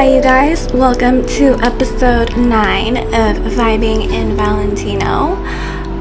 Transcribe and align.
Hi, 0.00 0.16
you 0.16 0.22
guys. 0.22 0.66
Welcome 0.72 1.26
to 1.26 1.56
episode 1.60 2.34
9 2.34 2.96
of 2.96 3.36
Vibing 3.52 4.10
in 4.10 4.34
Valentino. 4.34 5.34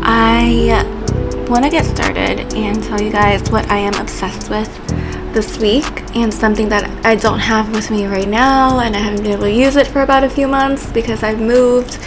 I 0.02 0.86
want 1.50 1.65
to 1.65 1.70
get 1.70 1.86
started 1.86 2.54
and 2.54 2.82
tell 2.82 3.01
you 3.01 3.11
guys 3.11 3.51
what 3.51 3.70
I 3.70 3.75
am 3.75 3.93
obsessed 3.96 4.50
with 4.50 4.73
this 5.33 5.57
week 5.57 6.15
and 6.15 6.33
something 6.33 6.70
that 6.70 7.05
I 7.05 7.15
don't 7.15 7.39
have 7.39 7.75
with 7.75 7.91
me 7.91 8.05
right 8.05 8.29
now, 8.29 8.79
and 8.79 8.96
I 8.96 9.00
haven't 9.00 9.23
been 9.23 9.33
able 9.33 9.43
to 9.43 9.51
use 9.51 9.75
it 9.75 9.86
for 9.86 10.02
about 10.02 10.24
a 10.24 10.29
few 10.29 10.47
months 10.47 10.89
because 10.93 11.21
I've 11.21 11.41
moved, 11.41 12.00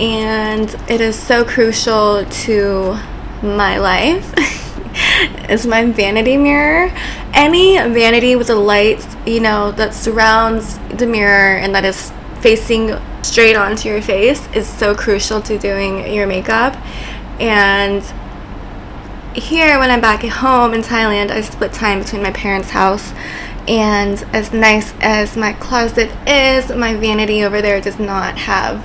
and 0.00 0.68
it 0.90 1.00
is 1.00 1.16
so 1.16 1.44
crucial 1.44 2.24
to 2.24 2.98
my 3.40 3.78
life. 3.78 4.34
is 5.48 5.66
my 5.66 5.84
vanity 5.84 6.36
mirror. 6.36 6.92
Any 7.32 7.76
vanity 7.76 8.36
with 8.36 8.50
a 8.50 8.54
light, 8.54 9.04
you 9.26 9.40
know, 9.40 9.72
that 9.72 9.94
surrounds 9.94 10.78
the 10.98 11.06
mirror 11.06 11.56
and 11.58 11.74
that 11.74 11.84
is 11.84 12.12
facing 12.40 12.96
straight 13.22 13.56
onto 13.56 13.88
your 13.88 14.00
face 14.00 14.46
is 14.54 14.68
so 14.68 14.94
crucial 14.94 15.40
to 15.42 15.58
doing 15.58 16.12
your 16.12 16.26
makeup. 16.26 16.76
And 17.40 18.02
here, 19.34 19.78
when 19.78 19.90
I'm 19.90 20.00
back 20.00 20.24
at 20.24 20.30
home 20.30 20.72
in 20.72 20.80
Thailand, 20.80 21.30
I 21.30 21.40
split 21.40 21.72
time 21.72 22.00
between 22.00 22.22
my 22.22 22.32
parents' 22.32 22.70
house. 22.70 23.12
And 23.68 24.22
as 24.32 24.52
nice 24.52 24.94
as 25.00 25.36
my 25.36 25.52
closet 25.54 26.10
is, 26.26 26.70
my 26.74 26.94
vanity 26.94 27.44
over 27.44 27.60
there 27.60 27.80
does 27.80 27.98
not 27.98 28.38
have 28.38 28.82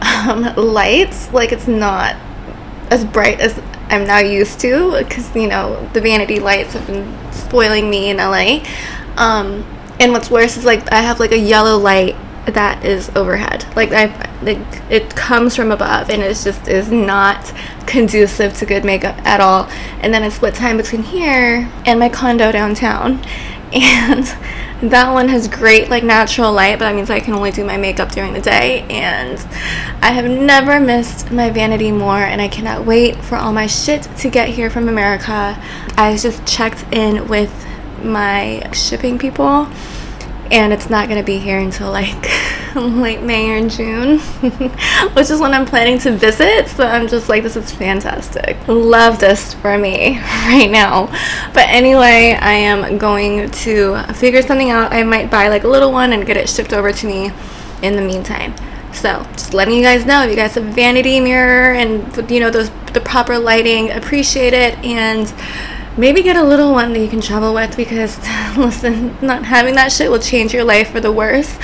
um, 0.00 0.54
lights. 0.56 1.32
Like, 1.32 1.52
it's 1.52 1.66
not 1.66 2.16
as 2.90 3.04
bright 3.04 3.40
as 3.40 3.60
I'm 3.88 4.06
now 4.06 4.20
used 4.20 4.60
to 4.60 4.96
because 4.98 5.34
you 5.36 5.48
know 5.48 5.86
the 5.92 6.00
vanity 6.00 6.40
lights 6.40 6.72
have 6.72 6.86
been 6.86 7.32
spoiling 7.32 7.90
me 7.90 8.08
in 8.08 8.16
LA. 8.16 8.64
Um, 9.16 9.66
and 10.02 10.10
what's 10.10 10.30
worse 10.30 10.56
is 10.56 10.64
like 10.64 10.92
I 10.92 11.00
have 11.00 11.20
like 11.20 11.30
a 11.30 11.38
yellow 11.38 11.78
light 11.78 12.16
that 12.46 12.84
is 12.84 13.08
overhead. 13.10 13.64
Like 13.76 13.92
I, 13.92 14.06
like 14.42 14.58
it 14.90 15.14
comes 15.14 15.54
from 15.54 15.70
above, 15.70 16.10
and 16.10 16.20
it's 16.20 16.42
just 16.42 16.66
is 16.66 16.90
not 16.90 17.54
conducive 17.86 18.54
to 18.54 18.66
good 18.66 18.84
makeup 18.84 19.16
at 19.24 19.40
all. 19.40 19.68
And 20.00 20.12
then 20.12 20.24
I 20.24 20.28
split 20.28 20.54
time 20.54 20.76
between 20.76 21.04
here 21.04 21.70
and 21.86 22.00
my 22.00 22.08
condo 22.08 22.50
downtown, 22.50 23.24
and 23.72 24.26
that 24.90 25.12
one 25.12 25.28
has 25.28 25.46
great 25.46 25.88
like 25.88 26.02
natural 26.02 26.52
light, 26.52 26.80
but 26.80 26.86
that 26.86 26.96
means 26.96 27.08
I 27.08 27.20
can 27.20 27.34
only 27.34 27.52
do 27.52 27.64
my 27.64 27.76
makeup 27.76 28.10
during 28.10 28.32
the 28.32 28.40
day. 28.40 28.80
And 28.90 29.38
I 30.02 30.10
have 30.10 30.28
never 30.28 30.80
missed 30.80 31.30
my 31.30 31.48
vanity 31.48 31.92
more, 31.92 32.18
and 32.18 32.42
I 32.42 32.48
cannot 32.48 32.84
wait 32.84 33.16
for 33.18 33.36
all 33.36 33.52
my 33.52 33.68
shit 33.68 34.02
to 34.18 34.28
get 34.28 34.48
here 34.48 34.68
from 34.68 34.88
America. 34.88 35.56
I 35.96 36.16
just 36.16 36.44
checked 36.44 36.84
in 36.92 37.28
with 37.28 37.52
my 38.04 38.70
shipping 38.72 39.18
people 39.18 39.68
and 40.52 40.70
it's 40.70 40.90
not 40.90 41.08
going 41.08 41.18
to 41.18 41.24
be 41.24 41.38
here 41.38 41.58
until 41.58 41.90
like 41.90 42.28
late 42.74 43.22
May 43.22 43.50
or 43.50 43.68
June, 43.68 44.18
which 45.14 45.30
is 45.30 45.40
when 45.40 45.54
I'm 45.54 45.64
planning 45.64 45.98
to 46.00 46.12
visit. 46.12 46.68
So 46.68 46.86
I'm 46.86 47.08
just 47.08 47.30
like, 47.30 47.42
this 47.42 47.56
is 47.56 47.72
fantastic. 47.72 48.56
Love 48.68 49.18
this 49.18 49.54
for 49.54 49.78
me 49.78 50.18
right 50.46 50.70
now. 50.70 51.06
But 51.54 51.68
anyway, 51.68 52.36
I 52.38 52.52
am 52.52 52.98
going 52.98 53.50
to 53.50 54.02
figure 54.12 54.42
something 54.42 54.68
out. 54.68 54.92
I 54.92 55.02
might 55.02 55.30
buy 55.30 55.48
like 55.48 55.64
a 55.64 55.68
little 55.68 55.90
one 55.90 56.12
and 56.12 56.26
get 56.26 56.36
it 56.36 56.50
shipped 56.50 56.74
over 56.74 56.92
to 56.92 57.06
me 57.06 57.30
in 57.82 57.96
the 57.96 58.02
meantime. 58.02 58.54
So 58.92 59.26
just 59.32 59.54
letting 59.54 59.74
you 59.74 59.82
guys 59.82 60.04
know 60.04 60.22
if 60.22 60.30
you 60.30 60.36
guys 60.36 60.54
have 60.54 60.66
a 60.66 60.70
vanity 60.70 61.18
mirror 61.18 61.72
and 61.72 62.30
you 62.30 62.40
know 62.40 62.50
those 62.50 62.70
the 62.92 63.00
proper 63.00 63.38
lighting, 63.38 63.90
appreciate 63.90 64.52
it 64.52 64.76
and 64.84 65.32
maybe 65.96 66.22
get 66.22 66.36
a 66.36 66.42
little 66.42 66.72
one 66.72 66.92
that 66.92 67.00
you 67.00 67.08
can 67.08 67.20
travel 67.20 67.52
with 67.54 67.76
because 67.76 68.18
listen 68.56 69.16
not 69.20 69.44
having 69.44 69.74
that 69.74 69.92
shit 69.92 70.10
will 70.10 70.18
change 70.18 70.54
your 70.54 70.64
life 70.64 70.90
for 70.90 71.00
the 71.00 71.12
worse. 71.12 71.58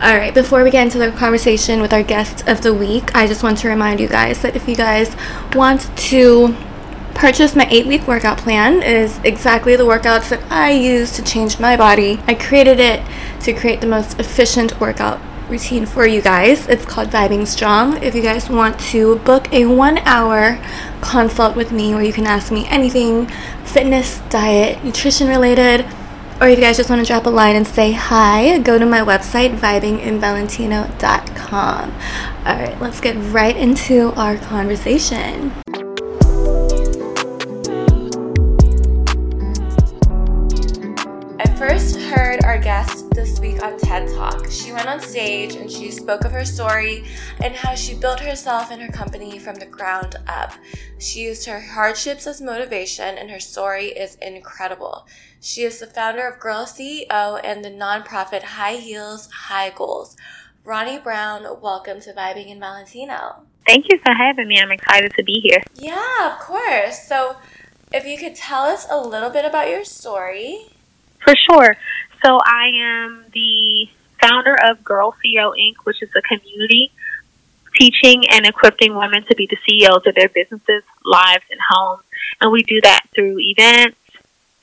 All 0.00 0.16
right 0.16 0.34
before 0.34 0.64
we 0.64 0.70
get 0.70 0.84
into 0.84 0.98
the 0.98 1.10
conversation 1.12 1.80
with 1.80 1.92
our 1.92 2.02
guest 2.02 2.46
of 2.48 2.60
the 2.62 2.74
week 2.74 3.14
i 3.14 3.26
just 3.26 3.42
want 3.42 3.56
to 3.58 3.68
remind 3.68 4.00
you 4.00 4.08
guys 4.08 4.42
that 4.42 4.56
if 4.56 4.68
you 4.68 4.74
guys 4.74 5.16
want 5.54 5.88
to 5.96 6.54
purchase 7.14 7.54
my 7.54 7.66
eight 7.70 7.86
week 7.86 8.06
workout 8.06 8.36
plan 8.36 8.82
is 8.82 9.18
exactly 9.22 9.76
the 9.76 9.84
workouts 9.84 10.28
that 10.28 10.42
i 10.50 10.72
use 10.72 11.14
to 11.16 11.22
change 11.22 11.60
my 11.60 11.76
body. 11.76 12.20
I 12.26 12.34
created 12.34 12.80
it 12.80 13.02
to 13.44 13.54
create 13.54 13.80
the 13.80 13.86
most 13.86 14.18
efficient 14.18 14.78
workout 14.80 15.20
routine 15.48 15.86
for 15.86 16.06
you 16.06 16.22
guys. 16.22 16.68
It's 16.68 16.84
called 16.84 17.08
Vibing 17.08 17.46
Strong. 17.46 18.02
If 18.02 18.14
you 18.14 18.22
guys 18.22 18.48
want 18.48 18.78
to 18.90 19.16
book 19.20 19.52
a 19.52 19.66
one 19.66 19.98
hour 19.98 20.58
consult 21.00 21.56
with 21.56 21.72
me 21.72 21.94
where 21.94 22.02
you 22.02 22.12
can 22.12 22.26
ask 22.26 22.52
me 22.52 22.66
anything 22.68 23.26
fitness, 23.64 24.20
diet, 24.30 24.82
nutrition 24.84 25.28
related, 25.28 25.86
or 26.40 26.48
if 26.48 26.58
you 26.58 26.64
guys 26.64 26.76
just 26.76 26.90
want 26.90 27.00
to 27.00 27.06
drop 27.06 27.26
a 27.26 27.30
line 27.30 27.54
and 27.56 27.66
say 27.66 27.92
hi, 27.92 28.58
go 28.58 28.78
to 28.78 28.86
my 28.86 29.00
website, 29.00 29.56
vibinginvalentino.com. 29.56 31.92
All 32.46 32.56
right, 32.56 32.78
let's 32.80 33.00
get 33.00 33.16
right 33.32 33.56
into 33.56 34.12
our 34.16 34.36
conversation. 34.36 35.52
Week 43.44 43.62
on 43.62 43.78
TED 43.78 44.08
Talk. 44.08 44.50
She 44.50 44.72
went 44.72 44.88
on 44.88 45.00
stage 45.00 45.54
and 45.54 45.70
she 45.70 45.90
spoke 45.90 46.24
of 46.24 46.32
her 46.32 46.46
story 46.46 47.04
and 47.42 47.54
how 47.54 47.74
she 47.74 47.94
built 47.94 48.18
herself 48.18 48.70
and 48.70 48.80
her 48.80 48.90
company 48.90 49.38
from 49.38 49.56
the 49.56 49.66
ground 49.66 50.16
up. 50.26 50.54
She 50.96 51.20
used 51.20 51.44
her 51.44 51.60
hardships 51.60 52.26
as 52.26 52.40
motivation, 52.40 53.18
and 53.18 53.30
her 53.30 53.40
story 53.40 53.88
is 53.88 54.14
incredible. 54.22 55.06
She 55.42 55.60
is 55.64 55.78
the 55.78 55.86
founder 55.86 56.26
of 56.26 56.40
Girl 56.40 56.64
CEO 56.64 57.38
and 57.44 57.62
the 57.62 57.68
nonprofit 57.68 58.42
High 58.44 58.76
Heels, 58.76 59.28
High 59.30 59.74
Goals. 59.76 60.16
Ronne 60.64 61.02
Brown, 61.02 61.42
welcome 61.60 62.00
to 62.00 62.14
Vibing 62.14 62.46
in 62.46 62.58
Valentino. 62.58 63.42
Thank 63.66 63.84
you 63.90 63.98
for 64.06 64.14
having 64.14 64.48
me. 64.48 64.58
I'm 64.58 64.72
excited 64.72 65.12
to 65.18 65.22
be 65.22 65.40
here. 65.46 65.62
Yeah, 65.74 66.32
of 66.32 66.38
course. 66.38 67.06
So, 67.06 67.36
if 67.92 68.06
you 68.06 68.16
could 68.16 68.36
tell 68.36 68.62
us 68.62 68.86
a 68.90 68.98
little 68.98 69.28
bit 69.28 69.44
about 69.44 69.68
your 69.68 69.84
story. 69.84 70.70
For 71.22 71.34
sure. 71.50 71.76
So 72.24 72.38
I 72.44 72.70
am 72.74 73.24
the 73.32 73.88
founder 74.20 74.56
of 74.68 74.82
Girl 74.84 75.14
CEO 75.24 75.52
Inc., 75.58 75.74
which 75.84 76.02
is 76.02 76.10
a 76.16 76.22
community 76.22 76.92
teaching 77.74 78.24
and 78.30 78.46
equipping 78.46 78.94
women 78.94 79.24
to 79.24 79.34
be 79.34 79.48
the 79.50 79.56
CEOs 79.68 80.06
of 80.06 80.14
their 80.14 80.28
businesses, 80.28 80.82
lives, 81.04 81.44
and 81.50 81.60
homes. 81.68 82.04
And 82.40 82.52
we 82.52 82.62
do 82.62 82.80
that 82.82 83.00
through 83.14 83.38
events, 83.40 83.98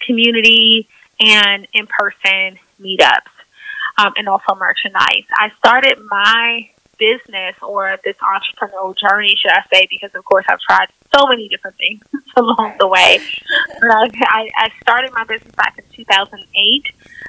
community, 0.06 0.88
and 1.19 1.67
in 1.73 1.88
person 1.88 2.57
meetups, 2.81 3.31
um, 3.97 4.13
and 4.16 4.28
also 4.28 4.56
merchandise. 4.56 5.25
I 5.34 5.51
started 5.59 6.00
my 6.09 6.69
business 6.97 7.56
or 7.63 7.97
this 8.03 8.16
entrepreneurial 8.17 8.95
journey, 8.95 9.35
should 9.35 9.51
I 9.51 9.63
say, 9.73 9.88
because 9.90 10.11
of 10.16 10.23
course 10.23 10.45
I've 10.47 10.59
tried 10.59 10.88
so 11.16 11.25
many 11.28 11.50
different 11.50 11.78
things 11.78 12.03
along 12.38 12.75
the 12.79 12.88
way. 12.88 13.19
I, 13.84 14.50
I 14.56 14.69
started 14.81 15.11
my 15.13 15.23
business 15.23 15.53
back 15.56 15.78
in 15.78 15.84
2008 15.95 16.84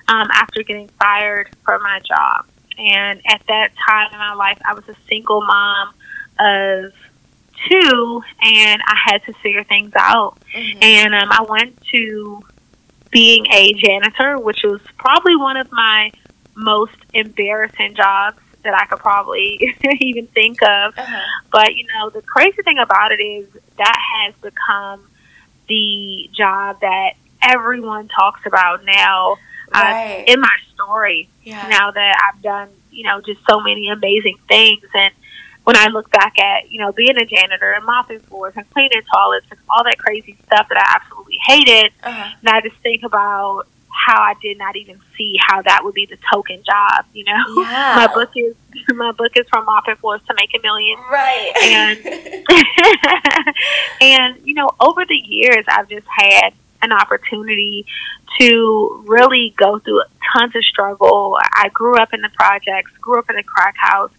um, 0.08 0.28
after 0.32 0.62
getting 0.62 0.88
fired 0.88 1.50
from 1.64 1.82
my 1.82 2.00
job. 2.00 2.46
And 2.78 3.20
at 3.26 3.42
that 3.48 3.70
time 3.86 4.12
in 4.12 4.18
my 4.18 4.34
life, 4.34 4.58
I 4.64 4.74
was 4.74 4.88
a 4.88 4.96
single 5.08 5.42
mom 5.42 5.94
of 6.38 6.92
two, 7.68 8.22
and 8.40 8.82
I 8.84 8.96
had 9.04 9.22
to 9.24 9.32
figure 9.34 9.64
things 9.64 9.92
out. 9.96 10.38
Mm-hmm. 10.54 10.82
And 10.82 11.14
um, 11.14 11.28
I 11.30 11.44
went 11.48 11.80
to 11.92 12.42
being 13.10 13.46
a 13.52 13.72
janitor, 13.74 14.38
which 14.38 14.60
was 14.64 14.80
probably 14.96 15.36
one 15.36 15.56
of 15.56 15.70
my 15.70 16.10
most 16.54 16.96
embarrassing 17.14 17.94
jobs 17.94 18.38
that 18.64 18.74
I 18.74 18.86
could 18.86 18.98
probably 18.98 19.76
even 20.00 20.26
think 20.28 20.62
of. 20.62 20.94
Uh-huh. 20.96 21.20
But 21.50 21.76
you 21.76 21.86
know, 21.94 22.10
the 22.10 22.22
crazy 22.22 22.62
thing 22.62 22.78
about 22.78 23.12
it 23.12 23.22
is 23.22 23.46
that 23.76 23.98
has 24.16 24.34
become 24.40 25.06
the 25.68 26.30
job 26.32 26.80
that 26.80 27.14
everyone 27.42 28.08
talks 28.08 28.40
about 28.46 28.84
now 28.84 29.36
right. 29.74 30.24
in 30.26 30.40
my 30.40 30.56
story. 30.74 31.28
Yeah. 31.42 31.66
Now 31.68 31.90
that 31.90 32.16
I've 32.28 32.42
done, 32.42 32.68
you 32.90 33.04
know, 33.04 33.20
just 33.20 33.40
so 33.48 33.60
many 33.60 33.88
amazing 33.88 34.38
things, 34.48 34.82
and 34.94 35.12
when 35.64 35.76
I 35.76 35.86
look 35.86 36.10
back 36.10 36.38
at, 36.38 36.70
you 36.70 36.80
know, 36.80 36.92
being 36.92 37.16
a 37.16 37.24
janitor 37.24 37.72
and 37.72 37.84
mopping 37.84 38.20
floors 38.20 38.54
and 38.56 38.68
cleaning 38.70 39.02
toilets 39.14 39.46
and 39.50 39.60
all 39.70 39.84
that 39.84 39.98
crazy 39.98 40.36
stuff 40.46 40.68
that 40.68 40.78
I 40.78 40.96
absolutely 40.96 41.38
hated, 41.46 41.92
uh-huh. 42.02 42.34
and 42.40 42.48
I 42.48 42.60
just 42.60 42.76
think 42.82 43.04
about 43.04 43.66
how 43.92 44.20
I 44.20 44.34
did 44.40 44.58
not 44.58 44.74
even 44.76 44.98
see 45.16 45.36
how 45.46 45.62
that 45.62 45.84
would 45.84 45.94
be 45.94 46.06
the 46.06 46.16
token 46.32 46.62
job. 46.64 47.04
You 47.12 47.24
know, 47.24 47.44
yeah. 47.62 47.94
my 47.96 48.12
book 48.12 48.30
is 48.34 48.54
my 48.94 49.12
book 49.12 49.32
is 49.36 49.46
from 49.48 49.64
mopping 49.64 49.96
floors 49.96 50.20
to 50.28 50.34
make 50.34 50.50
a 50.54 50.62
million, 50.62 50.98
right? 51.10 51.52
And 51.62 53.54
and 54.00 54.46
you 54.46 54.54
know, 54.54 54.70
over 54.80 55.04
the 55.04 55.16
years, 55.16 55.64
I've 55.68 55.88
just 55.88 56.06
had 56.08 56.54
an 56.82 56.92
opportunity 56.92 57.86
to 58.38 59.04
really 59.06 59.54
go 59.56 59.78
through 59.78 60.02
tons 60.34 60.54
of 60.54 60.64
struggle. 60.64 61.38
I 61.54 61.68
grew 61.68 61.96
up 61.96 62.12
in 62.12 62.20
the 62.20 62.30
projects, 62.34 62.90
grew 63.00 63.18
up 63.18 63.30
in 63.30 63.36
a 63.36 63.42
crack 63.42 63.74
house, 63.76 64.12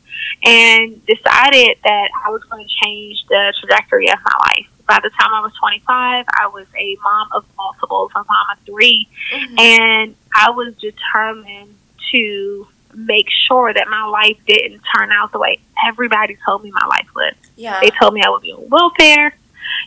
and 0.44 1.06
decided 1.06 1.78
that 1.84 2.10
I 2.26 2.30
was 2.30 2.44
going 2.50 2.66
to 2.66 2.74
change 2.84 3.24
the 3.30 3.54
trajectory 3.60 4.10
of 4.10 4.20
my 4.24 4.38
life 4.50 4.68
by 4.88 5.00
the 5.02 5.10
time 5.10 5.34
I 5.34 5.42
was 5.42 5.54
25, 5.60 6.26
I 6.30 6.48
was 6.48 6.68
a 6.78 6.98
mom 7.04 7.28
of 7.32 7.46
multiples, 7.58 8.12
a 8.16 8.20
mom 8.20 8.48
of 8.52 8.60
3 8.66 9.08
mm-hmm. 9.34 9.60
and 9.60 10.16
I 10.36 10.50
was 10.52 10.76
determined 10.76 11.76
to 12.12 12.68
make 12.94 13.28
sure 13.48 13.74
that 13.74 13.88
my 13.90 14.06
life 14.06 14.38
didn't 14.46 14.82
turn 14.96 15.12
out 15.12 15.32
the 15.32 15.40
way 15.40 15.60
everybody 15.88 16.38
told 16.46 16.64
me 16.64 16.72
my 16.72 16.86
life 16.88 17.08
would. 17.16 17.36
Yeah. 17.56 17.80
They 17.82 17.90
told 17.90 18.14
me 18.14 18.22
I 18.22 18.30
would 18.30 18.42
be 18.42 18.52
on 18.52 18.70
welfare. 18.70 19.36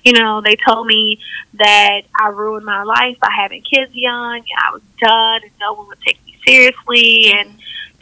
You 0.02 0.12
know, 0.12 0.40
they 0.40 0.56
told 0.56 0.86
me 0.86 1.20
that 1.54 2.02
I 2.18 2.28
ruined 2.28 2.64
my 2.64 2.82
life 2.82 3.18
by 3.20 3.30
having 3.36 3.62
kids 3.62 3.92
young 3.94 4.36
and 4.36 4.58
I 4.58 4.72
was 4.72 4.82
done 5.00 5.42
and 5.42 5.52
no 5.60 5.74
one 5.74 5.88
would 5.88 6.00
take 6.06 6.24
me 6.24 6.36
seriously 6.46 7.32
and 7.32 7.50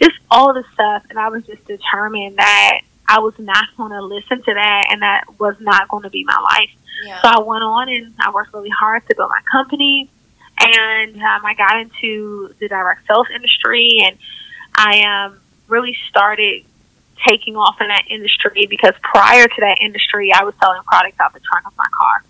just 0.00 0.17
all 0.31 0.53
this 0.53 0.67
stuff. 0.75 1.05
And 1.11 1.19
I 1.19 1.29
was 1.29 1.44
just 1.44 1.65
determined 1.65 2.37
that 2.37 2.81
I 3.09 3.21
was 3.21 3.35
not 3.38 3.67
going 3.76 3.93
to 3.93 4.03
listen 4.03 4.43
to 4.43 4.55
that 4.55 4.88
and 4.91 5.03
that 5.03 5.25
was 5.38 5.56
not 5.61 5.88
going 5.88 6.03
to 6.05 6.11
be 6.11 6.25
my 6.25 6.38
life. 6.50 6.71
Yeah. 7.05 7.21
So 7.23 7.29
I 7.29 7.38
went 7.41 7.62
on 7.62 7.88
and 7.88 8.15
I 8.19 8.31
worked 8.31 8.55
really 8.55 8.71
hard 8.71 9.06
to 9.09 9.15
build 9.17 9.31
my 9.31 9.43
company. 9.50 10.11
And 10.59 11.17
um, 11.17 11.44
I 11.44 11.55
got 11.55 11.81
into 11.81 12.55
the 12.61 12.69
direct 12.69 13.06
sales 13.09 13.26
industry 13.35 13.99
and 14.05 14.17
I 14.75 15.26
um, 15.26 15.41
really 15.69 15.97
started 16.09 16.65
taking 17.26 17.56
off 17.56 17.76
in 17.81 17.88
that 17.88 18.05
industry 18.08 18.66
because 18.69 18.94
prior 19.02 19.44
to 19.46 19.61
that 19.61 19.78
industry, 19.81 20.32
I 20.32 20.44
was 20.44 20.55
selling 20.61 20.82
products 20.87 21.19
out 21.20 21.32
the 21.32 21.40
trunk 21.40 21.66
of 21.66 21.72
my 21.76 21.88
car. 21.99 22.22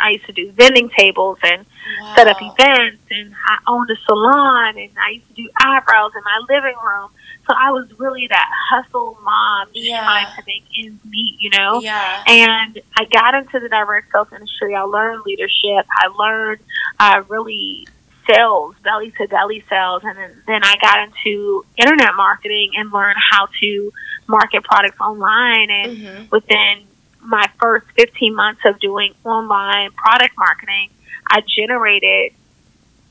I 0.00 0.10
used 0.10 0.26
to 0.26 0.32
do 0.32 0.50
vending 0.52 0.90
tables 0.96 1.38
and 1.42 1.64
wow. 2.00 2.14
set 2.16 2.26
up 2.26 2.38
events, 2.40 3.02
and 3.10 3.34
I 3.46 3.58
owned 3.68 3.90
a 3.90 3.96
salon, 4.04 4.76
and 4.78 4.90
I 4.98 5.10
used 5.10 5.28
to 5.28 5.34
do 5.34 5.48
eyebrows 5.60 6.12
in 6.16 6.22
my 6.24 6.40
living 6.48 6.76
room. 6.84 7.10
So 7.46 7.54
I 7.56 7.70
was 7.70 7.88
really 7.98 8.26
that 8.28 8.50
hustle 8.70 9.18
mom, 9.22 9.68
Yeah. 9.72 10.02
trying 10.02 10.26
to 10.36 10.42
make 10.46 10.64
ends 10.78 11.04
meet, 11.04 11.36
you 11.40 11.50
know. 11.50 11.80
Yeah. 11.80 12.24
And 12.26 12.80
I 12.96 13.04
got 13.04 13.34
into 13.34 13.60
the 13.60 13.68
direct 13.68 14.12
sales 14.12 14.28
industry. 14.32 14.74
I 14.74 14.82
learned 14.82 15.22
leadership. 15.24 15.86
I 15.90 16.08
learned 16.16 16.60
uh, 16.98 17.22
really 17.28 17.86
sales, 18.28 18.74
belly 18.84 19.12
to 19.18 19.28
belly 19.28 19.64
sales, 19.68 20.02
and 20.04 20.16
then, 20.16 20.42
then 20.46 20.60
I 20.64 20.76
got 20.80 21.00
into 21.00 21.64
internet 21.76 22.14
marketing 22.16 22.72
and 22.76 22.92
learned 22.92 23.18
how 23.30 23.48
to 23.60 23.92
market 24.26 24.64
products 24.64 25.00
online. 25.00 25.70
And 25.70 25.98
hmm 25.98 26.22
within 26.30 26.84
my 27.20 27.46
first 27.60 27.86
15 27.96 28.34
months 28.34 28.62
of 28.64 28.78
doing 28.80 29.14
online 29.24 29.90
product 29.92 30.34
marketing, 30.38 30.88
I 31.30 31.42
generated 31.42 32.32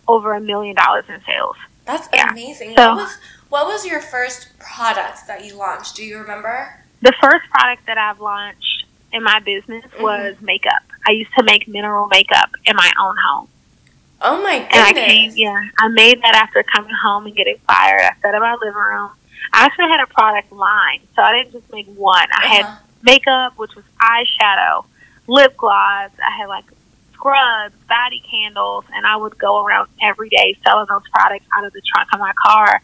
over 0.08 0.34
a 0.34 0.42
million 0.42 0.76
dollars 0.76 1.06
in 1.08 1.22
sales. 1.26 1.56
That's 1.86 2.08
Yeah. 2.14 2.30
amazing. 2.32 2.76
So- 2.78 2.90
what 2.90 2.96
was 2.98 3.18
what 3.50 3.68
was 3.68 3.86
your 3.86 4.00
first 4.00 4.58
product 4.60 5.28
that 5.28 5.44
you 5.46 5.56
launched? 5.56 5.96
Do 5.96 6.06
you 6.06 6.18
remember? 6.20 6.74
The 7.02 7.14
first 7.22 7.50
product 7.50 7.86
that 7.88 7.98
I've 7.98 8.20
launched 8.22 8.86
in 9.12 9.24
my 9.24 9.40
business 9.40 9.84
was 10.00 10.36
makeup. 10.42 10.84
I 11.06 11.12
used 11.12 11.34
to 11.38 11.44
make 11.44 11.68
mineral 11.68 12.08
makeup 12.08 12.50
in 12.66 12.76
my 12.76 12.90
own 13.00 13.16
home. 13.28 13.48
Oh 14.22 14.42
my 14.42 14.56
And 14.72 14.82
I 14.84 14.94
goodness. 14.94 15.12
came, 15.12 15.32
yeah, 15.36 15.62
I 15.80 15.88
made 15.90 16.22
that 16.22 16.36
after 16.36 16.64
coming 16.64 16.94
home 16.94 17.26
and 17.26 17.36
getting 17.36 17.58
fired. 17.68 18.02
I 18.02 18.12
set 18.22 18.36
up 18.36 18.42
my 18.42 18.54
living 18.54 18.74
room. 18.74 19.10
I 19.54 19.66
actually 19.66 19.90
had 19.90 20.02
a 20.02 20.08
product 20.08 20.52
line, 20.52 21.02
so 21.16 21.22
I 21.22 21.34
didn't 21.34 21.54
just 21.54 21.72
make 21.72 21.88
one. 21.96 22.28
I 22.32 22.48
had 22.48 22.66
Uh-huh. 22.66 22.78
makeup, 23.02 23.54
which 23.58 23.76
was 23.76 23.86
eyeshadow, 24.02 24.86
lip 25.28 25.58
gloss. 25.58 26.12
I 26.26 26.38
had 26.38 26.48
like 26.48 26.66
scrubs, 27.14 27.76
body 27.88 28.24
candles, 28.30 28.86
and 28.94 29.06
I 29.06 29.16
would 29.16 29.38
go 29.38 29.64
around 29.64 29.90
every 30.02 30.30
day 30.30 30.58
selling 30.64 30.88
those 30.90 31.04
products 31.14 31.46
out 31.56 31.66
of 31.66 31.74
the 31.74 31.82
trunk 31.94 32.10
of 32.14 32.20
my 32.20 32.34
car 32.46 32.82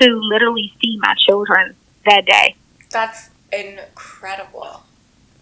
to 0.00 0.10
literally 0.14 0.72
feed 0.80 0.98
my 1.00 1.14
children 1.26 1.76
that 2.06 2.24
day. 2.26 2.56
That's 2.90 3.30
incredible. 3.52 4.82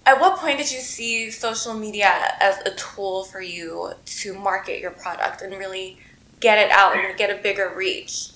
At 0.04 0.20
what 0.20 0.38
point 0.38 0.58
did 0.58 0.70
you 0.72 0.80
see 0.80 1.30
social 1.30 1.74
media 1.74 2.34
as 2.40 2.58
a 2.66 2.70
tool 2.74 3.24
for 3.24 3.40
you 3.40 3.92
to 4.04 4.34
market 4.34 4.80
your 4.80 4.90
product 4.90 5.42
and 5.42 5.52
really 5.56 5.98
get 6.40 6.58
it 6.58 6.72
out 6.72 6.96
and 6.96 7.16
get 7.16 7.30
a 7.30 7.40
bigger 7.40 7.72
reach? 7.74 8.31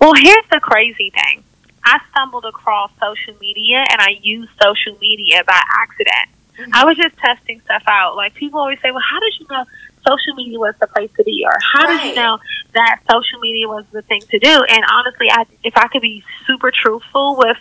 Well, 0.00 0.14
here's 0.14 0.46
the 0.50 0.60
crazy 0.60 1.10
thing. 1.10 1.44
I 1.84 1.98
stumbled 2.10 2.44
across 2.44 2.90
social 3.00 3.34
media 3.40 3.84
and 3.90 4.00
I 4.00 4.16
used 4.22 4.50
social 4.62 4.96
media 5.00 5.42
by 5.46 5.60
accident. 5.78 6.28
Mm-hmm. 6.58 6.70
I 6.74 6.84
was 6.84 6.96
just 6.96 7.16
testing 7.18 7.60
stuff 7.64 7.82
out. 7.86 8.16
Like 8.16 8.34
people 8.34 8.60
always 8.60 8.78
say, 8.82 8.90
"Well, 8.90 9.02
how 9.08 9.18
did 9.20 9.32
you 9.40 9.46
know 9.50 9.64
social 10.06 10.34
media 10.36 10.58
was 10.58 10.74
the 10.80 10.86
place 10.86 11.10
to 11.16 11.24
be?" 11.24 11.44
Or 11.46 11.56
"How 11.72 11.86
did 11.86 12.04
you 12.10 12.14
know 12.14 12.38
that 12.74 13.00
social 13.10 13.40
media 13.40 13.66
was 13.68 13.84
the 13.92 14.02
thing 14.02 14.20
to 14.30 14.38
do?" 14.38 14.62
And 14.68 14.82
honestly, 14.92 15.30
I, 15.30 15.44
if 15.64 15.76
I 15.76 15.88
could 15.88 16.02
be 16.02 16.22
super 16.46 16.70
truthful 16.70 17.36
with, 17.38 17.56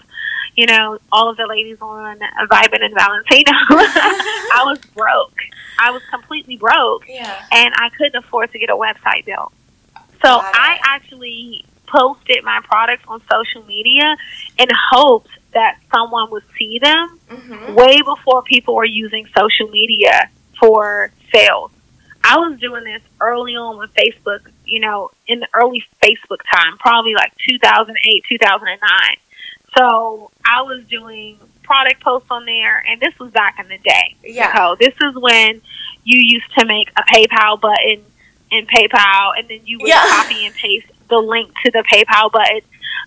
you 0.56 0.66
know, 0.66 0.98
all 1.12 1.30
of 1.30 1.38
the 1.38 1.46
ladies 1.48 1.78
on 1.82 2.20
Vibin 2.20 2.84
and 2.84 2.94
Valentino, 2.94 3.52
I 3.70 4.64
was 4.66 4.80
broke. 4.94 5.38
I 5.80 5.92
was 5.92 6.02
completely 6.12 6.58
broke 6.58 7.06
Yeah. 7.08 7.42
and 7.54 7.74
I 7.78 7.88
couldn't 7.98 8.16
afford 8.18 8.52
to 8.52 8.60
get 8.60 8.70
a 8.70 8.76
website 8.76 9.26
built. 9.26 9.54
So 10.22 10.42
I 10.44 10.78
actually 10.84 11.64
posted 11.92 12.44
my 12.44 12.62
products 12.64 13.04
on 13.08 13.22
social 13.32 13.64
media 13.68 14.16
in 14.58 14.68
hopes 14.92 15.30
that 15.54 15.78
someone 15.94 16.30
would 16.32 16.44
see 16.58 16.80
them 16.80 17.20
hmm 17.30 17.74
way 17.76 18.00
before 18.02 18.42
people 18.44 18.74
were 18.76 18.86
using 18.86 19.28
social 19.38 19.68
media 19.70 20.30
for 20.60 21.12
sales. 21.34 21.72
I 22.24 22.38
was 22.38 22.60
doing 22.60 22.84
this 22.84 23.02
early 23.22 23.56
on 23.56 23.78
with 23.78 23.92
Facebook, 23.94 24.40
you 24.66 24.80
know, 24.80 25.12
in 25.28 25.40
the 25.40 25.48
early 25.54 25.84
Facebook 26.04 26.40
time, 26.52 26.78
probably 26.80 27.14
like 27.14 27.32
2008, 27.48 28.24
2009. 28.28 29.00
So 29.78 30.32
I 30.46 30.62
was 30.64 30.84
doing 30.90 31.38
product 31.64 32.02
posts 32.02 32.28
on 32.32 32.46
there, 32.46 32.84
and 32.88 33.00
this 33.00 33.18
was 33.20 33.32
back 33.32 33.58
in 33.60 33.68
the 33.68 33.78
day. 33.78 34.16
Yeah. 34.24 34.56
So 34.56 34.76
this 34.80 34.94
is 35.02 35.16
when 35.16 35.62
you 36.04 36.22
used 36.22 36.52
to 36.58 36.66
make 36.66 36.90
a 36.98 37.04
PayPal 37.14 37.62
button 37.62 38.04
in 38.52 38.66
PayPal, 38.66 39.38
and 39.38 39.48
then 39.48 39.62
you 39.66 39.78
would 39.80 39.88
Yeah. 39.88 40.04
copy 40.10 40.46
and 40.46 40.56
paste 40.56 40.88
the 41.10 41.18
link 41.18 41.52
to 41.66 41.72
the 41.72 41.84
PayPal 41.92 42.32
button. 42.32 42.62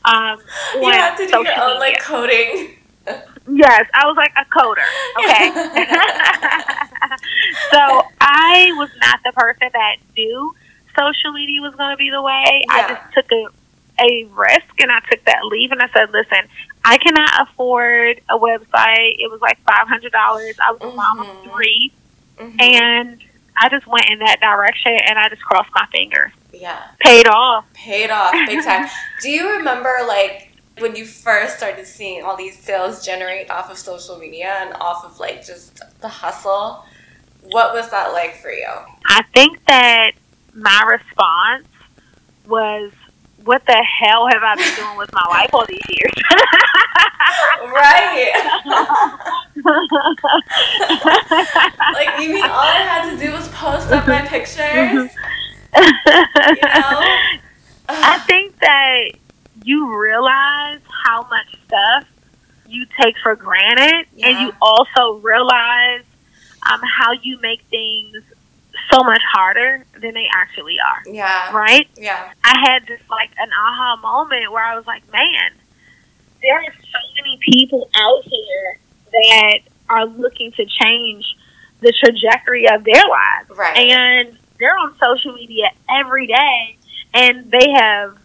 Um, 0.04 0.38
You 0.81 0.90
have 0.93 1.16
to 1.16 1.26
do 1.26 1.43
your 1.44 1.60
own 1.60 1.78
like 1.78 2.00
coding. 2.00 2.76
Yes, 3.50 3.84
I 3.94 4.06
was 4.06 4.16
like 4.16 4.32
a 4.37 4.44
coder. 4.54 4.87
Okay. 5.25 5.50
so 7.72 8.02
I 8.20 8.70
was 8.76 8.90
not 9.00 9.19
the 9.25 9.32
person 9.32 9.69
that 9.72 9.96
knew 10.16 10.54
social 10.96 11.32
media 11.32 11.60
was 11.60 11.75
going 11.75 11.90
to 11.90 11.96
be 11.96 12.10
the 12.10 12.22
way. 12.22 12.62
I 12.70 12.87
just 12.88 13.00
took 13.14 13.26
a 13.32 13.46
a 14.00 14.25
risk 14.32 14.81
and 14.81 14.90
I 14.90 15.00
took 15.10 15.22
that 15.26 15.44
leave 15.44 15.70
and 15.70 15.81
I 15.82 15.88
said, 15.94 16.10
listen, 16.12 16.49
I 16.84 16.96
cannot 16.99 17.42
afford 17.49 18.21
a 18.30 18.38
website. 18.38 19.16
It 19.18 19.30
was 19.30 19.40
like 19.40 19.59
five 19.64 19.87
hundred 19.87 20.12
dollars. 20.12 20.54
I 20.64 20.73
was 20.73 20.80
a 20.82 20.90
mom 20.90 21.21
of 21.21 21.26
Mhm. 21.26 21.52
three, 21.52 21.92
Mhm. 22.38 22.62
and 22.62 23.23
I 23.59 23.68
just 23.68 23.87
went 23.87 24.06
in 24.09 24.21
that 24.21 24.40
direction 24.40 24.92
and 24.92 25.18
I 25.18 25.28
just 25.28 25.42
crossed 25.42 25.71
my 25.75 25.87
fingers. 25.92 26.32
Yeah. 26.52 26.82
Paid 27.00 27.26
off. 27.26 27.64
paid 27.73 28.11
off 28.11 28.32
big 28.47 28.64
time. 28.64 28.88
Do 29.23 29.30
you 29.30 29.56
remember 29.56 29.90
like 30.06 30.52
when 30.78 30.97
you 30.97 31.04
first 31.04 31.56
started 31.59 31.87
seeing 31.87 32.23
all 32.23 32.37
these 32.37 32.59
sales 32.59 33.04
generate 33.04 33.50
off 33.50 33.71
of 33.71 33.78
social 33.78 34.18
media 34.18 34.56
and 34.61 34.75
off 34.75 35.04
of 35.04 35.18
like 35.18 35.44
just 35.44 35.82
the 36.00 36.09
hustle? 36.09 36.85
What 37.42 37.75
was 37.75 37.90
that 37.90 38.12
like 38.12 38.37
for 38.37 38.50
you? 38.50 38.68
I 39.06 39.23
think 39.35 39.64
that 39.66 40.12
my 40.54 40.82
response 40.87 41.66
was, 42.47 42.92
"What 43.44 43.66
the 43.66 43.82
hell 43.82 44.28
have 44.28 44.42
I 44.42 44.54
been 44.54 44.75
doing 44.76 44.97
with 44.97 45.12
my 45.12 45.26
life 45.28 45.50
all 45.52 45.66
these 45.66 45.82
years?" 45.88 46.12
Right. 47.62 48.32
like 51.94 52.21
you 52.21 52.35
mean 52.35 52.44
all 52.44 52.61
I 52.61 52.82
had 52.82 53.11
to 53.11 53.16
do 53.25 53.32
was 53.32 53.49
post 53.49 53.90
up 53.90 54.06
my 54.06 54.18
mm-hmm. 54.18 54.26
pictures? 54.28 54.59
Mm-hmm. 54.59 55.41
Know? 55.75 55.83
I 57.88 58.19
think 58.26 58.59
that 58.61 59.11
you 59.64 59.99
realize 59.99 60.81
how 61.05 61.26
much 61.29 61.47
stuff 61.67 62.05
you 62.69 62.87
take 63.00 63.17
for 63.23 63.37
granted, 63.37 64.07
and 64.23 64.41
you 64.41 64.52
also 64.61 65.14
realize 65.19 66.05
um, 66.71 66.81
how 66.99 67.12
you 67.23 67.38
make 67.41 67.62
things 67.71 68.17
so 68.91 69.02
much 69.05 69.21
harder 69.33 69.85
than 70.00 70.14
they 70.14 70.26
actually 70.35 70.76
are. 70.79 71.12
yeah. 71.12 71.55
Right? 71.55 71.88
Yeah. 71.97 72.33
I 72.45 72.59
had 72.64 72.87
this 72.87 73.00
like 73.11 73.31
an 73.38 73.50
aha 73.52 73.97
moment 74.02 74.50
where 74.52 74.64
I 74.64 74.75
was 74.76 74.87
like, 74.87 75.11
man, 75.12 75.52
there 76.43 76.57
are 76.57 76.73
so 76.73 76.99
many 77.17 77.38
people 77.41 77.88
out 77.95 78.23
here 78.25 78.79
that 79.12 79.59
are 79.88 80.07
looking 80.07 80.52
to 80.52 80.64
change 80.64 81.25
the 81.81 81.93
trajectory 82.02 82.67
of 82.69 82.85
their 82.85 83.02
lives. 83.09 83.50
Right. 83.50 83.76
And 83.76 84.38
they're 84.62 84.78
on 84.78 84.95
social 85.02 85.33
media 85.35 85.66
every 85.90 86.26
day 86.28 86.76
and 87.12 87.50
they 87.50 87.69
have 87.75 88.16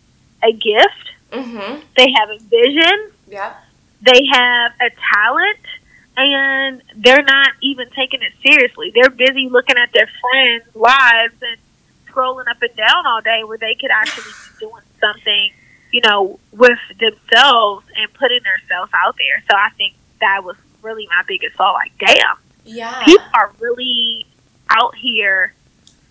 a 0.44 0.52
gift, 0.52 1.04
Mm-hmm. 1.32 1.82
they 1.98 2.08
have 2.16 2.30
a 2.30 2.38
vision, 2.44 3.12
Yeah. 3.28 3.54
they 4.02 4.22
have 4.32 4.72
a 4.80 4.90
talent, 5.14 5.60
and 6.16 6.82
they're 6.96 7.24
not 7.24 7.52
even 7.62 7.90
taking 7.90 8.22
it 8.22 8.32
seriously. 8.46 8.94
They're 8.96 9.10
busy 9.10 9.50
looking 9.50 9.78
at 9.78 9.90
their 9.94 10.10
friends' 10.22 10.74
lives 10.76 11.34
and 11.42 11.58
scrolling 12.08 12.48
up 12.50 12.62
and 12.62 12.74
down 12.78 13.06
all 13.06 13.22
day 13.22 13.44
where 13.44 13.58
they 13.58 13.76
could 13.76 13.92
actually 13.92 14.24
be 14.32 14.60
doing 14.68 14.84
something, 15.02 15.52
you 15.92 16.02
know, 16.06 16.40
with 16.54 16.80
themselves 17.00 17.86
and 17.98 18.12
putting 18.14 18.40
themselves 18.44 18.92
out 18.96 19.16
there. 19.18 19.44
So 19.52 19.58
I 19.58 19.70
think 19.76 19.96
that 20.22 20.44
was 20.46 20.56
really 20.82 21.08
my 21.10 21.24
biggest 21.28 21.58
thought. 21.58 21.74
Like, 21.74 21.92
damn, 22.00 22.38
Yeah. 22.64 23.04
people 23.04 23.26
are 23.34 23.52
really 23.60 24.26
out 24.70 24.96
here 24.96 25.54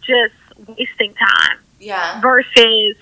just 0.07 0.69
wasting 0.69 1.15
time 1.15 1.59
Yeah. 1.81 2.21
versus 2.21 2.97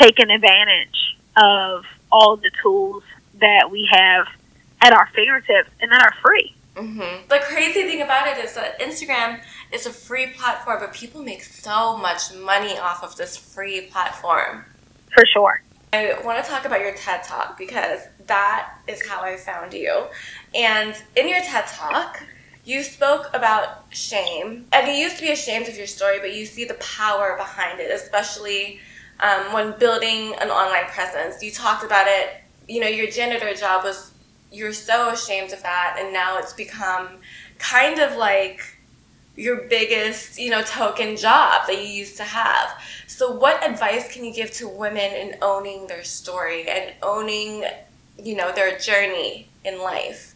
taking 0.00 0.30
advantage 0.30 1.16
of 1.36 1.84
all 2.10 2.36
the 2.36 2.50
tools 2.62 3.02
that 3.40 3.70
we 3.70 3.88
have 3.90 4.26
at 4.80 4.92
our 4.92 5.08
fingertips 5.14 5.70
and 5.80 5.90
that 5.92 6.02
are 6.02 6.14
free. 6.22 6.54
Mm-hmm. 6.76 7.28
The 7.28 7.40
crazy 7.42 7.82
thing 7.82 8.02
about 8.02 8.28
it 8.28 8.44
is 8.44 8.54
that 8.54 8.78
Instagram 8.80 9.40
is 9.72 9.86
a 9.86 9.90
free 9.90 10.28
platform, 10.28 10.78
but 10.80 10.92
people 10.92 11.22
make 11.22 11.42
so 11.42 11.96
much 11.96 12.32
money 12.34 12.78
off 12.78 13.02
of 13.02 13.16
this 13.16 13.36
free 13.36 13.82
platform. 13.82 14.64
For 15.12 15.26
sure. 15.26 15.62
I 15.92 16.18
want 16.24 16.42
to 16.44 16.48
talk 16.48 16.64
about 16.66 16.80
your 16.80 16.92
TED 16.94 17.24
Talk 17.24 17.58
because 17.58 18.00
that 18.26 18.74
is 18.86 19.04
how 19.06 19.22
I 19.22 19.36
found 19.36 19.72
you. 19.72 20.04
And 20.54 20.94
in 21.16 21.28
your 21.28 21.40
TED 21.40 21.66
Talk, 21.66 22.22
you 22.68 22.82
spoke 22.82 23.30
about 23.32 23.84
shame, 23.88 24.66
and 24.72 24.86
you 24.88 24.92
used 24.92 25.16
to 25.16 25.22
be 25.22 25.30
ashamed 25.30 25.68
of 25.68 25.76
your 25.78 25.86
story, 25.86 26.18
but 26.20 26.34
you 26.34 26.44
see 26.44 26.66
the 26.66 26.74
power 26.74 27.34
behind 27.38 27.80
it, 27.80 27.90
especially 27.90 28.78
um, 29.20 29.54
when 29.54 29.78
building 29.78 30.34
an 30.34 30.50
online 30.50 30.84
presence. 30.84 31.42
You 31.42 31.50
talked 31.50 31.82
about 31.82 32.06
it. 32.06 32.42
You 32.68 32.82
know, 32.82 32.86
your 32.86 33.10
janitor 33.10 33.54
job 33.54 33.84
was 33.84 34.12
you're 34.52 34.74
so 34.74 35.08
ashamed 35.08 35.54
of 35.54 35.62
that, 35.62 35.96
and 35.98 36.12
now 36.12 36.36
it's 36.36 36.52
become 36.52 37.08
kind 37.58 38.00
of 38.00 38.16
like 38.16 38.60
your 39.34 39.62
biggest, 39.68 40.38
you 40.38 40.50
know, 40.50 40.62
token 40.62 41.16
job 41.16 41.66
that 41.68 41.78
you 41.78 41.88
used 41.88 42.18
to 42.18 42.24
have. 42.24 42.68
So, 43.06 43.30
what 43.30 43.66
advice 43.66 44.12
can 44.12 44.26
you 44.26 44.34
give 44.34 44.50
to 44.52 44.68
women 44.68 45.10
in 45.12 45.36
owning 45.40 45.86
their 45.86 46.04
story 46.04 46.68
and 46.68 46.92
owning, 47.02 47.64
you 48.22 48.36
know, 48.36 48.52
their 48.52 48.78
journey 48.78 49.48
in 49.64 49.80
life? 49.80 50.34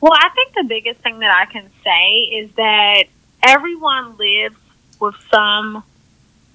Well, 0.00 0.12
I 0.14 0.28
think 0.30 0.54
the 0.54 0.64
biggest 0.64 1.00
thing 1.00 1.18
that 1.20 1.34
I 1.34 1.50
can 1.50 1.68
say 1.84 2.36
is 2.36 2.50
that 2.56 3.04
everyone 3.42 4.16
lives 4.16 4.56
with 5.00 5.14
some 5.32 5.82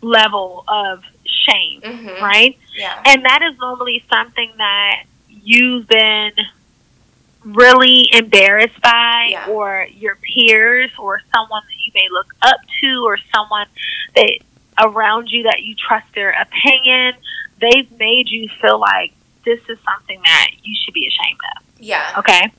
level 0.01 0.63
of 0.67 1.03
shame, 1.25 1.81
mm-hmm. 1.81 2.23
right? 2.23 2.57
Yeah. 2.77 3.01
And 3.05 3.25
that 3.25 3.41
is 3.41 3.57
normally 3.59 4.03
something 4.09 4.51
that 4.57 5.03
you've 5.27 5.87
been 5.87 6.31
really 7.43 8.07
embarrassed 8.13 8.79
by 8.81 9.29
yeah. 9.31 9.47
or 9.49 9.87
your 9.93 10.15
peers 10.15 10.91
or 10.97 11.21
someone 11.35 11.61
that 11.67 11.75
you 11.85 11.91
may 11.93 12.07
look 12.11 12.33
up 12.41 12.57
to 12.81 13.03
or 13.05 13.17
someone 13.35 13.67
that 14.15 14.39
around 14.81 15.29
you 15.29 15.43
that 15.43 15.61
you 15.61 15.75
trust 15.75 16.07
their 16.15 16.31
opinion 16.41 17.13
they've 17.59 17.91
made 17.99 18.29
you 18.29 18.49
feel 18.61 18.79
like 18.79 19.13
this 19.45 19.59
is 19.69 19.77
something 19.83 20.19
that 20.23 20.47
you 20.63 20.73
should 20.83 20.93
be 20.93 21.05
ashamed 21.05 21.39
of 21.57 21.63
yeah 21.79 22.13
okay 22.17 22.51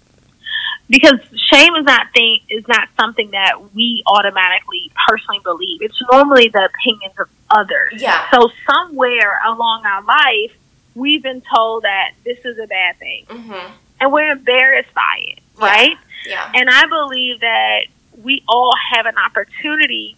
because 0.94 1.18
shame 1.50 1.74
is 1.74 1.84
not 1.84 2.06
thing 2.14 2.38
is 2.48 2.64
not 2.68 2.88
something 3.00 3.30
that 3.32 3.74
we 3.74 4.02
automatically 4.06 4.92
personally 5.08 5.40
believe 5.42 5.78
it's 5.80 5.98
normally 6.12 6.48
the 6.48 6.68
opinions 6.72 7.14
of 7.18 7.28
others 7.50 7.92
yeah 7.96 8.30
so 8.30 8.48
somewhere 8.66 9.40
along 9.46 9.84
our 9.84 10.02
life 10.04 10.52
we've 10.94 11.22
been 11.22 11.42
told 11.54 11.82
that 11.82 12.12
this 12.24 12.38
is 12.44 12.58
a 12.58 12.66
bad 12.66 12.98
thing. 12.98 13.26
Mm-hmm. 13.28 13.72
And 14.00 14.12
we're 14.12 14.32
embarrassed 14.32 14.94
by 14.94 15.22
it, 15.22 15.40
right? 15.56 15.96
Yeah. 16.26 16.50
And 16.54 16.68
I 16.70 16.86
believe 16.86 17.40
that 17.40 17.86
we 18.22 18.42
all 18.48 18.72
have 18.92 19.06
an 19.06 19.14
opportunity 19.18 20.16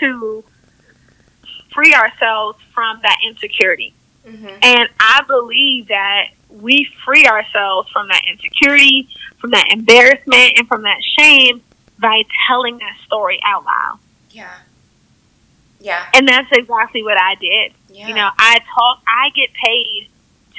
to 0.00 0.44
free 1.72 1.94
ourselves 1.94 2.58
from 2.74 3.00
that 3.02 3.18
insecurity. 3.26 3.94
Mm-hmm. 4.26 4.58
And 4.62 4.88
I 4.98 5.22
believe 5.26 5.88
that 5.88 6.28
we 6.52 6.88
free 7.04 7.26
ourselves 7.26 7.90
from 7.90 8.08
that 8.08 8.22
insecurity, 8.30 9.08
from 9.38 9.50
that 9.50 9.68
embarrassment, 9.70 10.58
and 10.58 10.68
from 10.68 10.82
that 10.82 11.00
shame 11.18 11.62
by 11.98 12.22
telling 12.48 12.78
that 12.78 12.96
story 13.06 13.40
out 13.44 13.64
loud. 13.64 13.98
Yeah. 14.30 14.50
Yeah. 15.80 16.04
And 16.14 16.26
that's 16.26 16.48
exactly 16.52 17.02
what 17.02 17.18
I 17.18 17.34
did. 17.36 17.72
Yeah. 17.88 18.08
You 18.08 18.14
know, 18.14 18.30
I 18.38 18.60
talk, 18.74 19.02
I 19.06 19.30
get 19.34 19.50
paid 19.52 20.08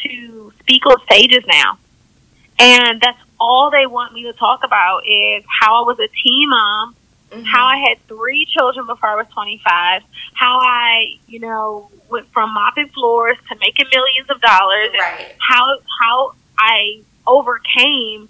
to 0.03 0.53
speak 0.59 0.85
on 0.85 0.97
stages 1.05 1.43
now. 1.47 1.77
And 2.59 3.01
that's 3.01 3.19
all 3.39 3.71
they 3.71 3.85
want 3.87 4.13
me 4.13 4.23
to 4.23 4.33
talk 4.33 4.63
about 4.63 5.07
is 5.07 5.43
how 5.47 5.83
I 5.83 5.87
was 5.87 5.99
a 5.99 6.07
teen 6.07 6.49
mom, 6.49 6.95
mm-hmm. 7.31 7.43
how 7.43 7.65
I 7.65 7.77
had 7.89 8.05
three 8.07 8.45
children 8.45 8.85
before 8.85 9.09
I 9.09 9.15
was 9.15 9.27
25, 9.33 10.03
how 10.33 10.59
I, 10.59 11.19
you 11.27 11.39
know, 11.39 11.89
went 12.09 12.31
from 12.31 12.53
mopping 12.53 12.89
floors 12.89 13.37
to 13.49 13.55
making 13.59 13.87
millions 13.91 14.29
of 14.29 14.41
dollars, 14.41 14.91
right. 14.99 15.35
how 15.39 15.77
how 16.01 16.33
I 16.57 17.01
overcame 17.25 18.29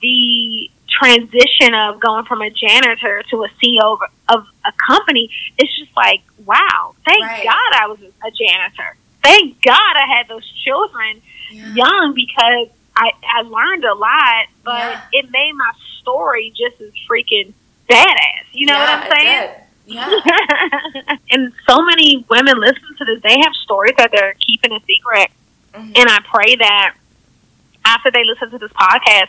the 0.00 0.70
transition 0.88 1.74
of 1.74 2.00
going 2.00 2.24
from 2.24 2.42
a 2.42 2.50
janitor 2.50 3.22
to 3.30 3.44
a 3.44 3.48
CEO 3.62 3.98
of, 4.28 4.46
a 4.64 4.72
company, 4.86 5.30
it's 5.56 5.78
just 5.78 5.96
like, 5.96 6.20
wow, 6.44 6.94
thank 7.04 7.22
right. 7.22 7.44
God 7.44 7.72
I 7.74 7.86
was 7.86 7.98
a 8.00 8.30
janitor. 8.30 8.96
Thank 9.22 9.62
God 9.62 9.96
I 9.96 10.06
had 10.06 10.28
those 10.28 10.46
children 10.64 11.22
yeah. 11.50 11.74
young 11.74 12.14
because 12.14 12.68
I, 12.96 13.12
I 13.22 13.42
learned 13.42 13.84
a 13.84 13.94
lot, 13.94 14.46
but 14.64 14.78
yeah. 14.78 15.00
it 15.12 15.30
made 15.30 15.52
my 15.54 15.72
story 16.00 16.52
just 16.56 16.80
as 16.80 16.90
freaking 17.08 17.54
badass. 17.88 18.44
You 18.52 18.66
know 18.66 18.74
yeah, 18.74 19.00
what 19.00 19.12
I'm 19.12 19.18
saying? 19.18 19.50
Yeah. 19.86 21.16
and 21.30 21.52
so 21.66 21.82
many 21.82 22.26
women 22.28 22.60
listen 22.60 22.96
to 22.98 23.04
this. 23.04 23.22
They 23.22 23.38
have 23.40 23.52
stories 23.64 23.94
that 23.96 24.10
they're 24.12 24.34
keeping 24.34 24.72
a 24.72 24.80
secret. 24.80 25.30
Mm-hmm. 25.72 25.92
And 25.96 26.08
I 26.08 26.18
pray 26.30 26.56
that 26.56 26.94
after 27.84 28.10
they 28.10 28.24
listen 28.24 28.50
to 28.50 28.58
this 28.58 28.72
podcast, 28.72 29.28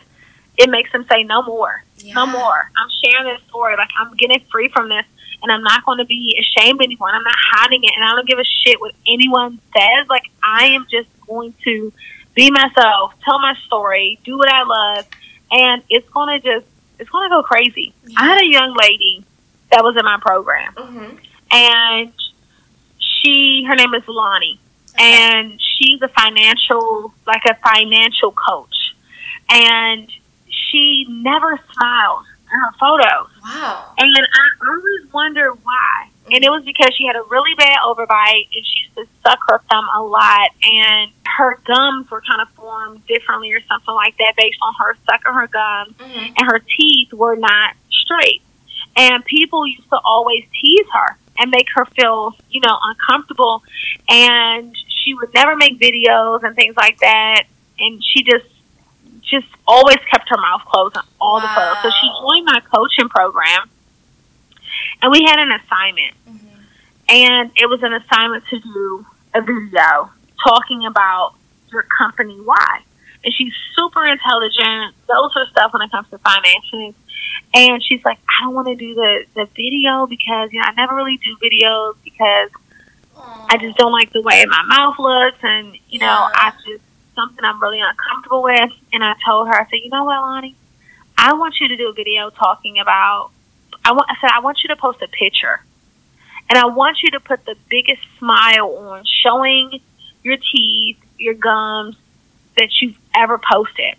it 0.57 0.69
makes 0.69 0.91
them 0.91 1.05
say 1.09 1.23
no 1.23 1.41
more, 1.41 1.83
yeah. 1.97 2.13
no 2.13 2.25
more. 2.25 2.69
I'm 2.75 2.89
sharing 3.03 3.33
this 3.33 3.41
story. 3.47 3.75
Like 3.77 3.89
I'm 3.97 4.13
getting 4.17 4.43
free 4.51 4.69
from 4.69 4.89
this, 4.89 5.05
and 5.41 5.51
I'm 5.51 5.63
not 5.63 5.85
going 5.85 5.99
to 5.99 6.05
be 6.05 6.37
ashamed 6.37 6.81
anymore. 6.81 7.09
I'm 7.09 7.23
not 7.23 7.37
hiding 7.37 7.83
it, 7.83 7.91
and 7.95 8.03
I 8.03 8.11
don't 8.13 8.27
give 8.27 8.39
a 8.39 8.43
shit 8.43 8.79
what 8.81 8.93
anyone 9.07 9.61
says. 9.73 10.07
Like 10.09 10.23
I 10.43 10.67
am 10.67 10.85
just 10.91 11.07
going 11.25 11.53
to 11.63 11.93
be 12.35 12.51
myself, 12.51 13.13
tell 13.23 13.39
my 13.39 13.55
story, 13.65 14.19
do 14.25 14.37
what 14.37 14.51
I 14.51 14.63
love, 14.63 15.05
and 15.51 15.81
it's 15.89 16.09
going 16.09 16.41
to 16.41 16.45
just 16.45 16.65
it's 16.99 17.09
going 17.09 17.29
to 17.29 17.35
go 17.35 17.43
crazy. 17.43 17.93
Yeah. 18.05 18.15
I 18.19 18.25
had 18.25 18.41
a 18.41 18.45
young 18.45 18.75
lady 18.79 19.23
that 19.71 19.83
was 19.83 19.95
in 19.97 20.05
my 20.05 20.17
program, 20.21 20.73
mm-hmm. 20.73 21.15
and 21.51 22.13
she 22.97 23.65
her 23.67 23.75
name 23.75 23.93
is 23.93 24.03
Lonnie, 24.07 24.59
okay. 24.93 25.03
and 25.03 25.59
she's 25.59 26.01
a 26.01 26.09
financial 26.09 27.13
like 27.25 27.43
a 27.45 27.55
financial 27.55 28.31
coach, 28.31 28.95
and 29.49 30.09
she 30.47 31.05
never 31.09 31.59
smiled 31.73 32.25
in 32.51 32.59
her 32.59 32.73
photos. 32.79 33.29
Wow. 33.43 33.93
And 33.97 34.15
I 34.17 34.67
always 34.67 35.13
wonder 35.13 35.51
why. 35.51 36.09
And 36.31 36.43
it 36.43 36.49
was 36.49 36.63
because 36.63 36.93
she 36.95 37.05
had 37.05 37.15
a 37.15 37.23
really 37.23 37.55
bad 37.55 37.77
overbite 37.85 38.47
and 38.53 38.65
she 38.65 38.83
used 38.83 38.95
to 38.95 39.05
suck 39.23 39.39
her 39.47 39.59
thumb 39.69 39.87
a 39.95 40.01
lot 40.01 40.49
and 40.63 41.11
her 41.25 41.59
gums 41.65 42.09
were 42.11 42.21
kind 42.21 42.41
of 42.41 42.49
formed 42.49 43.05
differently 43.07 43.51
or 43.53 43.61
something 43.61 43.93
like 43.93 44.17
that 44.17 44.33
based 44.37 44.57
on 44.61 44.73
her 44.79 44.95
sucking 45.09 45.33
her 45.33 45.47
gums 45.47 45.95
mm-hmm. 45.97 46.33
and 46.37 46.51
her 46.51 46.59
teeth 46.77 47.13
were 47.13 47.35
not 47.35 47.75
straight. 47.89 48.41
And 48.95 49.23
people 49.25 49.65
used 49.67 49.89
to 49.89 49.99
always 50.03 50.43
tease 50.61 50.87
her 50.93 51.17
and 51.37 51.51
make 51.51 51.67
her 51.75 51.85
feel, 51.85 52.33
you 52.49 52.61
know, 52.61 52.77
uncomfortable 52.83 53.63
and 54.09 54.75
she 54.87 55.13
would 55.13 55.33
never 55.33 55.55
make 55.55 55.79
videos 55.79 56.43
and 56.43 56.55
things 56.55 56.75
like 56.75 56.99
that 56.99 57.43
and 57.79 58.03
she 58.03 58.23
just 58.23 58.45
just 59.29 59.47
always 59.67 59.97
kept 60.11 60.27
her 60.29 60.37
mouth 60.37 60.61
closed 60.65 60.97
on 60.97 61.03
all 61.21 61.37
wow. 61.37 61.41
the 61.41 61.47
photos. 61.47 61.83
So 61.83 61.89
she 62.01 62.09
joined 62.21 62.45
my 62.45 62.61
coaching 62.73 63.09
program, 63.09 63.69
and 65.01 65.11
we 65.11 65.23
had 65.23 65.39
an 65.39 65.51
assignment, 65.51 66.15
mm-hmm. 66.27 66.61
and 67.09 67.51
it 67.55 67.67
was 67.69 67.81
an 67.83 67.93
assignment 67.93 68.45
to 68.47 68.59
do 68.59 69.05
a 69.33 69.41
video 69.41 70.09
talking 70.43 70.85
about 70.85 71.33
your 71.71 71.83
company 71.83 72.35
why. 72.41 72.81
And 73.23 73.33
she's 73.33 73.53
super 73.75 74.05
intelligent, 74.05 74.95
knows 75.09 75.33
her 75.35 75.45
stuff 75.51 75.73
when 75.73 75.81
it 75.81 75.91
comes 75.91 76.09
to 76.09 76.17
finances. 76.19 76.95
And 77.53 77.83
she's 77.83 78.03
like, 78.05 78.17
I 78.29 78.45
don't 78.45 78.53
want 78.53 78.67
to 78.67 78.75
do 78.75 78.95
the, 78.95 79.25
the 79.35 79.45
video 79.55 80.07
because, 80.07 80.53
you 80.53 80.59
know, 80.59 80.65
I 80.67 80.71
never 80.73 80.95
really 80.95 81.17
do 81.17 81.35
videos 81.43 81.95
because 82.03 82.49
Aww. 83.15 83.45
I 83.49 83.57
just 83.57 83.77
don't 83.77 83.91
like 83.91 84.13
the 84.13 84.21
way 84.21 84.45
my 84.45 84.63
mouth 84.63 84.97
looks. 84.99 85.37
And, 85.43 85.73
you 85.89 85.99
yeah. 85.99 86.05
know, 86.05 86.29
I 86.33 86.53
just, 86.65 86.83
something 87.13 87.43
I'm 87.43 87.61
really 87.61 87.81
uncomfortable 87.81 88.41
with. 88.43 88.71
And 88.93 89.03
I 89.03 89.15
told 89.25 89.47
her, 89.47 89.53
I 89.53 89.65
said, 89.65 89.79
you 89.83 89.89
know 89.89 90.05
what, 90.05 90.21
Lonnie? 90.21 90.55
I 91.17 91.33
want 91.33 91.55
you 91.59 91.67
to 91.67 91.75
do 91.75 91.89
a 91.89 91.93
video 91.93 92.29
talking 92.29 92.79
about, 92.79 93.31
I, 93.85 93.91
want, 93.91 94.07
I 94.09 94.15
said, 94.21 94.29
I 94.33 94.39
want 94.39 94.59
you 94.63 94.69
to 94.69 94.75
post 94.75 95.01
a 95.01 95.07
picture. 95.07 95.61
And 96.49 96.57
I 96.57 96.65
want 96.65 96.97
you 97.03 97.11
to 97.11 97.19
put 97.19 97.45
the 97.45 97.55
biggest 97.69 98.01
smile 98.17 98.75
on, 98.77 99.03
showing 99.23 99.81
your 100.23 100.37
teeth, 100.37 100.97
your 101.17 101.35
gums 101.35 101.95
that 102.57 102.69
you've 102.81 102.97
ever 103.15 103.37
posted. 103.37 103.95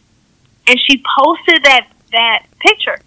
And 0.66 0.80
she 0.80 1.02
posted 1.18 1.64
that, 1.64 1.88
that 2.12 2.46
picture. 2.58 2.98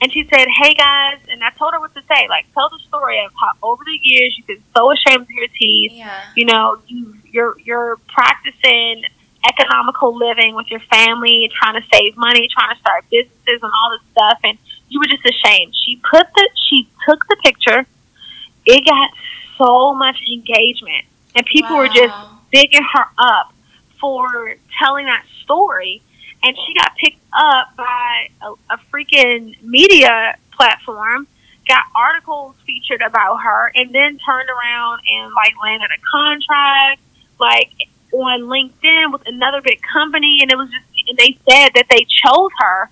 And 0.00 0.12
she 0.12 0.28
said, 0.32 0.46
"Hey 0.62 0.74
guys," 0.74 1.18
and 1.28 1.42
I 1.42 1.50
told 1.58 1.74
her 1.74 1.80
what 1.80 1.92
to 1.94 2.02
say. 2.02 2.28
Like, 2.28 2.46
tell 2.54 2.68
the 2.68 2.78
story 2.86 3.18
of 3.24 3.32
how 3.34 3.50
over 3.68 3.82
the 3.84 3.98
years 4.00 4.34
you've 4.36 4.46
been 4.46 4.62
so 4.76 4.92
ashamed 4.92 5.22
of 5.22 5.30
your 5.30 5.48
teeth. 5.58 5.92
Yeah. 5.92 6.22
You 6.36 6.46
know, 6.46 6.78
you 6.86 7.16
you're 7.32 7.58
you're 7.58 7.96
practicing 8.06 9.02
economical 9.48 10.16
living 10.16 10.54
with 10.54 10.70
your 10.70 10.80
family, 10.90 11.50
trying 11.60 11.80
to 11.80 11.86
save 11.92 12.16
money, 12.16 12.48
trying 12.52 12.74
to 12.74 12.80
start 12.80 13.06
businesses 13.10 13.60
and 13.60 13.72
all 13.72 13.98
this 13.98 14.10
stuff, 14.12 14.38
and 14.44 14.58
you 14.88 15.00
were 15.00 15.06
just 15.06 15.24
ashamed. 15.24 15.74
She 15.84 16.00
put 16.10 16.26
the 16.34 16.48
she 16.68 16.88
took 17.08 17.26
the 17.28 17.36
picture. 17.44 17.86
It 18.66 18.84
got 18.84 19.10
so 19.56 19.94
much 19.94 20.16
engagement, 20.30 21.04
and 21.34 21.46
people 21.46 21.76
wow. 21.76 21.82
were 21.82 21.88
just 21.88 22.14
bigging 22.50 22.82
her 22.94 23.04
up 23.18 23.52
for 24.00 24.56
telling 24.78 25.06
that 25.06 25.24
story. 25.42 26.02
And 26.42 26.56
she 26.56 26.74
got 26.74 26.94
picked 26.96 27.20
up 27.32 27.76
by 27.76 28.28
a, 28.42 28.52
a 28.74 28.78
freaking 28.92 29.60
media 29.60 30.36
platform, 30.52 31.26
got 31.66 31.82
articles 31.96 32.54
featured 32.64 33.02
about 33.02 33.38
her, 33.38 33.72
and 33.74 33.92
then 33.92 34.18
turned 34.18 34.48
around 34.48 35.00
and 35.10 35.32
like 35.34 35.54
landed 35.60 35.90
a 35.90 36.00
contract, 36.12 37.00
like 37.40 37.72
on 38.12 38.42
LinkedIn 38.42 39.12
with 39.12 39.22
another 39.26 39.60
big 39.60 39.80
company. 39.82 40.38
And 40.40 40.52
it 40.52 40.56
was 40.56 40.70
just, 40.70 40.86
and 41.08 41.18
they 41.18 41.36
said 41.50 41.70
that 41.74 41.86
they 41.90 42.06
chose 42.24 42.50
her 42.60 42.88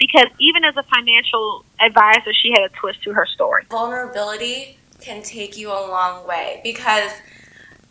because 0.00 0.26
even 0.40 0.64
as 0.64 0.74
a 0.76 0.82
financial 0.82 1.64
advisor, 1.78 2.32
she 2.32 2.50
had 2.50 2.62
a 2.62 2.70
twist 2.70 3.02
to 3.04 3.12
her 3.12 3.26
story. 3.26 3.66
Vulnerability 3.70 4.78
can 5.00 5.22
take 5.22 5.56
you 5.56 5.68
a 5.68 5.86
long 5.88 6.26
way 6.26 6.60
because 6.64 7.12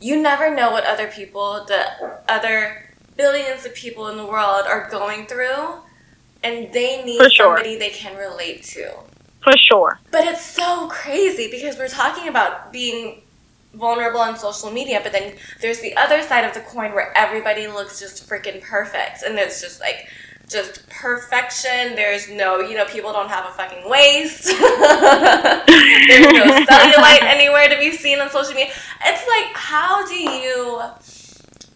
you 0.01 0.21
never 0.21 0.53
know 0.53 0.71
what 0.71 0.83
other 0.85 1.07
people, 1.07 1.63
the 1.67 1.85
other 2.27 2.89
billions 3.15 3.65
of 3.65 3.73
people 3.75 4.07
in 4.07 4.17
the 4.17 4.25
world 4.25 4.65
are 4.65 4.89
going 4.89 5.27
through, 5.27 5.75
and 6.43 6.73
they 6.73 7.03
need 7.03 7.19
sure. 7.31 7.57
somebody 7.57 7.77
they 7.77 7.89
can 7.89 8.17
relate 8.17 8.63
to. 8.63 8.91
For 9.43 9.53
sure. 9.57 9.99
But 10.11 10.25
it's 10.25 10.45
so 10.45 10.87
crazy 10.89 11.49
because 11.49 11.77
we're 11.77 11.87
talking 11.87 12.27
about 12.27 12.73
being 12.73 13.21
vulnerable 13.73 14.19
on 14.19 14.37
social 14.37 14.71
media, 14.71 14.99
but 15.03 15.11
then 15.11 15.35
there's 15.61 15.79
the 15.79 15.95
other 15.95 16.23
side 16.23 16.43
of 16.43 16.53
the 16.53 16.61
coin 16.61 16.93
where 16.93 17.15
everybody 17.15 17.67
looks 17.67 17.99
just 17.99 18.27
freaking 18.27 18.61
perfect, 18.61 19.21
and 19.23 19.37
it's 19.37 19.61
just 19.61 19.79
like 19.79 20.07
just 20.49 20.87
perfection. 20.89 21.95
There's 21.95 22.29
no, 22.29 22.59
you 22.59 22.75
know, 22.75 22.85
people 22.85 23.13
don't 23.13 23.29
have 23.29 23.45
a 23.45 23.51
fucking 23.51 23.89
waist. 23.89 24.45
There's 24.45 24.59
no 26.33 26.41
cellulite 26.65 27.23
anywhere 27.23 27.69
to 27.69 27.77
be 27.77 27.91
seen 27.91 28.19
on 28.19 28.29
social 28.29 28.53
media. 28.53 28.73
It's 29.05 29.27
like, 29.27 29.55
how 29.55 30.05
do 30.07 30.15
you, 30.15 30.81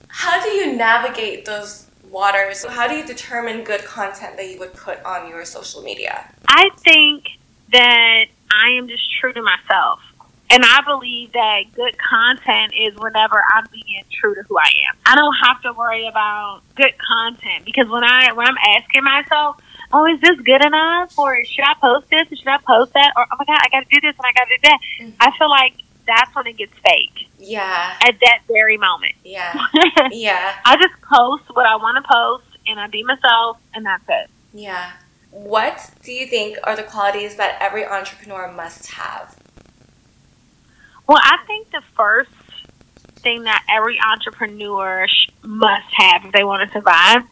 how 0.07 0.43
do 0.43 0.49
you 0.49 0.75
navigate 0.75 1.45
those 1.45 1.87
waters? 2.09 2.65
How 2.65 2.87
do 2.87 2.95
you 2.95 3.05
determine 3.05 3.63
good 3.63 3.85
content 3.85 4.37
that 4.37 4.49
you 4.49 4.59
would 4.59 4.73
put 4.73 5.03
on 5.03 5.29
your 5.29 5.45
social 5.45 5.81
media? 5.81 6.29
I 6.47 6.69
think 6.77 7.25
that 7.71 8.25
I 8.51 8.69
am 8.77 8.87
just 8.87 9.03
true 9.19 9.33
to 9.33 9.41
myself. 9.41 9.99
And 10.53 10.63
I 10.63 10.81
believe 10.85 11.31
that 11.33 11.63
good 11.73 11.97
content 11.97 12.73
is 12.77 12.93
whenever 12.99 13.43
I'm 13.55 13.65
being 13.71 14.03
true 14.11 14.35
to 14.35 14.43
who 14.43 14.55
I 14.55 14.69
am. 14.87 14.95
I 15.03 15.15
don't 15.15 15.33
have 15.43 15.63
to 15.63 15.73
worry 15.73 16.07
about 16.07 16.61
good 16.75 16.93
content 16.99 17.65
because 17.65 17.89
when 17.89 18.03
I 18.03 18.31
when 18.33 18.45
I'm 18.45 18.57
asking 18.77 19.03
myself, 19.03 19.57
oh, 19.91 20.05
is 20.05 20.21
this 20.21 20.39
good 20.41 20.63
enough, 20.63 21.17
or 21.17 21.43
should 21.43 21.65
I 21.65 21.73
post 21.81 22.07
this, 22.11 22.31
or 22.31 22.35
should 22.35 22.47
I 22.47 22.59
post 22.67 22.93
that, 22.93 23.13
or 23.17 23.25
oh 23.31 23.35
my 23.39 23.45
god, 23.45 23.61
I 23.63 23.69
got 23.69 23.89
to 23.89 23.99
do 23.99 23.99
this 23.99 24.15
and 24.15 24.25
I 24.25 24.31
got 24.33 24.45
to 24.45 24.55
do 24.55 24.61
that. 24.61 24.79
Mm-hmm. 25.01 25.15
I 25.21 25.37
feel 25.39 25.49
like 25.49 25.73
that's 26.05 26.35
when 26.35 26.45
it 26.45 26.57
gets 26.57 26.73
fake. 26.85 27.27
Yeah. 27.39 27.97
At 28.03 28.19
that 28.21 28.41
very 28.47 28.77
moment. 28.77 29.15
Yeah. 29.23 29.53
Yeah. 30.11 30.53
I 30.65 30.75
just 30.75 31.01
post 31.01 31.45
what 31.55 31.65
I 31.65 31.77
want 31.77 31.97
to 31.97 32.07
post, 32.07 32.59
and 32.67 32.79
I 32.79 32.85
be 32.85 33.01
myself, 33.01 33.57
and 33.73 33.87
that's 33.87 34.03
it. 34.07 34.29
Yeah. 34.53 34.91
What 35.31 35.89
do 36.03 36.11
you 36.11 36.27
think 36.27 36.59
are 36.63 36.75
the 36.75 36.83
qualities 36.83 37.37
that 37.37 37.57
every 37.59 37.83
entrepreneur 37.83 38.51
must 38.51 38.91
have? 38.91 39.35
Well, 41.07 41.19
I 41.21 41.37
think 41.45 41.69
the 41.71 41.81
first 41.95 42.31
thing 43.17 43.43
that 43.43 43.65
every 43.69 43.97
entrepreneur 43.99 45.05
must 45.43 45.93
have 45.93 46.25
if 46.25 46.31
they 46.31 46.43
want 46.43 46.67
to 46.67 46.73
survive 46.73 47.23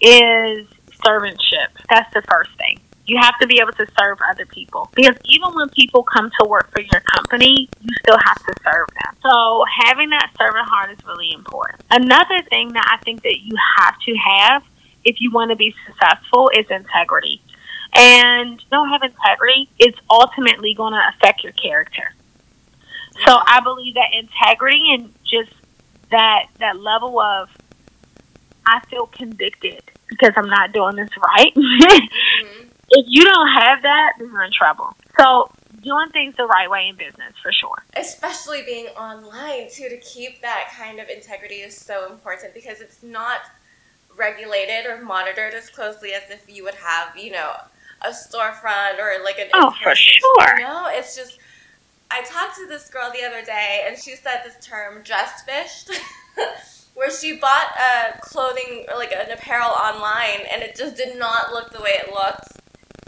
is 0.00 0.66
servantship. 1.04 1.68
That's 1.90 2.12
the 2.14 2.22
first 2.22 2.50
thing. 2.58 2.80
You 3.06 3.18
have 3.20 3.38
to 3.40 3.46
be 3.46 3.60
able 3.60 3.72
to 3.72 3.86
serve 3.98 4.18
other 4.28 4.46
people 4.46 4.90
because 4.94 5.16
even 5.24 5.54
when 5.54 5.68
people 5.70 6.02
come 6.02 6.30
to 6.40 6.48
work 6.48 6.72
for 6.72 6.80
your 6.80 7.00
company, 7.14 7.68
you 7.80 7.94
still 8.02 8.18
have 8.18 8.38
to 8.38 8.54
serve 8.64 8.88
them. 8.88 9.14
So 9.22 9.64
having 9.84 10.10
that 10.10 10.32
servant 10.36 10.68
heart 10.68 10.90
is 10.90 10.98
really 11.06 11.32
important. 11.32 11.82
Another 11.90 12.42
thing 12.50 12.72
that 12.72 12.84
I 12.90 13.02
think 13.04 13.22
that 13.22 13.38
you 13.40 13.56
have 13.78 13.94
to 14.06 14.14
have 14.16 14.62
if 15.04 15.20
you 15.20 15.30
want 15.30 15.50
to 15.50 15.56
be 15.56 15.72
successful 15.86 16.50
is 16.52 16.66
integrity. 16.68 17.40
And 17.94 18.60
don't 18.70 18.88
have 18.90 19.02
integrity, 19.02 19.70
it's 19.78 19.98
ultimately 20.10 20.74
going 20.74 20.92
to 20.92 21.00
affect 21.14 21.44
your 21.44 21.52
character. 21.52 22.12
So 23.24 23.38
I 23.46 23.60
believe 23.60 23.94
that 23.94 24.12
integrity 24.12 24.94
and 24.94 25.12
just 25.24 25.52
that 26.10 26.46
that 26.58 26.78
level 26.78 27.18
of 27.20 27.48
I 28.66 28.80
feel 28.90 29.06
convicted 29.06 29.82
because 30.08 30.32
I'm 30.36 30.48
not 30.48 30.72
doing 30.72 30.96
this 30.96 31.10
right. 31.16 31.54
mm-hmm. 31.56 32.68
If 32.88 33.06
you 33.08 33.24
don't 33.24 33.48
have 33.48 33.82
that, 33.82 34.12
then 34.18 34.28
you're 34.28 34.44
in 34.44 34.52
trouble. 34.52 34.96
So 35.18 35.50
doing 35.82 36.08
things 36.10 36.34
the 36.36 36.46
right 36.46 36.70
way 36.70 36.88
in 36.88 36.96
business 36.96 37.32
for 37.42 37.52
sure. 37.52 37.82
Especially 37.96 38.62
being 38.62 38.86
online 38.88 39.68
too, 39.70 39.88
to 39.88 39.98
keep 39.98 40.40
that 40.42 40.72
kind 40.76 41.00
of 41.00 41.08
integrity 41.08 41.56
is 41.56 41.76
so 41.76 42.10
important 42.10 42.54
because 42.54 42.80
it's 42.80 43.02
not 43.02 43.40
regulated 44.16 44.86
or 44.86 45.02
monitored 45.02 45.54
as 45.54 45.68
closely 45.70 46.12
as 46.12 46.22
if 46.30 46.44
you 46.48 46.64
would 46.64 46.74
have, 46.74 47.16
you 47.16 47.32
know, 47.32 47.52
a 48.02 48.08
storefront 48.08 48.98
or 48.98 49.22
like 49.24 49.38
an. 49.38 49.48
Oh, 49.54 49.72
for 49.82 49.94
sure. 49.94 50.58
You 50.58 50.64
no, 50.64 50.68
know? 50.68 50.88
it's 50.90 51.16
just 51.16 51.38
I 52.10 52.22
talked 52.22 52.56
to 52.56 52.66
this 52.66 52.88
girl 52.88 53.10
the 53.12 53.26
other 53.26 53.44
day, 53.44 53.84
and 53.86 53.98
she 53.98 54.14
said 54.16 54.42
this 54.44 54.64
term 54.64 55.02
"dress 55.02 55.42
fished," 55.42 55.90
where 56.94 57.10
she 57.10 57.36
bought 57.38 57.68
a 57.76 58.18
clothing 58.20 58.86
or 58.90 58.96
like 58.96 59.12
an 59.12 59.30
apparel 59.30 59.70
online, 59.70 60.46
and 60.52 60.62
it 60.62 60.76
just 60.76 60.96
did 60.96 61.18
not 61.18 61.52
look 61.52 61.72
the 61.72 61.80
way 61.80 61.90
it 61.94 62.12
looked 62.12 62.56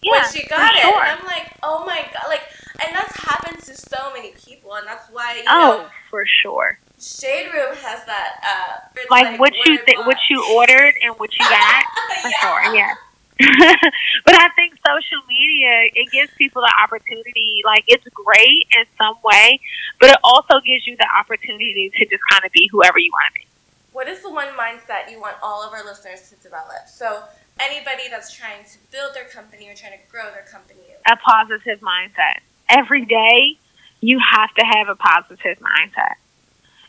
yeah, 0.02 0.12
when 0.12 0.32
she 0.32 0.46
got 0.46 0.74
it. 0.74 0.82
Sure. 0.82 1.02
And 1.02 1.20
I'm 1.20 1.26
like, 1.26 1.52
oh 1.62 1.84
my 1.84 2.00
god, 2.12 2.28
like, 2.28 2.42
and 2.84 2.94
that's 2.94 3.16
happened 3.16 3.62
to 3.64 3.76
so 3.76 4.12
many 4.12 4.32
people, 4.32 4.74
and 4.74 4.87
that's 4.87 5.11
why. 5.11 5.37
You 5.37 5.44
oh, 5.48 5.82
know, 5.82 5.87
for 6.11 6.24
sure. 6.42 6.78
Shade 7.00 7.46
Room 7.52 7.74
has 7.76 8.04
that. 8.06 8.40
Uh, 8.42 9.00
like, 9.11 9.26
like, 9.26 9.40
what 9.40 9.52
you 9.64 9.78
th- 9.84 9.98
what 9.98 10.18
you 10.30 10.44
ordered 10.54 10.94
and 11.02 11.14
what 11.16 11.30
you 11.37 11.44
got. 11.48 11.84
for 12.22 12.28
yeah. 12.28 12.40
sure, 12.40 12.74
yeah. 12.74 12.94
but 14.24 14.35
I 14.35 14.48
think 14.57 14.74
social 14.85 15.22
media 15.29 15.90
it 15.94 16.11
gives 16.11 16.33
people 16.35 16.62
the 16.62 16.74
opportunity. 16.83 17.62
Like 17.64 17.85
it's 17.87 18.05
great 18.12 18.66
in 18.77 18.85
some 18.98 19.14
way, 19.22 19.61
but 20.01 20.11
it 20.11 20.18
also 20.24 20.59
gives 20.66 20.87
you 20.87 20.96
the 20.96 21.07
opportunity 21.16 21.90
to 21.96 22.05
just 22.07 22.22
kind 22.33 22.44
of 22.44 22.51
be 22.51 22.68
whoever 22.72 22.98
you 22.98 23.11
want 23.12 23.35
to 23.35 23.40
be. 23.40 23.46
What 23.92 24.09
is 24.09 24.22
the 24.22 24.31
one 24.31 24.48
mindset 24.59 25.11
you 25.11 25.20
want 25.20 25.37
all 25.40 25.62
of 25.62 25.72
our 25.72 25.85
listeners 25.85 26.29
to 26.31 26.37
develop? 26.42 26.88
So 26.88 27.22
anybody 27.61 28.09
that's 28.11 28.33
trying 28.33 28.64
to 28.64 28.79
build 28.90 29.14
their 29.14 29.24
company 29.27 29.68
or 29.68 29.74
trying 29.74 29.92
to 29.92 30.05
grow 30.11 30.31
their 30.33 30.46
company, 30.51 30.81
a 31.07 31.16
positive 31.16 31.81
mindset. 31.81 32.40
Every 32.68 33.05
day, 33.05 33.57
you 34.01 34.18
have 34.18 34.53
to 34.55 34.64
have 34.64 34.88
a 34.88 34.96
positive 34.96 35.59
mindset, 35.59 36.14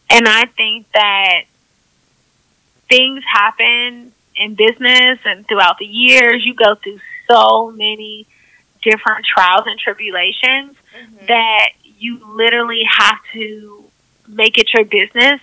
and 0.10 0.28
I 0.28 0.46
think 0.46 0.88
that 0.94 1.44
things 2.90 3.24
happen 3.32 4.14
in 4.40 4.56
business 4.56 5.20
and 5.26 5.46
throughout 5.48 5.78
the 5.78 5.86
years, 5.86 6.44
you 6.46 6.56
go 6.56 6.76
through 6.76 7.00
so 7.30 7.72
many 7.72 8.26
different 8.82 9.26
trials 9.26 9.64
and 9.68 9.78
tribulations 9.78 10.76
mm-hmm. 10.76 11.26
that 11.28 11.70
you 11.84 12.20
literally 12.36 12.84
have 12.90 13.20
to 13.34 13.84
make 14.28 14.58
it 14.58 14.70
your 14.74 14.86
business 14.86 15.42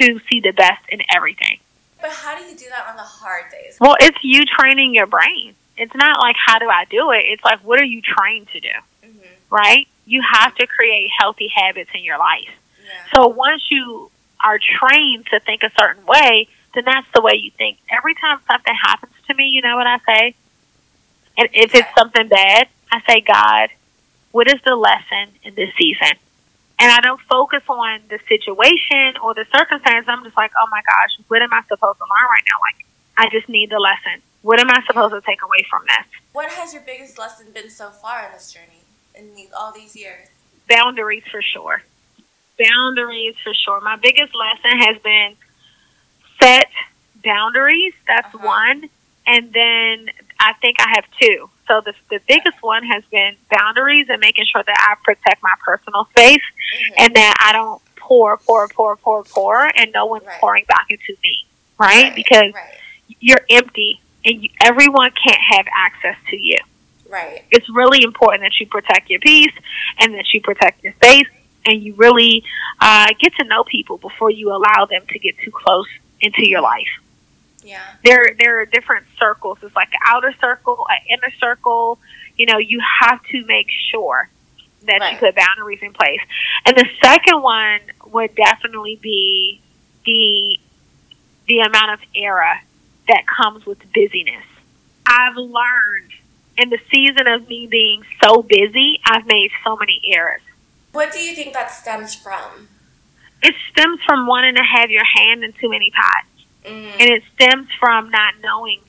to 0.00 0.20
see 0.30 0.40
the 0.40 0.52
best 0.52 0.82
in 0.88 1.00
everything. 1.14 1.58
But 2.00 2.10
how 2.10 2.38
do 2.38 2.44
you 2.44 2.56
do 2.56 2.64
that 2.70 2.86
on 2.88 2.96
the 2.96 3.02
hard 3.02 3.50
days? 3.50 3.76
Well, 3.80 3.96
it's 4.00 4.16
you 4.22 4.42
training 4.58 4.94
your 4.94 5.06
brain. 5.06 5.54
It's 5.76 5.94
not 5.94 6.18
like 6.20 6.36
how 6.44 6.58
do 6.58 6.68
I 6.68 6.84
do 6.86 7.10
it? 7.10 7.24
It's 7.26 7.44
like 7.44 7.60
what 7.60 7.80
are 7.80 7.84
you 7.84 8.00
trained 8.00 8.48
to 8.52 8.60
do? 8.60 8.68
Mm-hmm. 9.04 9.54
Right? 9.54 9.86
You 10.06 10.22
have 10.32 10.54
to 10.54 10.66
create 10.66 11.10
healthy 11.18 11.48
habits 11.54 11.90
in 11.94 12.02
your 12.02 12.18
life. 12.18 12.48
Yeah. 12.82 12.92
So 13.14 13.28
once 13.28 13.62
you 13.70 14.10
are 14.42 14.58
trained 14.58 15.26
to 15.26 15.40
think 15.40 15.62
a 15.62 15.70
certain 15.78 16.06
way, 16.06 16.48
then 16.78 16.84
that's 16.84 17.06
the 17.12 17.20
way 17.20 17.34
you 17.34 17.50
think. 17.50 17.78
Every 17.90 18.14
time 18.14 18.38
something 18.46 18.74
happens 18.74 19.12
to 19.26 19.34
me, 19.34 19.48
you 19.48 19.62
know 19.62 19.76
what 19.76 19.86
I 19.86 19.98
say? 20.06 20.34
And 21.36 21.48
if 21.52 21.74
it's 21.74 21.88
something 21.96 22.28
bad, 22.28 22.68
I 22.92 23.00
say, 23.06 23.20
God, 23.20 23.70
what 24.30 24.46
is 24.46 24.60
the 24.64 24.76
lesson 24.76 25.34
in 25.42 25.54
this 25.54 25.70
season? 25.76 26.14
And 26.78 26.92
I 26.92 27.00
don't 27.00 27.20
focus 27.22 27.62
on 27.68 28.00
the 28.08 28.20
situation 28.28 29.18
or 29.22 29.34
the 29.34 29.44
circumstance. 29.52 30.06
I'm 30.06 30.22
just 30.22 30.36
like, 30.36 30.52
oh 30.60 30.68
my 30.70 30.82
gosh, 30.86 31.26
what 31.26 31.42
am 31.42 31.52
I 31.52 31.62
supposed 31.62 31.98
to 31.98 32.04
learn 32.04 32.30
right 32.30 32.44
now? 32.46 32.58
Like, 32.62 32.86
I 33.16 33.28
just 33.30 33.48
need 33.48 33.70
the 33.70 33.80
lesson. 33.80 34.22
What 34.42 34.60
am 34.60 34.70
I 34.70 34.80
supposed 34.86 35.12
to 35.14 35.20
take 35.20 35.42
away 35.42 35.66
from 35.68 35.82
this? 35.86 36.06
What 36.32 36.50
has 36.52 36.72
your 36.72 36.82
biggest 36.82 37.18
lesson 37.18 37.46
been 37.52 37.70
so 37.70 37.90
far 37.90 38.26
in 38.26 38.32
this 38.32 38.52
journey, 38.52 38.82
in 39.16 39.34
these, 39.34 39.50
all 39.58 39.72
these 39.72 39.96
years? 39.96 40.28
Boundaries 40.68 41.24
for 41.28 41.42
sure. 41.42 41.82
Boundaries 42.58 43.34
for 43.42 43.52
sure. 43.54 43.80
My 43.80 43.96
biggest 43.96 44.32
lesson 44.34 44.78
has 44.78 45.02
been 45.02 45.34
set 46.40 46.68
boundaries. 47.24 47.94
That's 48.06 48.34
uh-huh. 48.34 48.46
one. 48.46 48.88
And 49.26 49.52
then 49.52 50.08
I 50.40 50.54
think 50.54 50.76
I 50.80 50.88
have 50.94 51.04
two. 51.20 51.50
So 51.66 51.82
the, 51.84 51.92
the 52.08 52.20
biggest 52.26 52.62
one 52.62 52.82
has 52.84 53.04
been 53.10 53.36
boundaries 53.50 54.06
and 54.08 54.20
making 54.20 54.46
sure 54.50 54.62
that 54.64 54.88
I 54.88 54.94
protect 55.04 55.42
my 55.42 55.52
personal 55.64 56.06
space 56.06 56.38
mm-hmm. 56.38 56.94
and 56.98 57.14
that 57.14 57.34
I 57.44 57.52
don't 57.52 57.82
pour, 57.96 58.38
pour, 58.38 58.68
pour, 58.68 58.96
pour, 58.96 59.24
pour, 59.24 59.70
and 59.76 59.92
no 59.92 60.06
one's 60.06 60.24
right. 60.24 60.40
pouring 60.40 60.64
back 60.66 60.86
into 60.88 61.14
me, 61.22 61.46
right? 61.78 62.04
right. 62.04 62.14
Because 62.14 62.54
right. 62.54 62.74
you're 63.20 63.44
empty 63.50 64.00
and 64.24 64.42
you, 64.42 64.48
everyone 64.64 65.10
can't 65.10 65.40
have 65.50 65.66
access 65.76 66.16
to 66.30 66.36
you. 66.36 66.56
Right. 67.10 67.44
It's 67.50 67.68
really 67.68 68.02
important 68.02 68.42
that 68.42 68.58
you 68.60 68.66
protect 68.66 69.10
your 69.10 69.20
peace 69.20 69.52
and 69.98 70.14
that 70.14 70.26
you 70.32 70.40
protect 70.40 70.82
your 70.82 70.94
space 70.94 71.28
and 71.66 71.82
you 71.82 71.94
really 71.94 72.44
uh, 72.80 73.08
get 73.20 73.34
to 73.36 73.44
know 73.44 73.64
people 73.64 73.98
before 73.98 74.30
you 74.30 74.50
allow 74.52 74.86
them 74.86 75.02
to 75.08 75.18
get 75.18 75.34
too 75.44 75.50
close 75.50 75.86
into 76.20 76.48
your 76.48 76.60
life. 76.60 76.88
Yeah. 77.62 77.82
There, 78.04 78.34
there 78.38 78.60
are 78.60 78.66
different 78.66 79.06
circles. 79.18 79.58
It's 79.62 79.74
like 79.76 79.88
an 79.92 80.00
outer 80.06 80.34
circle, 80.40 80.86
an 80.88 80.98
inner 81.10 81.32
circle. 81.38 81.98
You 82.36 82.46
know, 82.46 82.58
you 82.58 82.80
have 83.00 83.22
to 83.24 83.44
make 83.46 83.68
sure 83.90 84.28
that 84.86 85.00
Right. 85.00 85.12
you 85.14 85.18
put 85.18 85.34
boundaries 85.34 85.80
in 85.82 85.92
place. 85.92 86.20
And 86.64 86.76
the 86.76 86.86
second 87.02 87.42
one 87.42 87.80
would 88.06 88.34
definitely 88.34 88.96
be 89.02 89.60
the 90.06 90.58
the 91.48 91.60
amount 91.60 91.92
of 91.92 92.00
error 92.14 92.60
that 93.08 93.24
comes 93.26 93.64
with 93.64 93.78
busyness. 93.92 94.44
I've 95.06 95.36
learned 95.36 96.12
in 96.58 96.68
the 96.68 96.78
season 96.90 97.26
of 97.26 97.48
me 97.48 97.66
being 97.66 98.02
so 98.22 98.42
busy, 98.42 99.00
I've 99.06 99.26
made 99.26 99.50
so 99.64 99.74
many 99.76 100.00
errors. 100.12 100.42
What 100.92 101.12
do 101.12 101.18
you 101.20 101.34
think 101.34 101.54
that 101.54 101.70
stems 101.70 102.14
from? 102.14 102.68
It 103.42 103.54
stems 103.70 104.00
from 104.06 104.26
wanting 104.26 104.56
to 104.56 104.62
have 104.62 104.90
your 104.90 105.04
hand 105.04 105.44
in 105.44 105.52
too 105.54 105.68
many 105.68 105.90
pots. 105.90 106.28
Mm. 106.64 106.92
and 107.00 107.08
it 107.08 107.22
stems 107.34 107.68
from 107.80 108.10
not 108.10 108.34
knowing 108.42 108.80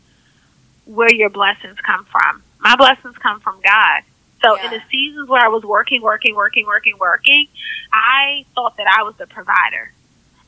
where 0.85 1.13
your 1.13 1.29
blessings 1.29 1.77
come 1.85 2.05
from. 2.05 2.43
My 2.59 2.75
blessings 2.75 3.15
come 3.17 3.39
from 3.39 3.61
God. 3.61 4.01
So 4.43 4.55
in 4.55 4.71
the 4.71 4.81
seasons 4.89 5.29
where 5.29 5.43
I 5.43 5.49
was 5.49 5.63
working, 5.63 6.01
working, 6.01 6.35
working, 6.35 6.65
working, 6.65 6.97
working, 6.99 7.47
I 7.93 8.45
thought 8.55 8.77
that 8.77 8.87
I 8.87 9.03
was 9.03 9.15
the 9.17 9.27
provider. 9.27 9.91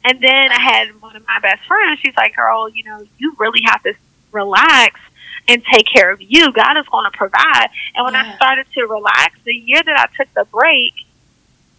And 0.04 0.20
then 0.20 0.52
I 0.52 0.60
had 0.60 1.02
one 1.02 1.16
of 1.16 1.26
my 1.28 1.40
best 1.40 1.66
friends. 1.68 2.00
She's 2.04 2.16
like, 2.18 2.36
"Girl, 2.36 2.70
you 2.70 2.84
know, 2.84 3.06
you 3.18 3.36
really 3.38 3.62
have 3.66 3.84
to 3.84 3.94
relax 4.32 5.00
and 5.48 5.64
take 5.72 5.86
care 5.94 6.12
of 6.12 6.22
you. 6.22 6.52
God 6.54 6.78
is 6.78 6.88
going 6.88 7.10
to 7.10 7.16
provide." 7.16 7.68
And 7.96 8.06
when 8.06 8.16
I 8.16 8.36
started 8.36 8.66
to 8.74 8.88
relax, 8.88 9.36
the 9.44 9.54
year 9.54 9.82
that 9.86 10.00
I 10.00 10.08
took 10.18 10.34
the 10.34 10.46
break 10.46 10.94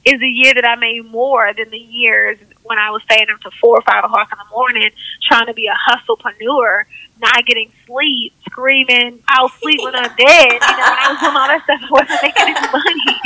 is 0.04 0.18
the 0.20 0.28
year 0.28 0.52
that 0.54 0.66
I 0.66 0.74
made 0.76 1.04
more 1.04 1.52
than 1.56 1.70
the 1.70 1.78
years 1.78 2.38
when 2.62 2.78
I 2.78 2.90
was 2.90 3.02
staying 3.04 3.26
up 3.32 3.40
to 3.40 3.50
four 3.60 3.78
or 3.78 3.82
five 3.82 4.04
o'clock 4.04 4.28
in 4.32 4.38
the 4.38 4.50
morning 4.50 4.90
trying 5.26 5.46
to 5.46 5.54
be 5.54 5.66
a 5.66 5.76
hustlepreneur, 5.90 6.84
not 7.20 7.46
getting 7.46 7.70
sleep, 7.86 8.32
screaming, 8.50 9.22
I'll 9.28 9.50
sleep 9.60 9.80
when 9.82 9.94
I'm 9.94 10.10
dead. 10.16 10.52
You 10.52 10.76
know, 10.76 10.86
when 10.90 10.98
I 10.98 11.08
was 11.12 11.20
doing 11.20 11.36
all 11.36 11.48
that 11.48 11.62
stuff, 11.64 11.80
I 11.82 11.90
wasn't 11.90 12.22
making 12.22 12.48
any 12.50 12.68
money. 12.72 13.20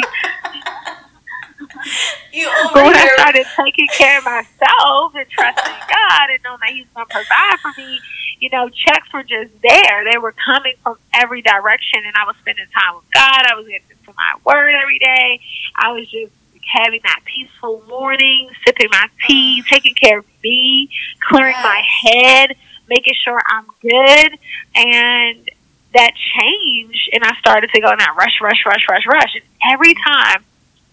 You 2.32 2.50
But 2.74 2.84
when 2.84 2.96
I 2.96 3.08
started 3.16 3.46
taking 3.56 3.88
care 3.88 4.18
of 4.18 4.24
myself 4.24 5.14
and 5.16 5.26
trusting 5.30 5.80
God 5.88 6.26
and 6.28 6.40
knowing 6.44 6.60
that 6.60 6.70
He's 6.70 6.86
going 6.94 7.06
to 7.06 7.12
provide 7.12 7.56
for 7.62 7.72
me, 7.76 8.00
you 8.40 8.50
know, 8.50 8.68
checks 8.68 9.08
were 9.12 9.22
just 9.22 9.50
there. 9.62 10.04
They 10.04 10.18
were 10.18 10.34
coming 10.36 10.74
from 10.82 10.98
every 11.14 11.40
direction, 11.40 12.04
and 12.04 12.14
I 12.14 12.26
was 12.26 12.36
spending 12.40 12.66
time 12.76 12.96
with 12.96 13.08
God. 13.14 13.40
I 13.48 13.54
was 13.56 13.66
getting 13.66 13.88
to 13.88 14.12
my 14.12 14.36
Word 14.44 14.74
every 14.76 14.98
day. 14.98 15.40
I 15.74 15.92
was 15.92 16.04
just 16.10 16.32
having 16.66 17.00
that 17.04 17.20
peaceful 17.24 17.82
morning, 17.88 18.48
sipping 18.66 18.88
my 18.90 19.06
tea, 19.26 19.62
taking 19.70 19.94
care 19.94 20.18
of 20.18 20.24
me, 20.42 20.90
clearing 21.28 21.56
my 21.62 21.82
head, 22.04 22.56
making 22.88 23.14
sure 23.24 23.40
I'm 23.46 23.66
good, 23.80 24.38
and 24.74 25.50
that 25.94 26.12
changed. 26.38 27.10
And 27.12 27.24
I 27.24 27.36
started 27.38 27.70
to 27.74 27.80
go 27.80 27.90
in 27.90 27.98
that 27.98 28.14
rush, 28.18 28.38
rush, 28.42 28.62
rush, 28.66 28.84
rush, 28.90 29.06
rush. 29.06 29.34
And 29.34 29.44
every 29.72 29.94
time 29.94 30.44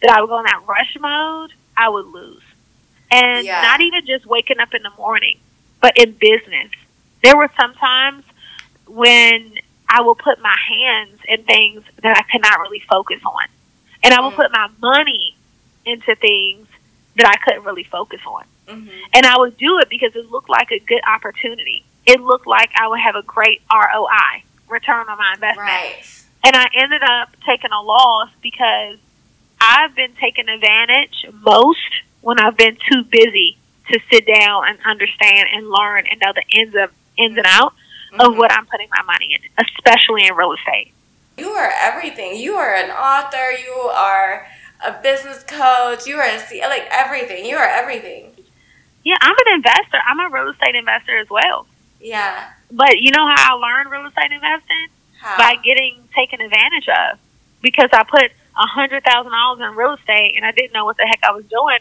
that 0.02 0.12
I 0.12 0.22
would 0.22 0.30
go 0.30 0.40
in 0.40 0.46
that 0.46 0.62
rush 0.68 0.96
mode, 1.00 1.52
I 1.76 1.90
would 1.90 2.06
lose. 2.06 2.44
And 3.12 3.46
Yeah. 3.46 3.62
not 3.62 3.82
even 3.82 4.06
just 4.06 4.26
waking 4.26 4.60
up 4.60 4.74
in 4.74 4.84
the 4.84 4.92
morning, 4.98 5.40
but 5.82 5.98
in 5.98 6.12
business. 6.14 6.72
There 7.24 7.38
were 7.38 7.50
some 7.60 7.74
times 7.76 8.24
when 8.88 9.54
I 9.90 10.02
will 10.02 10.16
put 10.16 10.40
my 10.42 10.56
hands 10.68 11.20
in 11.28 11.44
things 11.44 11.84
that 12.02 12.18
I 12.18 12.22
could 12.32 12.42
not 12.42 12.60
really 12.60 12.82
focus 12.90 13.20
on. 13.26 13.48
And 14.04 14.14
I 14.14 14.22
will 14.22 14.32
Mm. 14.32 14.36
put 14.36 14.52
my 14.52 14.68
money 14.82 15.36
into 15.86 16.16
things 16.16 16.68
that 17.16 17.28
I 17.28 17.36
couldn't 17.44 17.64
really 17.64 17.84
focus 17.84 18.22
on. 18.26 18.44
Mhm. 18.68 18.90
And 19.14 19.26
I 19.26 19.38
would 19.38 19.58
do 19.58 19.80
it 19.80 19.90
because 19.90 20.16
it 20.16 20.30
looked 20.32 20.50
like 20.50 20.72
a 20.72 20.80
good 20.80 21.02
opportunity. 21.06 21.84
It 22.06 22.22
looked 22.22 22.48
like 22.48 22.72
I 22.76 22.88
would 22.88 23.00
have 23.00 23.16
a 23.16 23.22
great 23.22 23.62
ROI, 23.72 24.44
return 24.68 25.08
on 25.10 25.18
my 25.18 25.34
investment. 25.34 25.68
Right. 25.68 26.24
And 26.44 26.56
I 26.56 26.68
ended 26.74 27.04
up 27.04 27.30
taking 27.46 27.72
a 27.72 27.82
loss 27.82 28.30
because 28.42 28.98
I've 29.62 29.96
been 29.96 30.14
taken 30.16 30.50
advantage 30.50 31.26
most 31.42 31.80
when 32.22 32.40
I've 32.40 32.58
been 32.58 32.78
too 32.92 33.04
busy 33.04 33.58
to 33.92 34.00
sit 34.12 34.26
down 34.26 34.68
and 34.68 34.78
understand 34.86 35.48
and 35.54 35.70
learn 35.70 36.06
and 36.10 36.20
know 36.20 36.34
the 36.34 36.44
ins 36.50 36.76
of 36.76 36.92
ins 37.18 37.38
and 37.38 37.46
outs 37.46 37.76
of 38.20 38.34
Mhm. 38.34 38.38
what 38.38 38.52
I'm 38.52 38.66
putting 38.66 38.90
my 38.90 39.02
money 39.04 39.34
in, 39.34 39.66
especially 39.66 40.26
in 40.26 40.36
real 40.36 40.54
estate. 40.54 40.92
You 41.38 41.50
are 41.52 41.72
everything. 41.82 42.36
You 42.36 42.56
are 42.56 42.74
an 42.76 42.92
author. 42.92 43.52
You 43.52 43.74
are 43.74 44.48
a 44.86 45.00
business 45.02 45.44
coach. 45.44 46.06
You 46.08 46.18
are 46.18 46.28
a 46.28 46.40
C- 46.40 46.62
like 46.62 46.88
everything. 46.92 47.46
You 47.46 47.58
are 47.58 47.68
everything. 47.68 48.32
Yeah, 49.04 49.16
I'm 49.22 49.36
an 49.48 49.54
investor. 49.56 50.00
I'm 50.08 50.20
a 50.20 50.30
real 50.30 50.50
estate 50.50 50.76
investor 50.76 51.18
as 51.18 51.30
well. 51.30 51.68
Yeah. 52.00 52.50
But 52.72 53.00
you 53.00 53.12
know 53.12 53.26
how 53.36 53.58
I 53.58 53.60
learned 53.60 53.92
real 53.92 54.06
estate 54.08 54.32
investing? 54.32 54.88
How? 55.20 55.38
by 55.38 55.56
getting 55.64 56.04
taken 56.14 56.42
advantage 56.42 56.88
of 56.90 57.18
because 57.62 57.90
I 57.94 58.04
put 58.04 58.24
a 58.26 58.68
hundred 58.68 59.04
thousand 59.06 59.32
dollars 59.32 59.62
in 59.62 59.76
real 59.78 59.94
estate 59.94 60.34
and 60.36 60.46
I 60.46 60.52
didn't 60.52 60.74
know 60.74 60.84
what 60.84 60.98
the 60.98 61.06
heck 61.08 61.20
I 61.24 61.32
was 61.32 61.46
doing, 61.46 61.80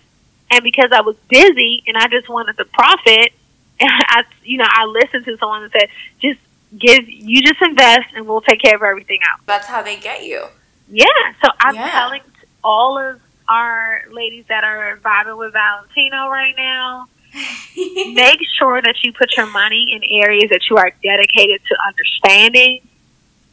and 0.52 0.62
because 0.62 0.90
I 0.92 1.00
was 1.00 1.16
busy 1.28 1.82
and 1.88 1.96
I 1.96 2.06
just 2.06 2.28
wanted 2.28 2.56
to 2.58 2.64
profit, 2.66 3.32
and 3.80 3.90
I, 4.08 4.22
you 4.44 4.58
know, 4.58 4.66
I 4.68 4.84
listened 4.84 5.24
to 5.24 5.36
someone 5.38 5.62
that 5.62 5.72
said, 5.72 5.88
"Just 6.20 6.38
give, 6.78 7.08
you 7.08 7.42
just 7.42 7.60
invest, 7.62 8.06
and 8.14 8.28
we'll 8.28 8.42
take 8.42 8.62
care 8.62 8.76
of 8.76 8.82
everything 8.82 9.18
else." 9.22 9.42
That's 9.46 9.66
how 9.66 9.82
they 9.82 9.96
get 9.96 10.22
you. 10.24 10.44
Yeah, 10.88 11.06
so 11.44 11.50
I'm 11.60 11.74
Yeah. 11.74 11.90
telling 11.90 12.20
all 12.64 12.98
of 12.98 13.20
our 13.48 14.02
ladies 14.10 14.44
that 14.48 14.64
are 14.64 14.98
vibing 15.04 15.38
with 15.38 15.52
Valentino 15.52 16.28
right 16.28 16.54
now, 16.56 17.06
make 17.76 18.40
sure 18.58 18.80
that 18.80 18.94
you 19.02 19.12
put 19.12 19.36
your 19.36 19.46
money 19.46 19.92
in 19.92 20.02
areas 20.22 20.50
that 20.50 20.60
you 20.70 20.76
are 20.76 20.92
dedicated 21.02 21.60
to 21.68 21.76
understanding, 21.86 22.86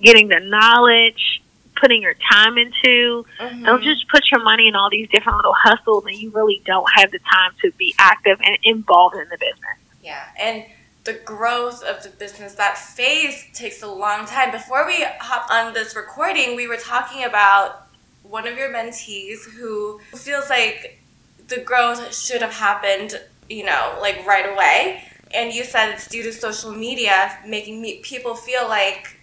getting 0.01 0.27
the 0.27 0.39
knowledge, 0.39 1.41
putting 1.79 2.01
your 2.01 2.15
time 2.31 2.57
into. 2.57 3.25
Mhm. 3.39 3.65
Don't 3.65 3.83
just 3.83 4.07
put 4.09 4.29
your 4.31 4.41
money 4.43 4.67
in 4.67 4.75
all 4.75 4.89
these 4.89 5.09
different 5.09 5.37
little 5.37 5.55
hustles 5.55 6.05
and 6.05 6.15
you 6.15 6.29
really 6.31 6.61
don't 6.65 6.89
have 6.95 7.11
the 7.11 7.19
time 7.19 7.51
to 7.61 7.71
be 7.77 7.95
active 7.97 8.39
and 8.43 8.57
involved 8.63 9.15
in 9.15 9.27
the 9.29 9.37
business. 9.37 9.77
Yeah, 10.01 10.25
and 10.37 10.65
the 11.05 11.13
growth 11.13 11.81
of 11.83 12.03
the 12.03 12.09
business, 12.09 12.55
that 12.55 12.77
phase 12.77 13.45
takes 13.53 13.81
a 13.81 13.87
long 13.87 14.25
time. 14.25 14.51
Before 14.51 14.85
we 14.85 15.03
hop 15.19 15.49
on 15.49 15.73
this 15.73 15.95
recording, 15.95 16.55
we 16.55 16.67
were 16.67 16.77
talking 16.77 17.23
about 17.23 17.88
one 18.29 18.47
of 18.47 18.55
your 18.57 18.69
mentees 18.69 19.43
who 19.43 19.99
feels 20.15 20.49
like 20.49 21.01
the 21.47 21.59
growth 21.61 22.15
should 22.15 22.41
have 22.41 22.53
happened, 22.53 23.19
you 23.49 23.65
know, 23.65 23.97
like 23.99 24.25
right 24.25 24.51
away. 24.53 25.03
And 25.33 25.51
you 25.53 25.63
said 25.63 25.91
it's 25.91 26.07
due 26.07 26.23
to 26.23 26.31
social 26.31 26.71
media 26.71 27.37
making 27.45 27.81
me, 27.81 27.99
people 28.03 28.35
feel 28.35 28.67
like 28.67 29.19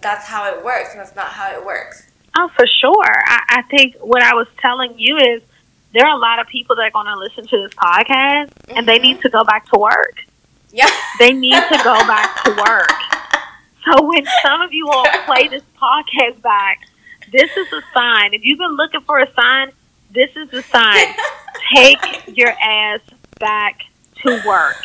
that's 0.00 0.26
how 0.26 0.52
it 0.52 0.64
works, 0.64 0.90
and 0.92 1.00
that's 1.00 1.14
not 1.14 1.28
how 1.28 1.52
it 1.52 1.64
works. 1.64 2.10
Oh, 2.36 2.48
for 2.56 2.66
sure. 2.66 3.22
I, 3.26 3.42
I 3.48 3.62
think 3.62 3.96
what 4.00 4.22
I 4.22 4.34
was 4.34 4.48
telling 4.60 4.98
you 4.98 5.16
is 5.16 5.42
there 5.92 6.04
are 6.06 6.16
a 6.16 6.20
lot 6.20 6.40
of 6.40 6.46
people 6.48 6.74
that 6.76 6.82
are 6.82 6.90
going 6.90 7.06
to 7.06 7.18
listen 7.18 7.46
to 7.46 7.56
this 7.62 7.74
podcast 7.74 8.50
and 8.68 8.86
they 8.86 8.98
need 8.98 9.14
mm-hmm. 9.14 9.22
to 9.22 9.28
go 9.30 9.44
back 9.44 9.70
to 9.72 9.78
work. 9.78 10.16
Yeah. 10.72 10.90
They 11.20 11.32
need 11.32 11.54
to 11.54 11.80
go 11.84 11.94
back 12.06 12.42
to 12.44 12.50
work. 12.50 12.90
So 13.84 14.02
when 14.02 14.24
some 14.42 14.62
of 14.62 14.72
you 14.72 14.88
all 14.88 15.04
play 15.26 15.46
this 15.46 15.62
podcast 15.78 16.40
back, 16.40 16.80
this 17.34 17.50
is 17.56 17.72
a 17.72 17.82
sign. 17.92 18.32
If 18.32 18.44
you've 18.44 18.60
been 18.60 18.76
looking 18.76 19.00
for 19.00 19.18
a 19.18 19.32
sign, 19.34 19.72
this 20.12 20.30
is 20.36 20.50
the 20.50 20.62
sign. 20.62 21.06
Take 21.74 22.36
your 22.36 22.50
ass 22.50 23.00
back 23.40 23.80
to 24.22 24.40
work. 24.46 24.76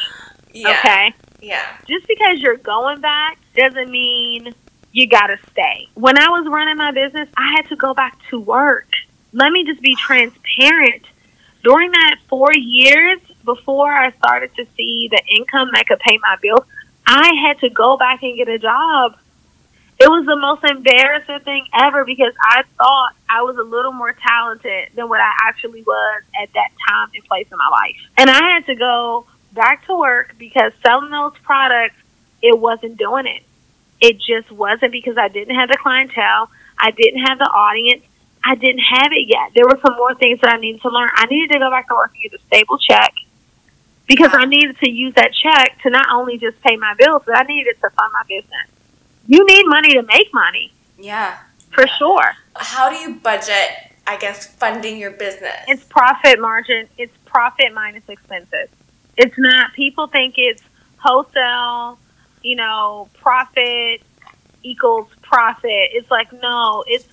Yeah. 0.52 0.80
Okay? 0.80 1.14
Yeah. 1.42 1.64
Just 1.88 2.08
because 2.08 2.40
you're 2.40 2.58
going 2.58 3.02
back 3.02 3.38
doesn't 3.56 3.92
mean 3.92 4.52
you 4.92 5.08
gotta 5.08 5.38
stay. 5.52 5.88
When 5.94 6.18
I 6.18 6.28
was 6.30 6.48
running 6.48 6.78
my 6.78 6.92
business, 6.92 7.30
I 7.38 7.54
had 7.56 7.70
to 7.70 7.76
go 7.76 7.94
back 7.94 8.18
to 8.32 8.40
work. 8.40 8.88
Let 9.32 9.52
me 9.52 9.64
just 9.64 9.82
be 9.82 9.96
transparent. 9.96 11.04
During 11.64 11.92
that 11.92 12.16
four 12.30 12.52
years 12.54 13.20
before 13.46 13.94
I 13.94 14.12
started 14.14 14.56
to 14.56 14.66
see 14.76 15.08
the 15.12 15.22
income 15.38 15.70
that 15.74 15.86
could 15.88 16.00
pay 16.00 16.18
my 16.18 16.38
bills, 16.42 16.66
I 17.06 17.32
had 17.46 17.60
to 17.60 17.70
go 17.70 17.96
back 17.96 18.24
and 18.24 18.36
get 18.36 18.48
a 18.48 18.58
job. 18.58 19.18
It 20.00 20.08
was 20.08 20.26
the 20.26 20.38
most 20.38 20.64
embarrassing 20.64 21.42
thing 21.44 21.68
ever 21.74 22.06
because 22.06 22.34
I 22.42 22.64
thought 22.78 23.16
I 23.28 23.42
was 23.42 23.58
a 23.58 23.64
little 23.64 23.92
more 23.92 24.14
talented 24.14 24.96
than 24.96 25.10
what 25.10 25.20
I 25.20 25.32
actually 25.44 25.84
was 25.84 26.24
at 26.42 26.54
that 26.54 26.70
time 26.88 27.10
and 27.14 27.24
place 27.26 27.48
in 27.52 27.58
my 27.58 27.68
life. 27.68 27.98
And 28.18 28.30
I 28.30 28.56
had 28.56 28.66
to 28.68 28.76
go 28.76 29.26
back 29.52 29.86
to 29.88 29.98
work 29.98 30.36
because 30.40 30.72
selling 30.86 31.12
those 31.12 31.34
products, 31.44 31.96
it 32.42 32.58
wasn't 32.58 32.98
doing 32.98 33.28
it. 33.28 33.44
It 34.00 34.22
just 34.22 34.50
wasn't 34.50 34.94
because 34.94 35.18
I 35.18 35.28
didn't 35.28 35.56
have 35.56 35.68
the 35.68 35.76
clientele. 35.76 36.50
I 36.80 36.92
didn't 36.92 37.26
have 37.26 37.38
the 37.38 37.50
audience. 37.52 38.06
I 38.42 38.56
didn't 38.56 38.80
have 38.80 39.12
it 39.12 39.28
yet. 39.28 39.52
There 39.54 39.66
were 39.66 39.80
some 39.86 39.98
more 39.98 40.16
things 40.16 40.40
that 40.40 40.54
I 40.54 40.58
needed 40.58 40.82
to 40.84 40.90
learn. 40.90 41.10
I 41.14 41.26
needed 41.26 41.52
to 41.52 41.60
go 41.60 41.70
back 41.70 41.90
to 41.90 41.96
work 41.96 42.12
and 42.14 42.32
get 42.32 42.40
a 42.40 42.44
stable 42.46 42.78
check 42.78 43.14
because 44.08 44.32
I 44.34 44.46
needed 44.46 44.78
to 44.80 44.90
use 44.90 45.14
that 45.16 45.32
check 45.34 45.82
to 45.84 45.90
not 45.90 46.08
only 46.14 46.38
just 46.38 46.62
pay 46.62 46.78
my 46.78 46.94
bills, 46.98 47.24
but 47.26 47.38
I 47.38 47.44
needed 47.44 47.76
to 47.82 47.90
fund 47.90 48.14
my 48.14 48.24
business. 48.30 48.79
You 49.30 49.46
need 49.46 49.66
money 49.68 49.94
to 49.94 50.02
make 50.04 50.34
money, 50.34 50.74
Yeah. 50.98 51.38
for 51.72 51.86
sure. 51.88 52.34
How 52.56 52.90
do 52.90 52.96
you 52.96 53.16
budget, 53.16 53.70
I 54.06 54.18
guess, 54.18 54.48
funding 54.48 54.98
your 54.98 55.12
business? 55.12 55.64
It's 55.68 55.84
profit 55.84 56.42
margin. 56.42 56.88
It's 56.98 57.16
profit 57.26 57.74
minus 57.74 58.04
expenses. 58.10 58.70
It's 59.16 59.38
not. 59.38 59.74
People 59.74 60.08
think 60.08 60.36
it's 60.38 60.64
wholesale 60.98 62.00
you 62.44 62.56
know, 62.56 63.10
profit 63.16 64.02
equals 64.64 65.08
profit. 65.22 65.90
It's 65.94 66.10
like 66.10 66.32
no, 66.42 66.84
it's 66.88 67.08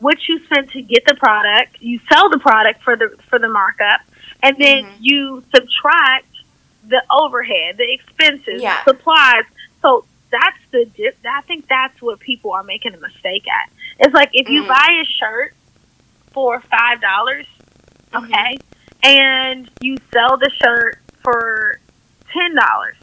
what 0.00 0.18
you 0.28 0.44
spend 0.44 0.70
to 0.70 0.82
get 0.82 1.04
the 1.06 1.14
product. 1.14 1.80
You 1.80 2.00
sell 2.10 2.28
the 2.30 2.38
product 2.38 2.82
for 2.82 2.96
the 2.96 3.16
for 3.28 3.38
the 3.38 3.48
markup, 3.48 4.00
and 4.42 4.56
then 4.58 4.84
mm-hmm. 4.84 4.96
you 5.00 5.44
subtract 5.54 6.26
the 6.88 7.02
overhead, 7.10 7.76
the 7.76 7.92
expenses, 7.92 8.62
yeah. 8.62 8.82
supplies. 8.84 9.44
So 9.80 10.04
that's 10.32 10.58
the 10.72 10.86
dip. 10.96 11.16
I 11.24 11.42
think 11.42 11.68
that's 11.68 12.00
what 12.02 12.18
people 12.18 12.52
are 12.52 12.64
making 12.64 12.94
a 12.94 12.98
mistake 12.98 13.46
at. 13.46 13.70
It's 14.00 14.14
like 14.14 14.30
if 14.32 14.48
you 14.48 14.64
mm. 14.64 14.68
buy 14.68 14.88
a 15.00 15.04
shirt 15.04 15.54
for 16.32 16.60
five 16.62 17.00
dollars, 17.00 17.46
mm-hmm. 18.10 18.24
okay, 18.24 18.56
and 19.04 19.70
you 19.80 19.96
sell 20.12 20.36
the 20.38 20.50
shirt 20.60 20.98
for 21.22 21.78
ten 22.32 22.56
dollars. 22.56 22.96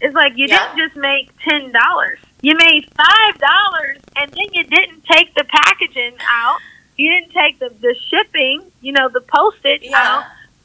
It's 0.00 0.14
like 0.14 0.32
you 0.36 0.46
yeah. 0.48 0.74
didn't 0.74 0.88
just 0.88 0.96
make 0.96 1.30
ten 1.42 1.72
dollars. 1.72 2.18
You 2.40 2.56
made 2.56 2.88
five 2.96 3.38
dollars, 3.38 3.98
and 4.16 4.30
then 4.30 4.46
you 4.52 4.64
didn't 4.64 5.04
take 5.04 5.34
the 5.34 5.44
packaging 5.44 6.16
out. 6.28 6.58
You 6.96 7.10
didn't 7.10 7.32
take 7.32 7.58
the 7.58 7.70
the 7.80 7.94
shipping. 8.08 8.70
You 8.80 8.92
know 8.92 9.08
the 9.08 9.20
postage 9.20 9.82
yeah. 9.82 9.96
out. 9.96 10.24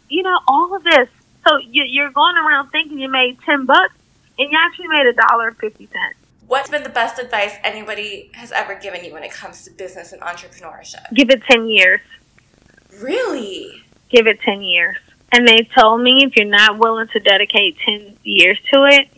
You 0.10 0.24
know 0.24 0.40
all 0.48 0.76
of 0.76 0.84
this. 0.84 1.10
So 1.48 1.58
you, 1.58 1.84
you're 1.84 2.12
going 2.12 2.36
around 2.36 2.72
thinking 2.72 3.00
you 3.00 3.10
made 3.10 3.40
ten 3.46 3.66
bucks, 3.66 3.94
and 4.40 4.52
you 4.52 4.58
actually 4.58 4.88
made 4.88 5.06
a 5.08 5.14
dollar 5.14 5.52
fifty 5.52 5.86
cents. 5.88 6.18
What's 6.48 6.70
been 6.70 6.84
the 6.84 6.90
best 6.90 7.20
advice 7.20 7.54
anybody 7.64 8.32
has 8.34 8.52
ever 8.52 8.76
given 8.76 9.04
you 9.04 9.14
when 9.14 9.24
it 9.24 9.32
comes 9.32 9.64
to 9.64 9.72
business 9.72 10.14
and 10.14 10.22
entrepreneurship? 10.22 11.14
Give 11.14 11.30
it 11.30 11.44
ten 11.44 11.68
years. 11.68 12.02
Really? 13.02 13.84
Give 14.10 14.28
it 14.28 14.40
ten 14.42 14.62
years. 14.62 14.98
And 15.32 15.48
they 15.48 15.68
told 15.78 16.02
me 16.02 16.24
if 16.24 16.36
you're 16.36 16.46
not 16.46 16.78
willing 16.78 17.08
to 17.10 17.20
dedicate 17.20 17.78
10 17.86 18.18
years 18.24 18.58
to 18.74 18.86
it, 18.86 19.10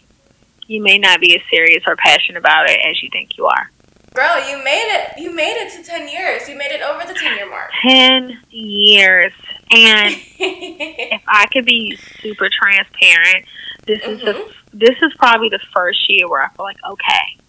you 0.68 0.82
may 0.82 0.98
not 0.98 1.22
be 1.22 1.36
as 1.36 1.42
serious 1.52 1.84
or 1.86 1.96
passionate 1.96 2.40
about 2.40 2.70
it 2.70 2.80
as 2.86 3.02
you 3.02 3.10
think 3.12 3.38
you 3.38 3.46
are. 3.46 3.70
Girl, 4.14 4.50
you 4.50 4.64
made 4.64 4.88
it. 4.88 5.20
You 5.20 5.32
made 5.34 5.56
it 5.56 5.72
to 5.78 5.84
10 5.84 6.08
years. 6.08 6.50
You 6.50 6.58
made 6.58 6.72
it 6.72 6.82
over 6.82 7.06
the 7.06 7.14
10 7.14 7.38
year 7.38 7.50
mark. 7.50 7.70
10 7.88 8.40
years. 8.50 9.34
And 9.72 10.16
if 10.40 11.22
I 11.28 11.46
could 11.54 11.66
be 11.66 11.96
super 12.22 12.50
transparent, 12.50 13.46
this 13.90 14.02
mm-hmm. 14.02 14.12
is 14.12 14.20
the, 14.20 14.34
mm-hmm. 14.34 14.78
this 14.78 14.96
is 15.02 15.12
probably 15.18 15.50
the 15.50 15.60
first 15.74 16.08
year 16.08 16.30
where 16.30 16.44
I 16.44 16.50
feel 16.50 16.64
like, 16.64 16.78
okay, 16.92 17.40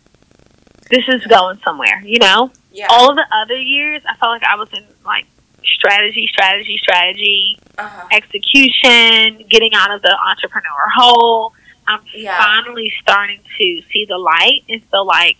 this 0.90 1.04
is 1.08 1.24
going 1.26 1.60
somewhere, 1.64 2.00
you 2.02 2.18
know? 2.18 2.50
Yeah. 2.72 2.86
All 2.88 3.10
of 3.10 3.16
the 3.16 3.26
other 3.30 3.58
years, 3.58 4.02
I 4.08 4.16
felt 4.16 4.30
like 4.30 4.42
I 4.42 4.56
was 4.56 4.70
in 4.72 4.86
like 5.04 5.26
strategy, 5.64 6.28
strategy, 6.32 6.78
strategy, 6.78 7.58
uh-huh. 7.76 8.08
execution, 8.10 9.44
getting 9.50 9.74
out 9.74 9.94
of 9.94 10.00
the 10.00 10.16
entrepreneur 10.28 10.88
hole. 10.96 11.52
I'm 11.86 12.00
yeah. 12.14 12.38
finally 12.38 12.90
starting 13.02 13.40
to 13.58 13.82
see 13.92 14.06
the 14.08 14.16
light 14.16 14.64
and 14.68 14.82
feel 14.90 15.06
like 15.06 15.36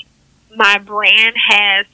my 0.55 0.77
brand 0.79 1.35
has 1.49 1.87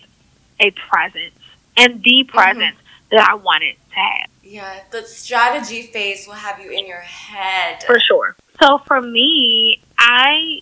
a 0.59 0.73
presence 0.73 1.39
and 1.77 2.03
the 2.03 2.25
mm-hmm. 2.25 2.37
presence 2.37 2.75
mm-hmm. 2.75 3.17
that 3.17 3.29
I 3.31 3.35
wanted 3.35 3.75
to 3.75 3.95
have. 3.95 4.31
Yeah, 4.43 4.81
the 4.93 5.03
strategy 5.03 5.83
phase 5.83 6.27
will 6.27 6.35
have 6.35 6.61
you 6.61 6.71
in 6.71 6.87
your 6.87 7.01
head. 7.01 7.83
For 7.83 7.99
sure. 7.99 8.37
So 8.61 8.79
for 8.87 9.01
me, 9.01 9.81
I 9.99 10.61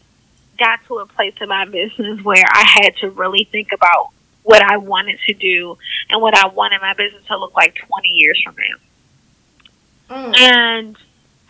got 0.59 0.81
to 0.87 0.99
a 0.99 1.07
place 1.07 1.35
in 1.41 1.49
my 1.49 1.65
business 1.65 2.23
where 2.23 2.45
I 2.47 2.65
had 2.65 2.97
to 3.01 3.11
really 3.11 3.49
think 3.51 3.69
about 3.73 4.11
what 4.43 4.63
I 4.63 4.77
wanted 4.77 5.19
to 5.27 5.35
do 5.35 5.79
and 6.11 6.21
what 6.21 6.35
I 6.35 6.49
wanted 6.49 6.81
my 6.81 6.95
business 6.95 7.25
to 7.29 7.39
look 7.39 7.55
like 7.55 7.75
20 7.75 8.09
years 8.09 8.41
from 8.45 8.55
now. 8.57 10.17
Mm. 10.17 10.37
And 10.37 10.97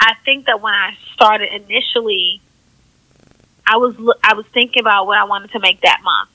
I 0.00 0.14
think 0.24 0.46
that 0.46 0.61
when 0.61 0.72
I 0.72 0.96
started 1.14 1.52
initially, 1.52 2.40
I 3.66 3.76
was 3.78 3.94
I 4.22 4.35
was 4.35 4.46
thinking 4.52 4.80
about 4.80 5.07
what 5.07 5.18
I 5.18 5.24
wanted 5.24 5.50
to 5.52 5.61
make 5.61 5.80
that 5.80 6.00
month, 6.04 6.30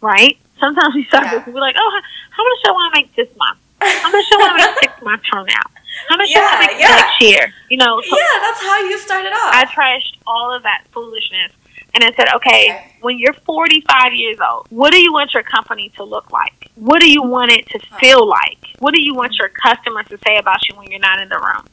right? 0.00 0.38
Sometimes 0.60 0.94
we 0.94 1.04
start 1.04 1.26
yeah. 1.26 1.44
we're 1.46 1.60
like, 1.60 1.76
oh, 1.78 2.00
how 2.30 2.44
much 2.44 2.58
do 2.64 2.70
I 2.70 2.72
want 2.72 2.94
to 2.94 3.00
make 3.00 3.16
this 3.16 3.36
month? 3.36 3.58
How 3.80 4.10
much 4.10 4.24
do 4.30 4.36
I 4.36 4.38
want 4.38 4.62
to 4.62 4.66
make 4.66 4.78
six 4.90 5.02
months 5.02 5.28
from 5.28 5.46
now? 5.46 5.73
How 6.08 6.16
much 6.16 6.30
yeah, 6.30 6.40
do 6.40 6.46
I 6.46 6.66
make 6.66 6.80
yeah. 6.80 6.88
next 6.88 7.22
year? 7.22 7.52
You 7.70 7.78
know, 7.78 8.00
so 8.00 8.16
yeah, 8.16 8.40
that's 8.40 8.60
how 8.60 8.78
you 8.78 8.98
started 8.98 9.32
off. 9.32 9.54
I 9.54 9.64
trashed 9.66 10.18
all 10.26 10.54
of 10.54 10.62
that 10.62 10.84
foolishness 10.92 11.52
and 11.94 12.02
I 12.02 12.12
said, 12.16 12.26
okay, 12.36 12.72
okay, 12.72 12.96
when 13.00 13.18
you're 13.18 13.34
45 13.46 14.14
years 14.14 14.36
old, 14.40 14.66
what 14.70 14.92
do 14.92 15.00
you 15.00 15.12
want 15.12 15.32
your 15.32 15.44
company 15.44 15.92
to 15.96 16.02
look 16.02 16.32
like? 16.32 16.70
What 16.74 17.00
do 17.00 17.10
you 17.10 17.22
want 17.22 17.52
it 17.52 17.68
to 17.68 17.78
feel 18.00 18.28
like? 18.28 18.58
What 18.80 18.94
do 18.94 19.00
you 19.00 19.14
want 19.14 19.34
your 19.38 19.48
customers 19.48 20.06
to 20.08 20.18
say 20.26 20.36
about 20.36 20.58
you 20.68 20.76
when 20.76 20.90
you're 20.90 21.00
not 21.00 21.20
in 21.20 21.28
the 21.28 21.38
room? 21.38 21.64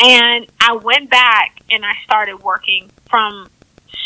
And 0.00 0.46
I 0.60 0.74
went 0.76 1.10
back 1.10 1.60
and 1.70 1.84
I 1.84 1.92
started 2.04 2.42
working 2.42 2.90
from 3.10 3.48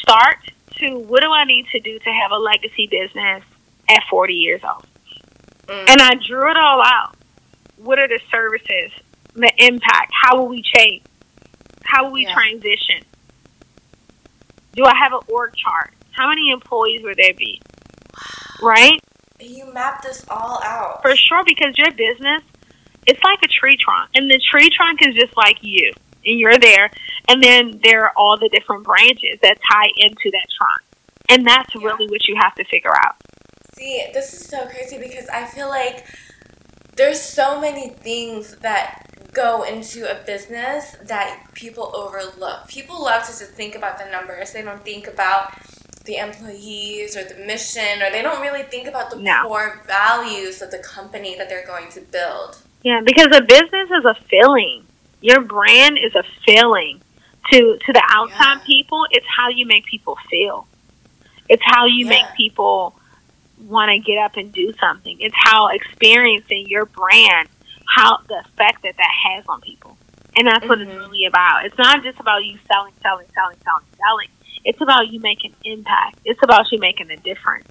start 0.00 0.38
to 0.78 0.98
what 0.98 1.22
do 1.22 1.30
I 1.30 1.44
need 1.44 1.66
to 1.68 1.80
do 1.80 1.98
to 1.98 2.10
have 2.10 2.32
a 2.32 2.38
legacy 2.38 2.88
business 2.90 3.44
at 3.88 4.02
40 4.10 4.34
years 4.34 4.62
old? 4.64 4.84
Mm. 5.68 5.90
And 5.90 6.02
I 6.02 6.10
drew 6.26 6.50
it 6.50 6.56
all 6.56 6.82
out. 6.84 7.16
What 7.76 8.00
are 8.00 8.08
the 8.08 8.20
services, 8.32 8.90
the 9.34 9.52
impact? 9.58 10.12
How 10.22 10.38
will 10.38 10.48
we 10.48 10.62
change? 10.62 11.02
How 11.84 12.04
will 12.04 12.12
we 12.12 12.24
yeah. 12.24 12.34
transition? 12.34 13.04
Do 14.72 14.84
I 14.84 14.94
have 14.94 15.12
an 15.12 15.20
org 15.28 15.54
chart? 15.56 15.92
How 16.12 16.28
many 16.28 16.50
employees 16.50 17.02
would 17.02 17.16
there 17.16 17.34
be? 17.34 17.60
Right? 18.62 19.00
You 19.40 19.72
map 19.72 20.02
this 20.02 20.24
all 20.28 20.62
out. 20.62 21.02
For 21.02 21.16
sure, 21.16 21.42
because 21.44 21.76
your 21.76 21.90
business, 21.92 22.42
it's 23.06 23.20
like 23.24 23.40
a 23.42 23.48
tree 23.48 23.76
trunk. 23.76 24.10
And 24.14 24.30
the 24.30 24.40
tree 24.50 24.70
trunk 24.70 25.00
is 25.02 25.14
just 25.14 25.36
like 25.36 25.58
you. 25.60 25.92
And 26.24 26.38
you're 26.38 26.58
there. 26.58 26.90
And 27.28 27.42
then 27.42 27.80
there 27.82 28.04
are 28.04 28.12
all 28.16 28.38
the 28.38 28.48
different 28.48 28.84
branches 28.84 29.38
that 29.42 29.58
tie 29.70 29.88
into 29.96 30.30
that 30.30 30.46
trunk. 30.56 30.82
And 31.28 31.46
that's 31.46 31.74
yeah. 31.74 31.86
really 31.86 32.06
what 32.08 32.28
you 32.28 32.36
have 32.40 32.54
to 32.54 32.64
figure 32.64 32.94
out. 32.94 33.16
See, 33.74 34.04
this 34.12 34.32
is 34.32 34.46
so 34.46 34.66
crazy 34.66 34.98
because 34.98 35.28
I 35.28 35.44
feel 35.46 35.68
like 35.68 36.06
there's 36.96 37.20
so 37.20 37.60
many 37.60 37.88
things 37.88 38.56
that 38.58 39.11
go 39.32 39.62
into 39.62 40.10
a 40.10 40.22
business 40.24 40.96
that 41.04 41.42
people 41.54 41.90
overlook. 41.94 42.68
People 42.68 43.02
love 43.02 43.22
to 43.22 43.28
just 43.28 43.52
think 43.52 43.74
about 43.74 43.98
the 43.98 44.04
numbers. 44.10 44.52
They 44.52 44.62
don't 44.62 44.84
think 44.84 45.08
about 45.08 45.54
the 46.04 46.16
employees 46.16 47.16
or 47.16 47.24
the 47.24 47.36
mission, 47.46 48.02
or 48.02 48.10
they 48.10 48.22
don't 48.22 48.42
really 48.42 48.64
think 48.64 48.88
about 48.88 49.10
the 49.10 49.16
no. 49.16 49.42
core 49.44 49.82
values 49.86 50.60
of 50.60 50.70
the 50.70 50.78
company 50.78 51.36
that 51.38 51.48
they're 51.48 51.66
going 51.66 51.90
to 51.92 52.00
build. 52.00 52.58
Yeah, 52.82 53.00
because 53.04 53.28
a 53.32 53.40
business 53.40 53.90
is 53.90 54.04
a 54.04 54.14
feeling. 54.28 54.84
Your 55.20 55.40
brand 55.40 55.98
is 55.98 56.14
a 56.14 56.24
feeling. 56.44 57.00
To 57.50 57.76
to 57.76 57.92
the 57.92 58.02
outside 58.08 58.58
yeah. 58.58 58.66
people, 58.66 59.04
it's 59.10 59.26
how 59.26 59.48
you 59.48 59.66
make 59.66 59.84
people 59.86 60.16
feel. 60.30 60.66
It's 61.48 61.62
how 61.64 61.86
you 61.86 62.04
yeah. 62.04 62.10
make 62.10 62.24
people 62.36 62.94
want 63.66 63.90
to 63.90 63.98
get 63.98 64.18
up 64.18 64.36
and 64.36 64.52
do 64.52 64.72
something. 64.80 65.16
It's 65.20 65.34
how 65.36 65.68
experiencing 65.68 66.68
your 66.68 66.86
brand 66.86 67.48
how 67.86 68.18
the 68.28 68.42
effect 68.46 68.82
that 68.82 68.94
that 68.96 69.10
has 69.26 69.44
on 69.48 69.60
people. 69.60 69.96
And 70.36 70.48
that's 70.48 70.66
what 70.66 70.78
mm-hmm. 70.78 70.90
it's 70.90 70.98
really 70.98 71.26
about. 71.26 71.66
It's 71.66 71.76
not 71.76 72.02
just 72.02 72.18
about 72.18 72.44
you 72.44 72.58
selling, 72.70 72.94
selling, 73.02 73.26
selling, 73.34 73.56
selling, 73.64 73.86
selling. 73.96 74.28
It's 74.64 74.80
about 74.80 75.08
you 75.08 75.20
making 75.20 75.54
impact. 75.64 76.20
It's 76.24 76.40
about 76.42 76.70
you 76.72 76.78
making 76.78 77.10
a 77.10 77.16
difference. 77.16 77.68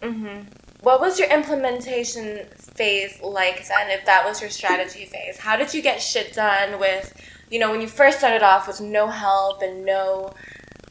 Mm-hmm. 0.00 0.48
What 0.80 1.00
was 1.00 1.18
your 1.18 1.28
implementation 1.28 2.46
phase 2.76 3.20
like 3.20 3.66
then, 3.66 3.90
if 3.90 4.06
that 4.06 4.24
was 4.24 4.40
your 4.40 4.50
strategy 4.50 5.06
phase? 5.06 5.38
How 5.38 5.56
did 5.56 5.74
you 5.74 5.82
get 5.82 6.00
shit 6.00 6.34
done 6.34 6.78
with, 6.78 7.20
you 7.50 7.58
know, 7.58 7.70
when 7.72 7.80
you 7.80 7.88
first 7.88 8.18
started 8.18 8.42
off 8.44 8.68
with 8.68 8.80
no 8.80 9.08
help 9.08 9.62
and 9.62 9.84
no, 9.84 10.30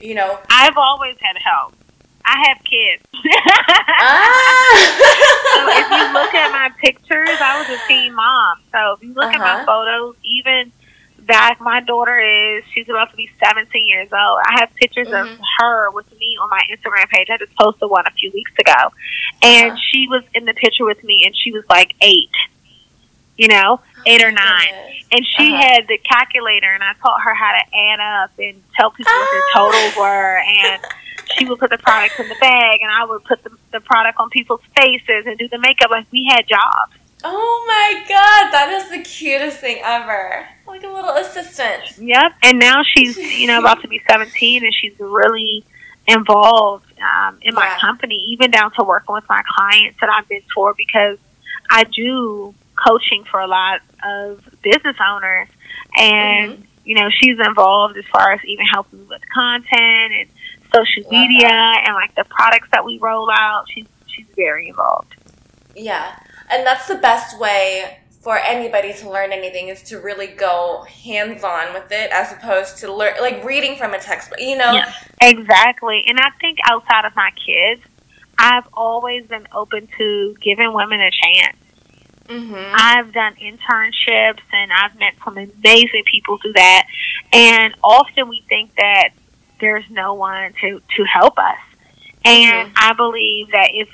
you 0.01 0.13
know? 0.13 0.39
I've 0.49 0.75
always 0.75 1.15
had 1.21 1.37
help. 1.41 1.73
I 2.27 2.43
have 2.49 2.57
kids. 2.65 3.03
ah. 3.99 4.75
so 5.55 5.63
if 5.79 5.87
you 5.89 6.13
look 6.13 6.33
at 6.35 6.51
my 6.51 6.69
pictures, 6.77 7.39
I 7.39 7.57
was 7.57 7.69
a 7.69 7.79
teen 7.87 8.13
mom. 8.13 8.57
So 8.73 8.93
if 8.93 9.03
you 9.03 9.13
look 9.13 9.33
uh-huh. 9.33 9.35
at 9.35 9.39
my 9.39 9.53
uh-huh. 9.53 9.65
photos, 9.65 10.15
even 10.23 10.73
back, 11.25 11.61
my 11.61 11.79
daughter 11.79 12.19
is 12.19 12.65
she's 12.73 12.89
about 12.89 13.11
to 13.11 13.15
be 13.15 13.29
17 13.41 13.87
years 13.87 14.09
old. 14.11 14.39
I 14.43 14.59
have 14.59 14.75
pictures 14.75 15.07
mm-hmm. 15.07 15.31
of 15.31 15.39
her 15.59 15.91
with 15.91 16.11
me 16.19 16.37
on 16.41 16.49
my 16.49 16.61
Instagram 16.69 17.07
page. 17.09 17.29
I 17.31 17.37
just 17.37 17.55
posted 17.55 17.89
one 17.89 18.05
a 18.05 18.11
few 18.11 18.31
weeks 18.33 18.51
ago, 18.59 18.91
and 19.41 19.71
uh-huh. 19.71 19.79
she 19.89 20.07
was 20.09 20.23
in 20.33 20.43
the 20.43 20.53
picture 20.53 20.83
with 20.83 21.01
me, 21.05 21.23
and 21.25 21.33
she 21.33 21.53
was 21.53 21.63
like 21.69 21.95
eight. 22.01 22.35
You 23.37 23.47
know, 23.47 23.79
oh 23.79 24.01
eight 24.05 24.23
or 24.23 24.31
nine. 24.31 24.73
And 25.11 25.23
she 25.23 25.53
uh-huh. 25.53 25.61
had 25.61 25.87
the 25.87 25.97
calculator, 25.99 26.73
and 26.73 26.83
I 26.83 26.91
taught 27.01 27.21
her 27.21 27.33
how 27.33 27.53
to 27.53 27.77
add 27.77 27.99
up 27.99 28.31
and 28.37 28.61
tell 28.75 28.91
people 28.91 29.13
what 29.13 29.31
their 29.31 29.43
ah. 29.53 29.71
totals 29.71 29.95
were. 29.95 30.39
And 30.39 30.81
she 31.35 31.45
would 31.45 31.59
put 31.59 31.69
the 31.69 31.77
products 31.77 32.19
in 32.19 32.27
the 32.29 32.35
bag, 32.39 32.79
and 32.81 32.91
I 32.91 33.05
would 33.05 33.23
put 33.23 33.43
the, 33.43 33.51
the 33.71 33.79
product 33.79 34.19
on 34.19 34.29
people's 34.29 34.61
faces 34.75 35.25
and 35.25 35.37
do 35.37 35.47
the 35.47 35.59
makeup. 35.59 35.91
Like 35.91 36.07
we 36.11 36.27
had 36.29 36.47
jobs. 36.47 36.97
Oh 37.23 37.63
my 37.67 37.99
god, 38.07 38.51
that 38.51 38.69
is 38.71 38.89
the 38.89 39.01
cutest 39.03 39.59
thing 39.59 39.79
ever. 39.83 40.47
Like 40.67 40.83
a 40.83 40.87
little 40.87 41.11
assistant. 41.11 41.97
Yep. 41.97 42.31
And 42.43 42.59
now 42.59 42.83
she's, 42.83 43.17
you 43.17 43.47
know, 43.47 43.59
about 43.59 43.81
to 43.81 43.87
be 43.87 44.01
17 44.07 44.63
and 44.63 44.73
she's 44.73 44.93
really 44.99 45.63
involved 46.07 46.85
um, 47.01 47.39
in 47.41 47.55
my 47.55 47.75
company, 47.81 48.15
even 48.29 48.51
down 48.51 48.71
to 48.73 48.83
working 48.83 49.13
with 49.13 49.25
my 49.27 49.41
clients 49.55 49.99
that 49.99 50.09
I've 50.09 50.27
been 50.29 50.43
for 50.53 50.73
because 50.75 51.17
I 51.69 51.83
do 51.85 52.53
coaching 52.75 53.23
for 53.29 53.39
a 53.39 53.47
lot 53.47 53.81
of 54.03 54.43
business 54.61 54.95
owners. 55.03 55.47
And, 55.97 56.53
mm-hmm. 56.53 56.61
you 56.85 56.95
know, 56.95 57.09
she's 57.09 57.39
involved 57.39 57.97
as 57.97 58.05
far 58.11 58.31
as 58.33 58.41
even 58.45 58.65
helping 58.67 59.07
with 59.07 59.21
content 59.33 60.13
and 60.13 60.29
social 60.77 61.09
media 61.11 61.49
and 61.49 61.93
like 61.95 62.15
the 62.15 62.25
products 62.29 62.67
that 62.71 62.83
we 62.85 62.97
roll 62.99 63.29
out. 63.31 63.65
She's 63.73 63.87
she's 64.07 64.27
very 64.35 64.69
involved. 64.69 65.15
Yeah, 65.75 66.17
and 66.51 66.65
that's 66.65 66.87
the 66.87 66.95
best 66.95 67.39
way 67.39 67.99
for 68.21 68.37
anybody 68.39 68.93
to 68.93 69.09
learn 69.09 69.31
anything 69.31 69.69
is 69.69 69.81
to 69.83 69.99
really 69.99 70.27
go 70.27 70.85
hands 70.89 71.43
on 71.43 71.73
with 71.73 71.91
it 71.91 72.11
as 72.11 72.33
opposed 72.33 72.77
to 72.79 72.93
learn 72.93 73.13
like 73.21 73.43
reading 73.43 73.77
from 73.77 73.93
a 73.93 73.99
textbook. 73.99 74.39
You 74.41 74.57
know, 74.57 74.73
yeah, 74.73 74.91
exactly. 75.21 76.03
And 76.07 76.19
I 76.19 76.29
think 76.41 76.57
outside 76.65 77.05
of 77.05 77.15
my 77.15 77.31
kids, 77.45 77.81
I've 78.37 78.67
always 78.73 79.25
been 79.27 79.47
open 79.53 79.87
to 79.97 80.35
giving 80.41 80.73
women 80.73 80.99
a 80.99 81.11
chance. 81.11 81.57
Mm-hmm. 82.27 82.73
I've 82.75 83.13
done 83.13 83.35
internships 83.35 84.41
and 84.51 84.71
I've 84.73 84.99
met 84.99 85.13
some 85.23 85.37
amazing 85.37 86.03
people 86.11 86.37
through 86.39 86.53
that. 86.53 86.85
And 87.31 87.73
often 87.83 88.27
we 88.27 88.43
think 88.49 88.75
that 88.75 89.09
there's 89.59 89.85
no 89.89 90.13
one 90.13 90.53
to, 90.61 90.81
to 90.95 91.03
help 91.03 91.37
us. 91.37 91.57
And 92.25 92.69
mm-hmm. 92.69 92.73
I 92.75 92.93
believe 92.93 93.51
that 93.51 93.69
if 93.73 93.89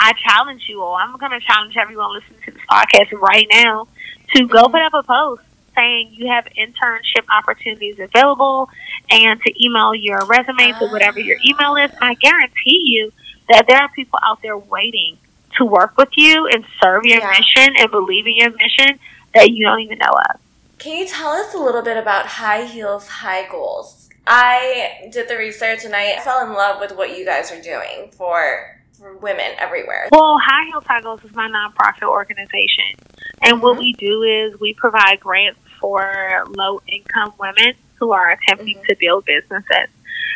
I 0.00 0.12
challenge 0.12 0.64
you 0.68 0.82
all, 0.82 0.94
I'm 0.94 1.16
going 1.16 1.32
to 1.32 1.40
challenge 1.40 1.76
everyone 1.76 2.12
listening 2.14 2.40
to 2.46 2.50
this 2.50 2.62
podcast 2.70 3.12
right 3.12 3.46
now 3.50 3.88
to 4.34 4.46
go 4.46 4.64
mm-hmm. 4.64 4.72
put 4.72 4.82
up 4.82 4.94
a 4.94 5.02
post 5.02 5.42
saying 5.74 6.10
you 6.12 6.28
have 6.28 6.46
internship 6.58 7.24
opportunities 7.30 7.98
available 7.98 8.68
and 9.10 9.40
to 9.40 9.64
email 9.64 9.94
your 9.94 10.24
resume 10.26 10.72
to 10.78 10.88
whatever 10.88 11.20
your 11.20 11.38
email 11.44 11.76
is. 11.76 11.90
I 12.00 12.14
guarantee 12.14 12.82
you 12.84 13.12
that 13.48 13.66
there 13.66 13.78
are 13.78 13.88
people 13.94 14.18
out 14.22 14.42
there 14.42 14.58
waiting 14.58 15.18
to 15.58 15.64
work 15.64 15.96
with 15.96 16.10
you 16.16 16.46
and 16.46 16.64
serve 16.82 17.04
your 17.04 17.20
yeah. 17.20 17.30
mission 17.30 17.74
and 17.78 17.90
believe 17.90 18.26
in 18.26 18.34
your 18.34 18.50
mission 18.50 18.98
that 19.34 19.50
you 19.50 19.64
don't 19.64 19.80
even 19.80 19.98
know 19.98 20.12
of. 20.30 20.40
Can 20.78 20.98
you 20.98 21.06
tell 21.06 21.30
us 21.30 21.54
a 21.54 21.58
little 21.58 21.82
bit 21.82 21.96
about 21.96 22.26
High 22.26 22.64
Heels, 22.64 23.06
High 23.06 23.48
Goals? 23.48 24.01
I 24.26 25.08
did 25.12 25.28
the 25.28 25.36
research 25.36 25.84
and 25.84 25.94
I 25.94 26.18
fell 26.20 26.46
in 26.46 26.52
love 26.52 26.80
with 26.80 26.96
what 26.96 27.16
you 27.16 27.24
guys 27.24 27.50
are 27.50 27.60
doing 27.60 28.10
for, 28.12 28.80
for 28.92 29.16
women 29.16 29.52
everywhere. 29.58 30.08
Well, 30.12 30.38
High 30.38 30.66
Heel 30.66 31.02
Goals 31.02 31.24
is 31.24 31.34
my 31.34 31.48
nonprofit 31.48 32.08
organization. 32.08 32.94
And 33.42 33.54
mm-hmm. 33.54 33.62
what 33.62 33.78
we 33.78 33.92
do 33.94 34.22
is 34.22 34.58
we 34.60 34.74
provide 34.74 35.18
grants 35.20 35.58
for 35.80 36.44
low 36.56 36.80
income 36.86 37.32
women 37.38 37.74
who 37.98 38.12
are 38.12 38.32
attempting 38.32 38.76
mm-hmm. 38.76 38.86
to 38.86 38.96
build 39.00 39.24
businesses. 39.24 39.88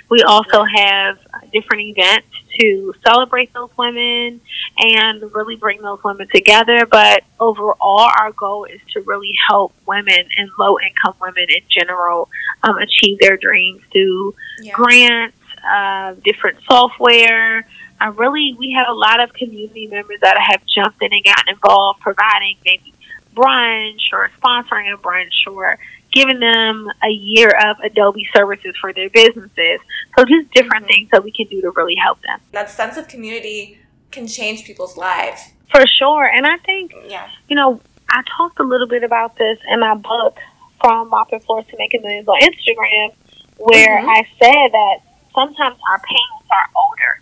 We 0.09 0.23
also 0.23 0.65
have 0.65 1.19
different 1.53 1.83
events 1.83 2.29
to 2.61 2.95
celebrate 3.07 3.53
those 3.53 3.71
women 3.77 4.41
and 4.79 5.35
really 5.35 5.57
bring 5.57 5.83
those 5.83 6.03
women 6.05 6.29
together. 6.33 6.87
But 6.87 7.25
overall, 7.41 8.09
our 8.19 8.33
goal 8.33 8.65
is 8.65 8.81
to 8.93 9.01
really 9.03 9.33
help 9.49 9.73
women 9.87 10.29
and 10.37 10.51
low 10.59 10.79
income 10.79 11.15
women 11.21 11.47
in 11.49 11.63
general 11.69 12.29
um, 12.63 12.77
achieve 12.79 13.19
their 13.21 13.37
dreams 13.37 13.83
through 13.93 14.35
yeah. 14.63 14.73
grants, 14.73 15.37
uh, 15.69 16.15
different 16.25 16.59
software. 16.69 17.67
Uh, 18.01 18.11
really, 18.13 18.55
we 18.59 18.73
have 18.73 18.87
a 18.89 18.95
lot 18.97 19.21
of 19.21 19.33
community 19.33 19.87
members 19.87 20.19
that 20.21 20.37
have 20.39 20.63
jumped 20.67 21.03
in 21.03 21.13
and 21.13 21.25
gotten 21.25 21.55
involved, 21.55 22.01
providing 22.01 22.57
maybe 22.65 22.93
brunch 23.35 24.13
or 24.13 24.31
sponsoring 24.41 24.93
a 24.93 24.97
brunch 24.97 25.47
or 25.51 25.79
giving 26.17 26.41
them 26.41 26.89
a 27.05 27.11
year 27.11 27.51
of 27.51 27.77
Adobe 27.85 28.27
services 28.35 28.75
for 28.81 28.91
their 28.95 29.11
businesses. 29.11 29.81
So 30.17 30.25
just 30.25 30.51
different 30.55 30.85
mm-hmm. 30.85 30.93
things 30.93 31.09
that 31.13 31.23
we 31.23 31.31
can 31.31 31.47
do 31.49 31.61
to 31.61 31.71
really 31.73 31.95
help 31.95 32.19
them. 32.23 32.41
That 32.53 32.71
sense 32.71 32.97
of 32.97 33.07
community 33.07 33.79
can 34.11 34.27
change 34.27 34.65
people's 34.65 34.97
lives. 34.97 35.53
For 35.71 35.87
sure. 35.87 36.25
And 36.25 36.47
I 36.47 36.57
think, 36.65 36.95
yeah. 37.07 37.29
you 37.49 37.57
know, 37.57 37.81
I 38.09 38.23
talked 38.35 38.59
a 38.61 38.63
little 38.63 38.87
bit 38.87 39.05
about 39.05 39.37
this 39.37 39.59
in 39.69 39.81
my 39.81 39.95
book, 39.95 40.39
From 40.81 41.11
Mopping 41.11 41.41
Floors 41.41 41.67
to 41.71 41.77
Making 41.77 42.01
Millions 42.03 42.29
on 42.29 42.41
Instagram, 42.41 43.13
where 43.59 43.99
mm-hmm. 43.99 44.09
I 44.09 44.23
said 44.41 44.73
that 44.73 45.01
sometimes 45.35 45.77
our 45.91 45.99
parents 45.99 46.47
are 46.51 46.69
older 46.77 47.21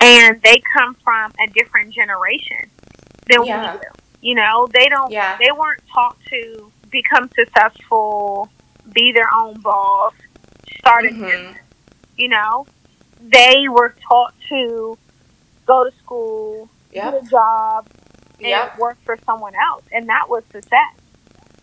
and 0.00 0.42
they 0.42 0.62
come 0.72 0.94
from 1.02 1.32
a 1.42 1.50
different 1.52 1.92
generation 1.92 2.70
than 3.28 3.44
yeah. 3.44 3.74
we 3.74 3.80
do. 3.80 3.86
You 4.20 4.34
know, 4.36 4.68
they 4.72 4.88
don't, 4.88 5.10
yeah. 5.10 5.36
they 5.40 5.50
weren't 5.50 5.82
taught 5.92 6.16
to 6.30 6.70
become 6.96 7.28
successful, 7.34 8.48
be 8.92 9.12
their 9.12 9.28
own 9.34 9.60
boss, 9.60 10.14
start 10.78 11.04
a 11.04 11.08
mm-hmm. 11.08 11.24
business. 11.24 11.58
You 12.16 12.28
know, 12.28 12.66
they 13.20 13.68
were 13.68 13.94
taught 14.08 14.34
to 14.48 14.96
go 15.66 15.84
to 15.84 15.96
school, 15.98 16.70
yep. 16.92 17.12
get 17.12 17.24
a 17.24 17.26
job, 17.28 17.86
and 18.38 18.48
yep. 18.48 18.78
work 18.78 18.96
for 19.04 19.18
someone 19.26 19.54
else, 19.54 19.84
and 19.92 20.08
that 20.08 20.28
was 20.28 20.42
success. 20.50 20.94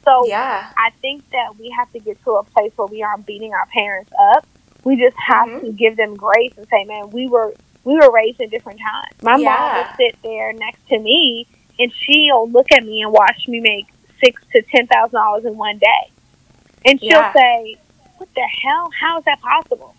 So 0.05 0.27
yeah. 0.27 0.71
I 0.77 0.91
think 1.01 1.27
that 1.31 1.57
we 1.57 1.69
have 1.77 1.91
to 1.93 1.99
get 1.99 2.23
to 2.25 2.31
a 2.31 2.43
place 2.43 2.73
where 2.75 2.87
we 2.87 3.01
aren't 3.01 3.25
beating 3.25 3.53
our 3.53 3.65
parents 3.67 4.11
up. 4.33 4.45
We 4.83 4.97
just 4.97 5.15
have 5.17 5.47
mm-hmm. 5.47 5.65
to 5.65 5.71
give 5.71 5.95
them 5.95 6.13
grace 6.15 6.53
and 6.57 6.67
say, 6.67 6.83
"Man, 6.83 7.09
we 7.09 7.27
were 7.27 7.53
we 7.85 7.95
were 7.95 8.11
raised 8.11 8.41
in 8.41 8.49
different 8.49 8.79
times." 8.79 9.15
My 9.23 9.37
yeah. 9.37 9.49
mom 9.49 9.77
would 9.77 9.95
sit 9.95 10.21
there 10.21 10.51
next 10.53 10.85
to 10.89 10.99
me, 10.99 11.47
and 11.79 11.91
she'll 11.91 12.49
look 12.49 12.71
at 12.71 12.83
me 12.83 13.01
and 13.01 13.11
watch 13.11 13.47
me 13.47 13.61
make 13.61 13.87
six 14.23 14.41
to 14.53 14.61
ten 14.63 14.87
thousand 14.87 15.15
dollars 15.15 15.45
in 15.45 15.57
one 15.57 15.77
day, 15.77 16.11
and 16.85 16.99
she'll 16.99 17.09
yeah. 17.09 17.33
say, 17.33 17.75
"What 18.17 18.29
the 18.35 18.47
hell? 18.61 18.89
How 18.99 19.19
is 19.19 19.25
that 19.25 19.41
possible?" 19.41 19.95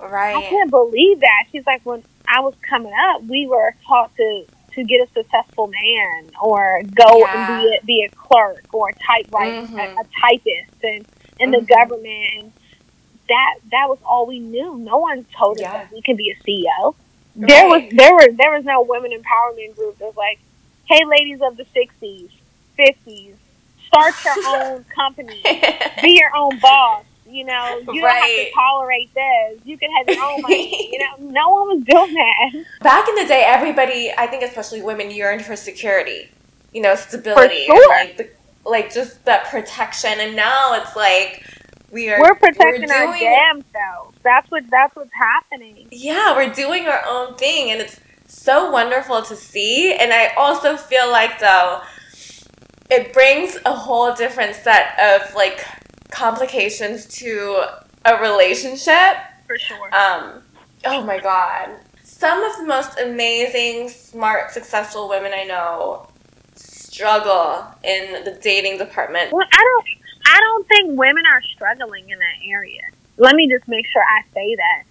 Right. 0.00 0.36
I 0.36 0.42
can't 0.42 0.70
believe 0.70 1.20
that. 1.20 1.44
She's 1.52 1.66
like, 1.66 1.84
when 1.84 2.02
I 2.26 2.40
was 2.40 2.54
coming 2.68 2.92
up, 3.10 3.22
we 3.24 3.46
were 3.46 3.74
taught 3.86 4.14
to 4.16 4.44
to 4.74 4.84
get 4.84 5.02
a 5.02 5.12
successful 5.12 5.66
man 5.66 6.30
or 6.40 6.80
go 6.94 7.18
yeah. 7.18 7.58
and 7.58 7.62
be 7.62 7.76
a, 7.76 7.84
be 7.86 8.08
a 8.08 8.14
clerk 8.14 8.64
or 8.72 8.90
a 8.90 8.94
typewriter, 8.94 9.66
mm-hmm. 9.66 9.76
a, 9.76 10.00
a, 10.00 10.04
typist, 10.20 10.84
and 10.84 11.04
in 11.40 11.50
mm-hmm. 11.50 11.52
the 11.52 11.66
government. 11.66 12.28
And 12.36 12.52
that 13.28 13.54
that 13.72 13.88
was 13.88 13.98
all 14.04 14.26
we 14.26 14.38
knew. 14.38 14.78
No 14.78 14.98
one 14.98 15.26
told 15.36 15.56
us 15.58 15.62
yeah. 15.62 15.72
that 15.72 15.92
we 15.92 16.02
can 16.02 16.16
be 16.16 16.30
a 16.30 16.36
CEO. 16.44 16.94
Right. 17.36 17.48
There 17.48 17.66
was 17.66 17.82
there 17.90 18.14
were 18.14 18.28
there 18.36 18.52
was 18.52 18.64
no 18.64 18.82
women 18.82 19.10
empowerment 19.10 19.76
group 19.76 19.98
that 19.98 20.06
was 20.06 20.16
like, 20.16 20.38
"Hey, 20.86 21.04
ladies 21.04 21.40
of 21.42 21.56
the 21.56 21.64
'60s, 21.64 22.30
'50s, 22.78 23.34
start 23.90 24.14
your 24.24 24.46
own 24.46 24.84
company, 24.94 25.40
be 26.02 26.18
your 26.18 26.30
own 26.36 26.58
boss. 26.58 27.04
You 27.28 27.44
know, 27.44 27.78
you 27.92 28.00
don't 28.00 28.10
have 28.10 28.26
to 28.26 28.50
tolerate 28.52 29.14
this. 29.14 29.60
You 29.64 29.78
can 29.78 29.88
have 29.92 30.08
your 30.08 30.24
own 30.24 30.42
money. 30.42 30.90
you 30.92 30.98
know, 30.98 31.14
no 31.30 31.48
one 31.50 31.68
was 31.68 31.84
doing 31.84 32.14
that. 32.14 32.64
Back 32.80 33.08
in 33.08 33.14
the 33.14 33.26
day, 33.26 33.44
everybody, 33.46 34.10
I 34.18 34.26
think 34.26 34.42
especially 34.42 34.82
women, 34.82 35.12
yearned 35.12 35.44
for 35.44 35.54
security. 35.54 36.28
You 36.72 36.82
know, 36.82 36.96
stability. 36.96 37.66
Sure. 37.66 37.88
Like, 37.88 38.16
the, 38.16 38.30
like 38.64 38.92
just 38.92 39.24
that 39.26 39.46
protection. 39.46 40.12
And 40.18 40.34
now 40.34 40.74
it's 40.74 40.96
like 40.96 41.44
we 41.90 42.10
are 42.10 42.20
we're 42.20 42.34
protecting 42.34 42.82
we're 42.82 42.86
doing, 42.86 42.92
our 42.92 43.18
damn 43.18 43.64
selves. 43.72 44.18
That's 44.22 44.50
what 44.50 44.64
that's 44.70 44.94
what's 44.96 45.14
happening. 45.14 45.88
Yeah, 45.92 46.34
we're 46.34 46.52
doing 46.52 46.86
our 46.86 47.02
own 47.06 47.36
thing, 47.36 47.70
and 47.70 47.80
it's 47.80 48.00
so 48.26 48.70
wonderful 48.70 49.22
to 49.22 49.36
see. 49.36 49.94
And 49.94 50.12
I 50.12 50.28
also 50.36 50.76
feel 50.76 51.10
like 51.10 51.38
though 51.38 51.82
it 52.90 53.12
brings 53.12 53.56
a 53.64 53.72
whole 53.72 54.14
different 54.14 54.54
set 54.56 54.98
of 54.98 55.34
like 55.34 55.64
complications 56.10 57.06
to 57.06 57.62
a 58.04 58.20
relationship. 58.20 59.16
For 59.46 59.58
sure. 59.58 59.94
Um, 59.94 60.42
oh 60.84 61.02
my 61.02 61.18
god. 61.18 61.70
Some 62.02 62.42
of 62.42 62.56
the 62.58 62.64
most 62.64 62.98
amazing, 62.98 63.88
smart, 63.88 64.50
successful 64.50 65.08
women 65.08 65.32
I 65.34 65.44
know 65.44 66.08
struggle 66.54 67.64
in 67.82 68.24
the 68.24 68.38
dating 68.42 68.78
department. 68.78 69.32
Well, 69.32 69.46
I 69.50 69.64
don't 69.64 69.86
I 70.26 70.38
don't 70.38 70.68
think 70.68 70.98
women 70.98 71.24
are 71.26 71.42
struggling 71.54 72.10
in 72.10 72.18
that 72.18 72.46
area. 72.46 72.82
Let 73.16 73.34
me 73.36 73.48
just 73.48 73.66
make 73.68 73.86
sure 73.86 74.02
I 74.02 74.22
say 74.34 74.56
that. 74.56 74.82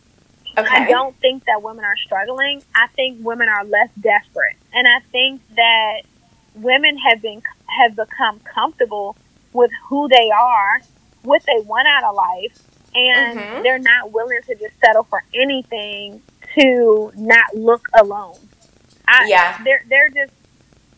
Okay. 0.57 0.83
I 0.83 0.89
don't 0.89 1.15
think 1.19 1.45
that 1.45 1.61
women 1.61 1.85
are 1.85 1.97
struggling. 1.97 2.63
I 2.75 2.87
think 2.95 3.23
women 3.23 3.47
are 3.47 3.63
less 3.63 3.89
desperate. 3.99 4.57
And 4.73 4.87
I 4.87 4.99
think 5.11 5.41
that 5.55 6.01
women 6.55 6.97
have 6.97 7.21
been 7.21 7.41
have 7.77 7.95
become 7.95 8.39
comfortable 8.41 9.15
with 9.53 9.71
who 9.87 10.07
they 10.07 10.29
are, 10.31 10.79
what 11.23 11.43
they 11.45 11.59
want 11.65 11.87
out 11.87 12.03
of 12.03 12.15
life, 12.15 12.61
and 12.95 13.39
mm-hmm. 13.39 13.63
they're 13.63 13.79
not 13.79 14.11
willing 14.11 14.41
to 14.47 14.55
just 14.55 14.73
settle 14.79 15.03
for 15.03 15.23
anything 15.33 16.21
to 16.57 17.11
not 17.15 17.55
look 17.55 17.87
alone. 17.99 18.37
I, 19.07 19.27
yeah, 19.27 19.61
they're 19.63 19.83
they're 19.89 20.09
just 20.09 20.33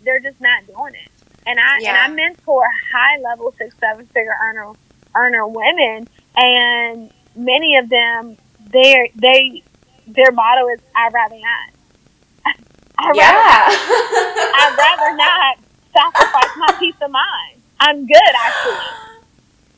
they're 0.04 0.20
just 0.20 0.40
not 0.42 0.66
doing 0.68 0.96
it. 0.96 1.12
And 1.46 1.60
I 1.60 1.80
yeah. 1.80 2.06
and 2.06 2.14
I 2.14 2.16
mentor 2.16 2.64
high 2.94 3.20
level 3.22 3.54
six 3.58 3.76
seven 3.80 4.06
figure 4.08 4.36
earner 4.48 4.74
earner 5.16 5.48
women, 5.48 6.08
and 6.36 7.12
many 7.36 7.78
of 7.78 7.90
them 7.90 8.38
they 8.72 9.12
they 9.16 9.64
their 10.08 10.32
motto 10.32 10.68
is 10.70 10.80
"I'd 10.96 11.14
rather 11.14 11.40
not." 11.40 12.56
I'd 13.00 13.16
yeah. 13.16 13.32
rather, 13.32 13.76
I'd 14.56 14.76
rather 14.78 15.18
not 15.18 15.71
sacrifice 15.94 16.50
my 16.58 16.76
peace 16.80 16.96
of 17.02 17.12
mind. 17.12 17.62
I'm 17.80 18.06
good, 18.06 18.34
actually. 18.36 18.86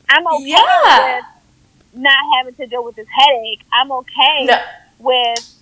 I'm 0.09 0.27
okay 0.27 0.45
yeah. 0.47 1.17
with 1.17 1.25
not 2.01 2.19
having 2.37 2.55
to 2.55 2.67
deal 2.67 2.83
with 2.83 2.95
this 2.95 3.07
headache. 3.09 3.61
I'm 3.71 3.91
okay 3.91 4.45
no. 4.45 4.57
with, 4.99 5.55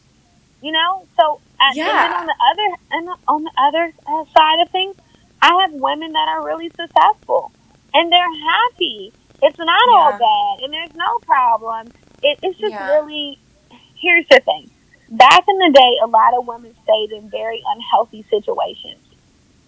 you 0.61 0.71
know. 0.71 1.05
So, 1.17 1.39
yeah. 1.73 1.85
and 1.85 1.87
then 1.87 2.13
on 2.13 2.25
the 2.25 2.35
other 2.51 2.77
and 2.91 3.09
on 3.27 3.43
the 3.43 3.51
other 3.57 3.93
uh, 4.07 4.25
side 4.35 4.61
of 4.61 4.69
things, 4.71 4.95
I 5.41 5.61
have 5.61 5.73
women 5.73 6.11
that 6.13 6.27
are 6.27 6.45
really 6.45 6.69
successful 6.69 7.51
and 7.93 8.11
they're 8.11 8.39
happy. 8.43 9.13
It's 9.43 9.57
not 9.57 9.67
yeah. 9.67 9.95
all 9.95 10.11
bad, 10.11 10.63
and 10.63 10.73
there's 10.73 10.95
no 10.95 11.19
problem. 11.19 11.87
It, 12.21 12.39
it's 12.43 12.59
just 12.59 12.73
yeah. 12.73 12.95
really 12.95 13.39
here's 13.95 14.25
the 14.29 14.41
thing. 14.43 14.69
Back 15.09 15.43
in 15.47 15.57
the 15.57 15.71
day, 15.73 15.97
a 16.03 16.07
lot 16.07 16.33
of 16.37 16.47
women 16.47 16.73
stayed 16.83 17.11
in 17.11 17.29
very 17.29 17.61
unhealthy 17.67 18.25
situations. 18.29 19.01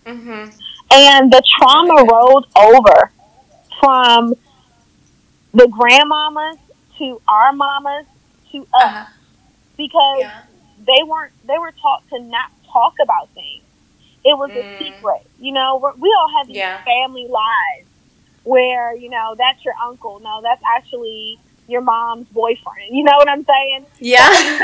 Mm-hmm. 0.05 0.49
And 0.91 1.31
the 1.31 1.41
trauma 1.57 2.03
rolled 2.11 2.45
over 2.55 3.11
from 3.79 4.34
the 5.53 5.65
grandmamas 5.67 6.57
to 6.99 7.21
our 7.27 7.53
mamas 7.53 8.05
to 8.51 8.59
us 8.59 8.67
Uh-huh. 8.86 9.05
because 9.77 10.19
Yeah. 10.21 10.41
they 10.86 11.03
weren't 11.03 11.31
they 11.43 11.57
were 11.57 11.71
taught 11.81 12.07
to 12.09 12.19
not 12.19 12.49
talk 12.71 12.93
about 13.01 13.29
things. 13.34 13.63
It 14.23 14.38
was 14.38 14.51
Mm. 14.51 14.61
a 14.61 14.65
secret. 14.77 15.21
You 15.39 15.51
know, 15.53 15.77
we're, 15.77 15.93
we 15.95 16.09
all 16.17 16.29
have 16.38 16.47
these 16.47 16.57
Yeah. 16.57 16.81
family 16.84 17.27
lives 17.27 17.88
where 18.43 18.95
you 18.95 19.09
know 19.09 19.36
that's 19.38 19.63
your 19.65 19.75
uncle. 19.84 20.19
No, 20.19 20.41
that's 20.41 20.61
actually 20.65 21.39
your 21.67 21.81
mom's 21.81 22.27
boyfriend. 22.29 22.89
You 22.91 23.03
know 23.03 23.15
what 23.17 23.29
I'm 23.29 23.45
saying? 23.45 23.86
Yeah. 23.99 24.27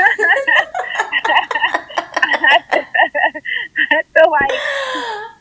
I 2.22 4.02
feel 4.14 4.30
like 4.30 4.60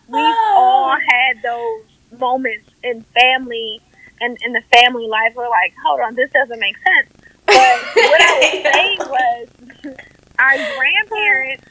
we've 0.08 0.36
all 0.56 0.96
had 0.96 1.42
those 1.42 1.84
moments 2.20 2.70
in 2.84 3.02
family 3.02 3.82
and 4.22 4.38
in 4.46 4.54
the 4.54 4.62
family 4.74 5.08
life 5.08 5.36
were 5.36 5.48
like, 5.50 5.74
hold 5.84 6.02
on, 6.02 6.16
this 6.16 6.30
doesn't 6.32 6.60
make 6.60 6.76
sense. 6.78 7.10
But 7.46 7.56
what 7.56 8.22
I 8.22 8.38
was 8.38 8.64
saying 8.74 9.00
was 9.00 9.96
our 10.40 10.56
grandparents 10.76 11.64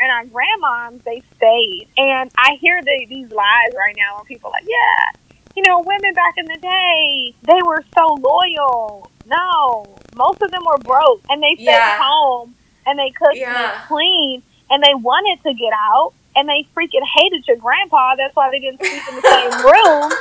and 0.00 0.10
our 0.10 0.24
grandmoms, 0.24 1.02
they 1.04 1.22
stayed. 1.36 1.88
And 1.96 2.30
I 2.36 2.56
hear 2.60 2.80
the, 2.82 3.06
these 3.08 3.30
lies 3.30 3.72
right 3.76 3.94
now 3.96 4.16
where 4.16 4.24
people 4.24 4.48
are 4.48 4.52
like, 4.52 4.66
yeah, 4.66 5.36
you 5.56 5.62
know, 5.62 5.80
women 5.80 6.14
back 6.14 6.34
in 6.36 6.46
the 6.46 6.58
day, 6.60 7.34
they 7.42 7.62
were 7.64 7.84
so 7.96 8.14
loyal. 8.14 9.10
No, 9.26 9.84
most 10.16 10.42
of 10.42 10.50
them 10.50 10.62
were 10.66 10.78
broke 10.78 11.22
and 11.28 11.42
they 11.42 11.54
stayed 11.54 11.64
Yeah. 11.66 11.96
home 12.00 12.54
and 12.86 12.98
they 12.98 13.10
cooked 13.10 13.34
and 13.34 13.40
Yeah. 13.40 13.72
they 13.72 13.86
cleaned 13.86 14.42
and 14.70 14.82
they 14.82 14.94
wanted 14.94 15.42
to 15.44 15.54
get 15.54 15.72
out 15.72 16.12
and 16.36 16.48
they 16.48 16.66
freaking 16.76 17.04
hated 17.04 17.46
your 17.46 17.56
grandpa. 17.56 18.16
That's 18.16 18.34
why 18.34 18.50
they 18.50 18.58
didn't 18.60 18.80
sleep 18.80 19.02
in 19.08 19.16
the 19.16 19.22
same 19.22 19.52
room. 19.64 20.12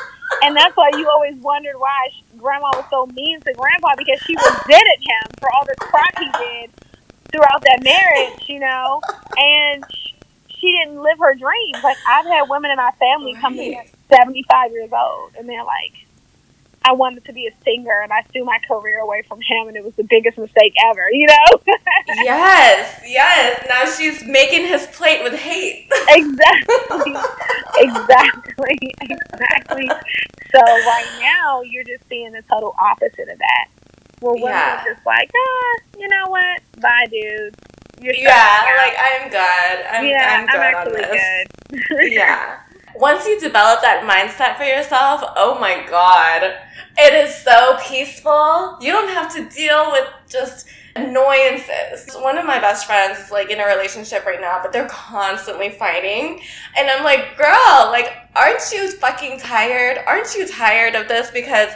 And 0.44 0.56
that's 0.56 0.76
why 0.76 0.90
you 0.98 1.08
always 1.10 1.36
wondered 1.38 1.78
why 1.78 2.10
sh- 2.12 2.24
grandma 2.38 2.70
was 2.76 2.86
so 2.90 3.06
mean 3.08 3.40
to 3.42 3.54
grandpa 3.54 3.96
because 3.98 4.20
she 4.26 4.36
resented 4.36 5.00
him 5.02 5.24
for 5.40 5.50
all 5.52 5.66
the 5.66 5.76
crap 5.80 6.18
he 6.20 6.30
did 6.38 6.72
throughout 7.32 7.62
that 7.64 7.80
marriage, 7.84 8.44
you 8.48 8.60
know? 8.60 9.02
And 9.38 9.86
sh- 9.90 10.14
she 10.50 10.72
didn't 10.72 11.02
live 11.02 11.20
her 11.20 11.34
dreams. 11.36 11.84
Like, 11.84 11.98
I've 12.06 12.26
had 12.26 12.50
women 12.50 12.72
in 12.72 12.78
my 12.78 12.92
family 13.00 13.36
come 13.40 13.58
to 13.58 13.64
me 13.64 13.76
at 13.76 13.88
75 14.12 14.72
years 14.72 14.92
old 14.92 15.32
and 15.38 15.48
they're 15.48 15.64
like, 15.64 15.94
I 16.86 16.94
wanted 16.94 17.24
to 17.26 17.34
be 17.34 17.48
a 17.48 17.52
singer 17.64 18.02
and 18.02 18.12
I 18.12 18.22
threw 18.24 18.44
my 18.44 18.60
career 18.68 19.00
away 19.00 19.24
from 19.28 19.40
him 19.42 19.68
and 19.68 19.78
it 19.78 19.84
was 19.84 19.94
the 19.96 20.04
biggest 20.04 20.38
mistake 20.38 20.74
ever, 20.92 21.10
you 21.12 21.28
know? 21.28 21.62
yes, 22.08 23.02
yes. 23.06 23.66
Now 23.70 23.90
she's 23.90 24.24
making 24.26 24.68
his 24.68 24.86
plate 24.88 25.24
with 25.24 25.34
hate. 25.34 25.88
exactly. 26.10 27.14
exactly. 27.78 28.94
Exactly. 29.02 29.88
So 30.52 30.60
right 30.60 31.20
now 31.22 31.62
you're 31.62 31.86
just 31.86 32.08
seeing 32.10 32.32
the 32.32 32.44
total 32.52 32.76
opposite 32.82 33.30
of 33.30 33.38
that. 33.40 33.68
Well, 34.22 34.36
women 34.36 34.50
Yeah. 34.50 34.82
are 34.82 34.94
just 34.94 35.06
like, 35.06 35.30
ah, 35.36 36.00
you 36.00 36.08
know 36.08 36.30
what? 36.30 36.62
Bye 36.82 37.08
dude. 37.10 37.56
You're 38.02 38.16
yeah, 38.16 38.58
starting 38.58 38.74
out." 38.74 38.88
like 38.88 38.98
I'm 39.00 39.30
good. 39.30 39.86
I'm, 39.88 40.06
yeah, 40.06 40.38
I'm 40.40 40.46
good 40.48 40.56
on 40.56 40.64
actually 40.64 42.00
good. 42.00 42.12
yeah. 42.12 42.60
Once 42.96 43.26
you 43.26 43.40
develop 43.40 43.82
that 43.82 44.04
mindset 44.04 44.58
for 44.58 44.64
yourself, 44.64 45.22
oh 45.36 45.58
my 45.60 45.86
god, 45.90 46.44
it 46.98 47.14
is 47.14 47.36
so 47.36 47.78
peaceful. 47.82 48.78
You 48.80 48.92
don't 48.92 49.10
have 49.10 49.34
to 49.36 49.50
deal 49.50 49.92
with 49.92 50.08
just 50.30 50.68
annoyances. 50.96 52.14
One 52.16 52.38
of 52.38 52.46
my 52.46 52.60
best 52.60 52.86
friends 52.86 53.18
is 53.20 53.32
like 53.32 53.50
in 53.50 53.60
a 53.60 53.66
relationship 53.66 54.26
right 54.26 54.40
now, 54.40 54.60
but 54.62 54.72
they're 54.72 54.88
constantly 54.88 55.70
fighting. 55.72 56.42
And 56.78 56.90
I'm 56.90 57.04
like, 57.04 57.38
girl, 57.38 57.90
like, 57.90 58.14
aren't 58.36 58.62
you 58.72 58.92
fucking 58.92 59.40
tired? 59.40 60.00
Aren't 60.06 60.36
you 60.36 60.48
tired 60.48 60.96
of 60.96 61.08
this? 61.08 61.32
Because 61.32 61.70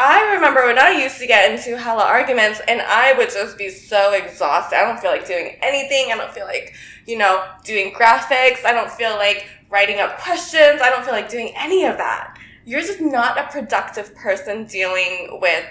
I 0.00 0.34
remember 0.34 0.64
when 0.64 0.78
I 0.78 0.90
used 0.90 1.18
to 1.18 1.26
get 1.26 1.50
into 1.50 1.76
hella 1.76 2.04
arguments 2.04 2.60
and 2.68 2.80
I 2.80 3.14
would 3.14 3.30
just 3.30 3.58
be 3.58 3.68
so 3.68 4.12
exhausted. 4.12 4.76
I 4.76 4.84
don't 4.84 5.00
feel 5.00 5.10
like 5.10 5.26
doing 5.26 5.58
anything. 5.60 6.12
I 6.12 6.16
don't 6.16 6.32
feel 6.32 6.46
like, 6.46 6.72
you 7.04 7.18
know, 7.18 7.44
doing 7.64 7.92
graphics. 7.92 8.64
I 8.64 8.72
don't 8.72 8.90
feel 8.90 9.16
like 9.16 9.48
writing 9.70 9.98
up 10.00 10.18
questions. 10.18 10.80
I 10.82 10.90
don't 10.90 11.04
feel 11.04 11.14
like 11.14 11.28
doing 11.28 11.52
any 11.56 11.84
of 11.84 11.96
that. 11.98 12.38
You're 12.64 12.80
just 12.80 13.00
not 13.00 13.38
a 13.38 13.44
productive 13.50 14.14
person 14.14 14.66
dealing 14.66 15.38
with 15.40 15.64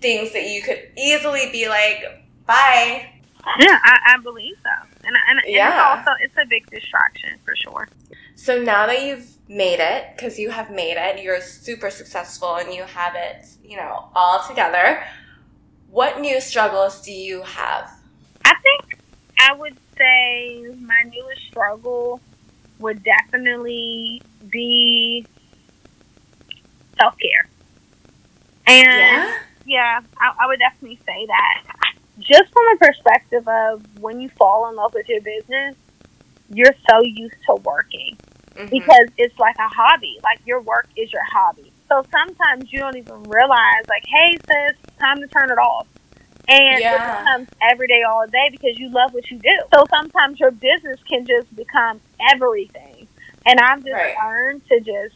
things 0.00 0.32
that 0.32 0.48
you 0.48 0.62
could 0.62 0.80
easily 0.96 1.50
be 1.52 1.68
like, 1.68 2.02
bye. 2.46 3.08
Yeah, 3.58 3.78
I, 3.84 4.14
I 4.14 4.18
believe 4.22 4.56
so. 4.62 4.88
And, 5.04 5.16
and, 5.28 5.38
and 5.44 5.54
Yeah. 5.54 6.00
it's 6.00 6.08
also 6.08 6.18
it's 6.22 6.36
a 6.36 6.46
big 6.46 6.68
distraction 6.70 7.38
for 7.44 7.54
sure. 7.56 7.88
So 8.34 8.60
now 8.62 8.86
that 8.86 9.02
you've 9.02 9.28
made 9.48 9.80
it, 9.80 10.04
because 10.14 10.38
you 10.38 10.50
have 10.50 10.70
made 10.70 10.96
it, 10.96 11.22
you're 11.22 11.40
super 11.40 11.90
successful 11.90 12.56
and 12.56 12.72
you 12.72 12.82
have 12.84 13.14
it, 13.16 13.46
you 13.64 13.76
know, 13.76 14.08
all 14.14 14.44
together. 14.46 15.02
What 15.90 16.20
new 16.20 16.40
struggles 16.40 17.00
do 17.02 17.12
you 17.12 17.42
have? 17.42 17.90
I 18.44 18.54
think 18.62 18.98
I 19.40 19.54
would 19.54 19.76
say 19.96 20.64
my 20.80 21.02
newest 21.10 21.42
struggle 21.48 22.20
would 22.78 23.02
definitely 23.02 24.22
be 24.50 25.26
self 27.00 27.14
care. 27.18 27.46
And 28.66 29.28
yeah, 29.64 30.00
I, 30.18 30.32
I 30.40 30.46
would 30.46 30.58
definitely 30.58 30.98
say 31.06 31.26
that. 31.26 31.62
Just 32.18 32.52
from 32.52 32.64
the 32.72 32.86
perspective 32.86 33.46
of 33.46 33.82
when 34.00 34.20
you 34.20 34.28
fall 34.30 34.68
in 34.68 34.76
love 34.76 34.92
with 34.94 35.08
your 35.08 35.20
business, 35.20 35.76
you're 36.52 36.74
so 36.90 37.00
used 37.02 37.36
to 37.46 37.54
working 37.62 38.16
Mhm. 38.56 38.70
because 38.70 39.08
it's 39.16 39.38
like 39.38 39.56
a 39.58 39.68
hobby. 39.68 40.18
Like 40.24 40.40
your 40.44 40.60
work 40.60 40.88
is 40.96 41.12
your 41.12 41.22
hobby. 41.30 41.72
So 41.88 42.04
sometimes 42.10 42.72
you 42.72 42.80
don't 42.80 42.96
even 42.96 43.22
realize, 43.22 43.84
like, 43.88 44.04
hey, 44.06 44.36
sis, 44.36 44.76
time 44.98 45.18
to 45.20 45.26
turn 45.28 45.50
it 45.50 45.58
off. 45.58 45.86
And 46.48 46.80
Yeah. 46.80 46.94
it 46.96 47.02
becomes 47.24 47.48
every 47.60 47.88
day, 47.88 48.02
all 48.02 48.26
day 48.26 48.48
because 48.50 48.78
you 48.78 48.90
love 48.90 49.12
what 49.12 49.30
you 49.30 49.38
do. 49.38 49.56
So 49.74 49.84
sometimes 49.90 50.40
your 50.40 50.50
business 50.50 50.98
can 51.08 51.26
just 51.26 51.54
become 51.54 52.00
everything. 52.32 53.06
And 53.46 53.60
I've 53.60 53.84
just 53.84 53.92
Right. 53.94 54.14
learned 54.22 54.62
to 54.68 54.80
just 54.80 55.14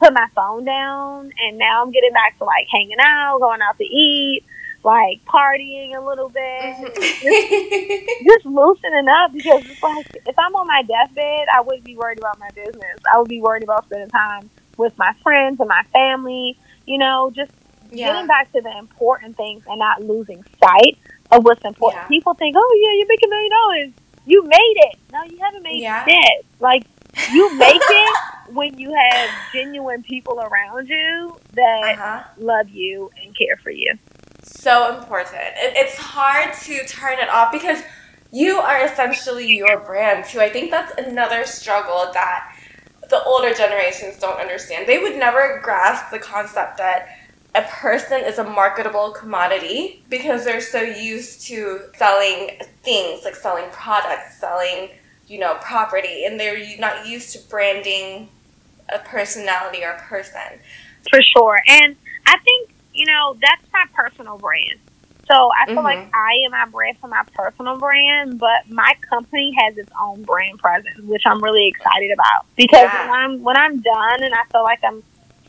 put 0.00 0.12
my 0.12 0.26
phone 0.34 0.64
down. 0.64 1.32
And 1.42 1.58
now 1.58 1.82
I'm 1.82 1.90
getting 1.90 2.12
back 2.12 2.38
to 2.38 2.44
like 2.44 2.66
hanging 2.70 3.00
out, 3.00 3.38
going 3.40 3.60
out 3.62 3.78
to 3.78 3.84
eat, 3.84 4.44
like 4.84 5.24
partying 5.26 5.96
a 5.96 6.00
little 6.00 6.28
bit 6.28 6.76
Mhm. 6.76 8.24
just 8.26 8.46
loosening 8.46 9.08
up 9.08 9.32
because 9.32 9.62
it's 9.68 9.82
like 9.82 10.06
if 10.26 10.38
I'm 10.38 10.54
on 10.54 10.66
my 10.66 10.82
deathbed, 10.82 11.48
I 11.54 11.60
wouldn't 11.62 11.84
be 11.84 11.96
worried 11.96 12.18
about 12.18 12.38
my 12.38 12.48
business. 12.54 12.98
I 13.12 13.18
would 13.18 13.28
be 13.28 13.40
worried 13.40 13.62
about 13.62 13.84
spending 13.86 14.08
time 14.10 14.50
with 14.76 14.96
my 14.98 15.12
friends 15.22 15.60
and 15.60 15.68
my 15.68 15.82
family. 15.92 16.58
You 16.86 16.98
know, 16.98 17.30
just 17.34 17.52
yeah. 17.90 18.08
getting 18.12 18.26
back 18.26 18.52
to 18.52 18.60
the 18.60 18.76
important 18.78 19.36
things 19.36 19.62
and 19.66 19.78
not 19.78 20.02
losing 20.02 20.42
sight 20.62 20.98
of 21.30 21.44
what's 21.44 21.64
important. 21.64 22.02
Yeah. 22.02 22.08
People 22.08 22.34
think, 22.34 22.56
"Oh 22.58 22.78
yeah, 22.82 22.92
you 22.98 23.06
make 23.08 23.20
a 23.24 23.28
million 23.28 23.50
dollars. 23.50 23.92
You 24.26 24.42
made 24.44 24.76
it." 24.90 24.98
No, 25.12 25.22
you 25.24 25.38
haven't 25.40 25.62
made 25.62 25.80
Yeah. 25.80 26.04
shit. 26.04 26.44
Like 26.60 26.84
you 27.32 27.54
make 27.58 27.80
it 27.80 28.16
when 28.52 28.78
you 28.78 28.92
have 28.94 29.30
genuine 29.52 30.02
people 30.02 30.40
around 30.40 30.88
you 30.88 31.36
that 31.54 31.96
Uh-huh. 31.98 32.22
love 32.38 32.68
you 32.68 33.10
and 33.22 33.36
care 33.36 33.56
for 33.62 33.70
you. 33.70 33.94
So 34.42 34.96
important. 34.96 35.36
It, 35.56 35.76
it's 35.76 35.96
hard 35.96 36.54
to 36.64 36.84
turn 36.86 37.18
it 37.18 37.28
off 37.28 37.52
because 37.52 37.82
you 38.32 38.58
are 38.58 38.84
essentially 38.84 39.46
your 39.56 39.80
brand 39.80 40.24
too. 40.24 40.40
I 40.40 40.48
think 40.48 40.70
that's 40.70 40.92
another 40.98 41.44
struggle 41.44 42.10
that 42.12 42.54
the 43.08 43.22
older 43.24 43.52
generations 43.52 44.18
don't 44.18 44.38
understand. 44.38 44.86
They 44.86 44.98
would 44.98 45.16
never 45.16 45.60
grasp 45.62 46.10
the 46.10 46.18
concept 46.20 46.78
that 46.78 47.08
a 47.54 47.62
person 47.62 48.22
is 48.24 48.38
a 48.38 48.44
marketable 48.44 49.10
commodity 49.12 50.04
because 50.08 50.44
they're 50.44 50.60
so 50.60 50.80
used 50.80 51.46
to 51.48 51.80
selling 51.96 52.50
things, 52.84 53.24
like 53.24 53.34
selling 53.34 53.70
products, 53.72 54.38
selling, 54.40 54.90
you 55.26 55.38
know, 55.38 55.54
property, 55.60 56.24
and 56.24 56.38
they're 56.38 56.60
not 56.78 57.06
used 57.06 57.32
to 57.32 57.38
branding 57.48 58.30
a 58.92 58.98
personality 59.00 59.84
or 59.84 59.92
a 59.92 60.00
person. 60.02 60.60
For 61.10 61.20
sure. 61.22 61.60
And 61.66 61.96
I 62.26 62.36
think, 62.44 62.70
you 62.92 63.06
know, 63.06 63.34
that's 63.40 63.62
my 63.72 63.84
personal 63.94 64.38
brand. 64.38 64.80
So 65.30 65.34
I 65.34 65.66
feel 65.74 65.82
Mhm. 65.82 65.84
like 65.84 66.02
I 66.14 66.32
am 66.46 66.52
my 66.52 66.66
brand 66.70 66.98
for 67.00 67.08
my 67.08 67.22
personal 67.34 67.78
brand, 67.78 68.38
but 68.38 68.68
my 68.68 68.94
company 69.08 69.52
has 69.58 69.76
its 69.76 69.90
own 70.00 70.24
brand 70.24 70.58
presence, 70.58 70.98
which 71.04 71.22
I'm 71.26 71.42
really 71.42 71.68
excited 71.68 72.10
about. 72.12 72.46
Because 72.56 72.90
Yeah. 72.92 73.06
when 73.06 73.10
I'm 73.20 73.42
when 73.42 73.56
I'm 73.56 73.80
done 73.80 74.22
and 74.22 74.34
I 74.34 74.42
feel 74.52 74.64
like 74.64 74.80
I'm 74.84 75.02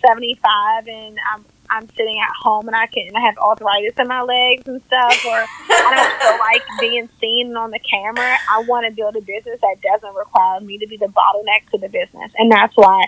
seventy 0.05 0.39
five 0.43 0.87
and 0.87 1.17
I'm 1.33 1.45
I'm 1.71 1.87
sitting 1.89 2.19
at 2.19 2.29
home 2.43 2.67
and 2.67 2.75
I 2.75 2.85
can 2.87 3.07
and 3.07 3.17
I 3.17 3.21
have 3.21 3.37
arthritis 3.37 3.93
in 3.97 4.07
my 4.07 4.21
legs 4.21 4.67
and 4.67 4.81
stuff 4.87 5.25
or 5.25 5.45
I 5.69 5.95
don't 5.95 6.21
feel 6.21 6.39
like 6.39 6.61
being 6.79 7.09
seen 7.21 7.55
on 7.55 7.71
the 7.71 7.79
camera. 7.79 8.37
I 8.51 8.59
want 8.67 8.85
to 8.85 8.91
build 8.91 9.15
a 9.15 9.21
business 9.21 9.59
that 9.61 9.77
doesn't 9.81 10.13
require 10.13 10.59
me 10.59 10.77
to 10.77 10.87
be 10.87 10.97
the 10.97 11.07
bottleneck 11.07 11.69
to 11.71 11.77
the 11.77 11.87
business. 11.87 12.31
And 12.37 12.51
that's 12.51 12.75
why 12.75 13.05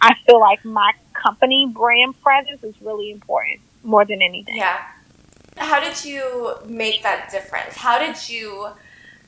I 0.00 0.14
feel 0.26 0.40
like 0.40 0.64
my 0.64 0.92
company 1.12 1.66
brand 1.66 2.20
presence 2.22 2.64
is 2.64 2.74
really 2.80 3.10
important 3.10 3.60
more 3.82 4.06
than 4.06 4.22
anything. 4.22 4.56
Yeah. 4.56 4.82
How 5.58 5.80
did 5.80 6.04
you 6.04 6.54
make 6.66 7.02
that 7.02 7.30
difference? 7.30 7.76
How 7.76 7.98
did 7.98 8.28
you 8.28 8.68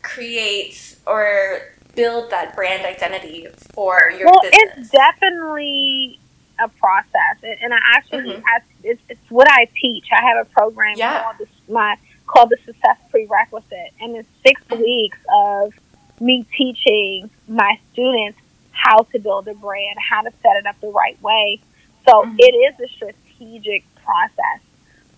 create 0.02 0.96
or 1.06 1.60
build 1.94 2.30
that 2.30 2.54
brand 2.54 2.86
identity 2.86 3.46
for 3.74 4.12
your 4.16 4.26
well, 4.26 4.40
business? 4.42 4.60
it's 4.76 4.90
definitely 4.90 6.20
a 6.58 6.68
process, 6.68 7.36
and 7.42 7.72
I 7.72 7.78
actually, 7.94 8.32
mm-hmm. 8.32 8.44
I, 8.46 8.60
it's, 8.82 9.00
it's, 9.08 9.30
what 9.30 9.48
I 9.50 9.68
teach. 9.80 10.06
I 10.12 10.22
have 10.22 10.46
a 10.46 10.50
program 10.50 10.94
yeah. 10.96 11.22
called 11.22 11.36
this, 11.38 11.48
my 11.68 11.96
called 12.26 12.50
the 12.50 12.58
Success 12.64 12.96
Prerequisite, 13.10 13.92
and 14.00 14.16
it's 14.16 14.28
6 14.46 14.62
mm-hmm. 14.62 14.82
weeks 14.82 15.18
of 15.32 15.72
me 16.20 16.44
teaching 16.56 17.30
my 17.46 17.78
students 17.92 18.38
how 18.72 18.98
to 19.12 19.18
build 19.18 19.48
a 19.48 19.54
brand, 19.54 19.96
how 19.98 20.22
to 20.22 20.30
set 20.42 20.56
it 20.56 20.66
up 20.66 20.80
the 20.80 20.88
right 20.88 21.20
way. 21.22 21.60
So 22.06 22.22
mm-hmm. 22.22 22.36
it 22.38 22.52
is 22.52 22.80
a 22.80 22.92
strategic 22.92 23.84
process 23.96 24.60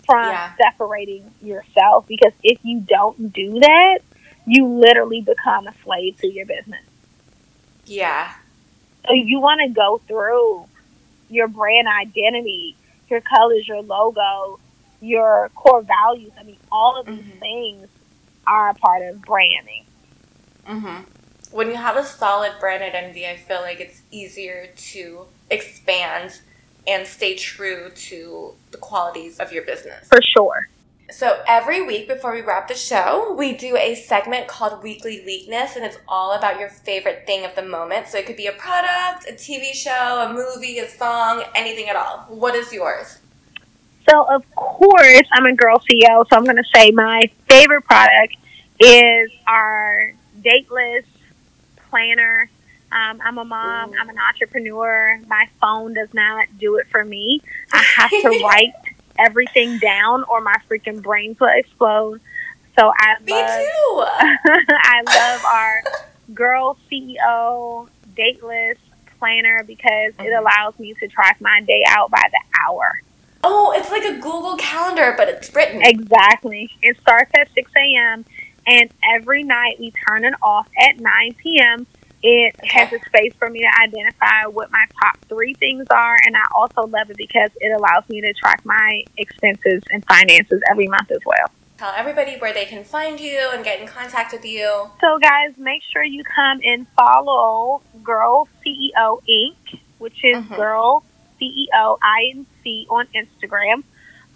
from 0.04 0.28
yeah. 0.28 0.52
separating 0.56 1.30
yourself 1.42 2.06
because 2.08 2.32
if 2.42 2.58
you 2.62 2.80
don't 2.80 3.32
do 3.32 3.60
that, 3.60 4.00
you 4.46 4.66
literally 4.66 5.20
become 5.20 5.66
a 5.66 5.74
slave 5.84 6.16
to 6.18 6.26
your 6.26 6.46
business. 6.46 6.82
Yeah. 7.86 8.32
So 9.06 9.14
you 9.14 9.40
want 9.40 9.60
to 9.60 9.68
go 9.68 10.00
through 10.06 10.66
your 11.30 11.48
brand 11.48 11.88
identity, 11.88 12.76
your 13.08 13.20
colors, 13.20 13.66
your 13.66 13.82
logo, 13.82 14.58
your 15.00 15.50
core 15.54 15.82
values. 15.82 16.32
I 16.38 16.42
mean, 16.42 16.58
all 16.70 17.00
of 17.00 17.06
these 17.06 17.20
mm-hmm. 17.20 17.38
things 17.38 17.88
are 18.46 18.70
a 18.70 18.74
part 18.74 19.02
of 19.02 19.22
branding. 19.22 19.84
Mm-hmm. 20.66 21.02
When 21.52 21.68
you 21.68 21.76
have 21.76 21.96
a 21.96 22.04
solid 22.04 22.52
brand 22.60 22.82
identity, 22.82 23.26
I 23.26 23.36
feel 23.36 23.60
like 23.60 23.80
it's 23.80 24.02
easier 24.10 24.68
to 24.76 25.22
expand 25.50 26.40
and 26.86 27.06
stay 27.06 27.34
true 27.34 27.90
to 27.94 28.54
the 28.70 28.78
qualities 28.78 29.38
of 29.38 29.52
your 29.52 29.64
business. 29.64 30.08
For 30.08 30.20
sure. 30.22 30.68
So 31.12 31.42
every 31.48 31.84
week 31.84 32.06
before 32.06 32.32
we 32.32 32.40
wrap 32.40 32.68
the 32.68 32.74
show, 32.74 33.34
we 33.36 33.52
do 33.54 33.76
a 33.76 33.96
segment 33.96 34.46
called 34.46 34.80
Weekly 34.82 35.22
Weakness, 35.26 35.74
and 35.74 35.84
it's 35.84 35.98
all 36.06 36.32
about 36.32 36.60
your 36.60 36.68
favorite 36.68 37.24
thing 37.26 37.44
of 37.44 37.54
the 37.56 37.62
moment. 37.62 38.06
So 38.06 38.18
it 38.18 38.26
could 38.26 38.36
be 38.36 38.46
a 38.46 38.52
product, 38.52 39.28
a 39.28 39.32
TV 39.32 39.72
show, 39.72 39.90
a 39.90 40.32
movie, 40.32 40.78
a 40.78 40.88
song, 40.88 41.42
anything 41.54 41.88
at 41.88 41.96
all. 41.96 42.26
What 42.28 42.54
is 42.54 42.72
yours? 42.72 43.18
So 44.08 44.24
of 44.32 44.48
course, 44.54 45.26
I'm 45.32 45.46
a 45.46 45.54
girl 45.54 45.78
CEO, 45.78 46.24
so 46.28 46.36
I'm 46.36 46.44
going 46.44 46.56
to 46.56 46.64
say 46.74 46.92
my 46.92 47.22
favorite 47.48 47.82
product 47.82 48.36
is 48.78 49.30
our 49.48 50.14
dateless 50.42 51.04
planner. 51.90 52.48
Um, 52.92 53.20
I'm 53.22 53.38
a 53.38 53.44
mom. 53.44 53.90
Ooh. 53.90 53.96
I'm 54.00 54.08
an 54.08 54.18
entrepreneur. 54.18 55.20
My 55.26 55.48
phone 55.60 55.94
does 55.94 56.14
not 56.14 56.46
do 56.58 56.76
it 56.76 56.86
for 56.88 57.04
me. 57.04 57.42
I 57.72 57.82
have 57.82 58.10
to 58.10 58.28
write 58.44 58.74
everything 59.24 59.78
down 59.78 60.24
or 60.24 60.40
my 60.40 60.56
freaking 60.68 61.02
brains 61.02 61.38
will 61.40 61.52
explode. 61.54 62.20
So 62.78 62.92
I 62.96 63.22
Me 63.22 63.32
love, 63.32 63.60
too. 63.60 64.04
I 64.70 65.02
love 65.06 65.44
our 65.44 65.82
girl 66.34 66.78
CEO 66.90 67.88
dateless 68.16 68.78
planner 69.18 69.62
because 69.66 70.12
it 70.12 70.16
mm-hmm. 70.18 70.38
allows 70.38 70.78
me 70.78 70.94
to 70.94 71.08
track 71.08 71.40
my 71.40 71.60
day 71.66 71.84
out 71.88 72.10
by 72.10 72.22
the 72.30 72.58
hour. 72.60 73.00
Oh, 73.42 73.72
it's 73.76 73.90
like 73.90 74.04
a 74.04 74.14
Google 74.14 74.56
Calendar, 74.56 75.14
but 75.16 75.28
it's 75.28 75.54
written. 75.54 75.80
Exactly. 75.82 76.70
It 76.82 76.98
starts 77.00 77.30
at 77.34 77.48
6 77.54 77.70
a.m. 77.76 78.24
and 78.66 78.90
every 79.14 79.42
night 79.42 79.76
we 79.78 79.92
turn 80.06 80.24
it 80.24 80.34
off 80.42 80.68
at 80.78 81.00
9 81.00 81.34
p.m. 81.34 81.86
It 82.22 82.54
has 82.64 82.92
a 82.92 82.98
space 83.06 83.32
for 83.38 83.48
me 83.48 83.60
to 83.60 83.70
identify 83.82 84.44
what 84.50 84.70
my 84.70 84.84
top 85.00 85.18
three 85.28 85.54
things 85.54 85.86
are, 85.90 86.16
and 86.26 86.36
I 86.36 86.42
also 86.54 86.82
love 86.86 87.08
it 87.10 87.16
because 87.16 87.50
it 87.56 87.74
allows 87.74 88.06
me 88.08 88.20
to 88.20 88.32
track 88.34 88.60
my 88.64 89.04
expenses 89.16 89.82
and 89.90 90.04
finances 90.04 90.60
every 90.70 90.86
month 90.86 91.10
as 91.10 91.24
well. 91.24 91.50
Tell 91.78 91.94
everybody 91.96 92.36
where 92.36 92.52
they 92.52 92.66
can 92.66 92.84
find 92.84 93.18
you 93.18 93.48
and 93.54 93.64
get 93.64 93.80
in 93.80 93.86
contact 93.86 94.32
with 94.32 94.44
you. 94.44 94.90
So, 95.00 95.18
guys, 95.18 95.56
make 95.56 95.82
sure 95.90 96.04
you 96.04 96.22
come 96.24 96.60
and 96.62 96.86
follow 96.88 97.80
Girl 98.02 98.46
CEO 98.62 99.22
Inc., 99.26 99.80
which 99.96 100.22
is 100.22 100.44
mm-hmm. 100.44 100.56
Girl 100.56 101.02
CEO 101.40 101.98
INC 102.00 102.86
on 102.90 103.06
Instagram. 103.14 103.82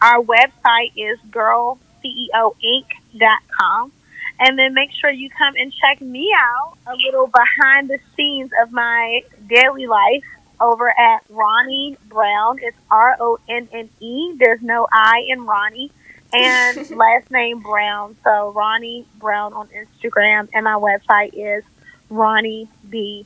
Our 0.00 0.22
website 0.22 0.92
is 0.96 1.18
girlceoinc.com. 1.30 3.92
And 4.40 4.58
then 4.58 4.74
make 4.74 4.90
sure 4.92 5.10
you 5.10 5.30
come 5.30 5.54
and 5.56 5.72
check 5.72 6.00
me 6.00 6.34
out 6.36 6.76
a 6.86 6.94
little 7.06 7.28
behind 7.28 7.88
the 7.88 7.98
scenes 8.16 8.50
of 8.62 8.72
my 8.72 9.22
daily 9.48 9.86
life 9.86 10.24
over 10.60 10.88
at 10.90 11.22
Ronne 11.28 11.96
Brown. 12.08 12.58
It's 12.60 12.76
R 12.90 13.16
O 13.20 13.38
N 13.48 13.68
N 13.72 13.88
E. 14.00 14.34
There's 14.38 14.60
no 14.62 14.86
I 14.92 15.24
in 15.28 15.46
Ronne. 15.46 15.90
And 16.32 16.90
last 16.96 17.30
name 17.30 17.60
Brown. 17.60 18.16
So 18.24 18.52
Ronne 18.52 19.04
Brown 19.18 19.52
on 19.52 19.68
Instagram. 19.68 20.48
And 20.52 20.64
my 20.64 20.74
website 20.74 21.30
is 21.34 21.62
ronneb.com. 22.10 23.24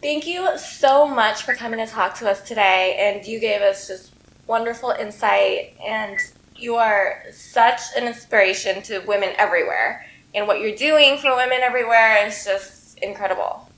Thank 0.00 0.26
you 0.26 0.58
so 0.58 1.06
much 1.08 1.42
for 1.42 1.54
coming 1.54 1.84
to 1.84 1.90
talk 1.90 2.14
to 2.16 2.30
us 2.30 2.42
today. 2.42 2.96
And 2.98 3.26
you 3.26 3.38
gave 3.40 3.62
us 3.62 3.88
just 3.88 4.12
wonderful 4.46 4.90
insight 4.90 5.74
and 5.84 6.18
you 6.56 6.76
are 6.76 7.24
such 7.30 7.80
an 7.96 8.06
inspiration 8.06 8.82
to 8.82 9.00
women 9.00 9.30
everywhere. 9.38 10.06
And 10.34 10.46
what 10.46 10.60
you're 10.60 10.76
doing 10.76 11.18
for 11.18 11.34
women 11.36 11.60
everywhere 11.62 12.26
is 12.26 12.44
just 12.44 12.98
incredible. 12.98 13.68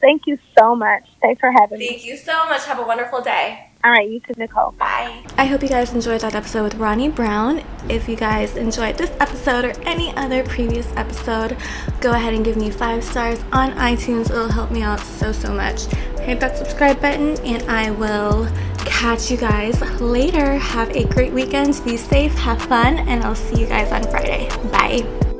Thank 0.00 0.26
you 0.26 0.38
so 0.58 0.74
much. 0.74 1.04
Thanks 1.20 1.40
for 1.40 1.52
having 1.52 1.78
me. 1.78 1.88
Thank 1.88 2.04
you 2.04 2.16
so 2.16 2.44
much. 2.46 2.64
Have 2.66 2.78
a 2.80 2.82
wonderful 2.82 3.22
day. 3.22 3.68
All 3.84 3.90
right, 3.90 4.08
you 4.08 4.20
too, 4.20 4.34
Nicole. 4.36 4.72
Bye. 4.72 5.24
I 5.36 5.44
hope 5.44 5.60
you 5.60 5.68
guys 5.68 5.92
enjoyed 5.92 6.20
that 6.20 6.36
episode 6.36 6.62
with 6.62 6.74
Ronne 6.74 7.10
Brown. 7.10 7.64
If 7.88 8.08
you 8.08 8.14
guys 8.14 8.56
enjoyed 8.56 8.96
this 8.96 9.10
episode 9.18 9.64
or 9.64 9.70
any 9.82 10.14
other 10.16 10.44
previous 10.44 10.86
episode, 10.96 11.56
go 12.00 12.12
ahead 12.12 12.32
and 12.32 12.44
give 12.44 12.56
me 12.56 12.70
five 12.70 13.02
stars 13.02 13.40
on 13.52 13.72
iTunes. 13.72 14.30
It'll 14.30 14.48
help 14.48 14.70
me 14.70 14.82
out 14.82 15.00
so, 15.00 15.32
so 15.32 15.52
much. 15.52 15.86
Hit 16.20 16.38
that 16.38 16.56
subscribe 16.56 17.00
button, 17.00 17.36
and 17.40 17.68
I 17.68 17.90
will 17.90 18.46
catch 18.84 19.30
you 19.30 19.36
guys 19.36 19.80
later. 20.00 20.56
Have 20.56 20.90
a 20.90 21.04
great 21.04 21.32
weekend. 21.32 21.80
Be 21.84 21.96
safe, 21.96 22.34
have 22.34 22.62
fun, 22.62 22.98
and 22.98 23.22
I'll 23.24 23.34
see 23.34 23.60
you 23.60 23.66
guys 23.66 23.90
on 23.92 24.02
Friday. 24.10 24.48
Bye. 24.70 25.31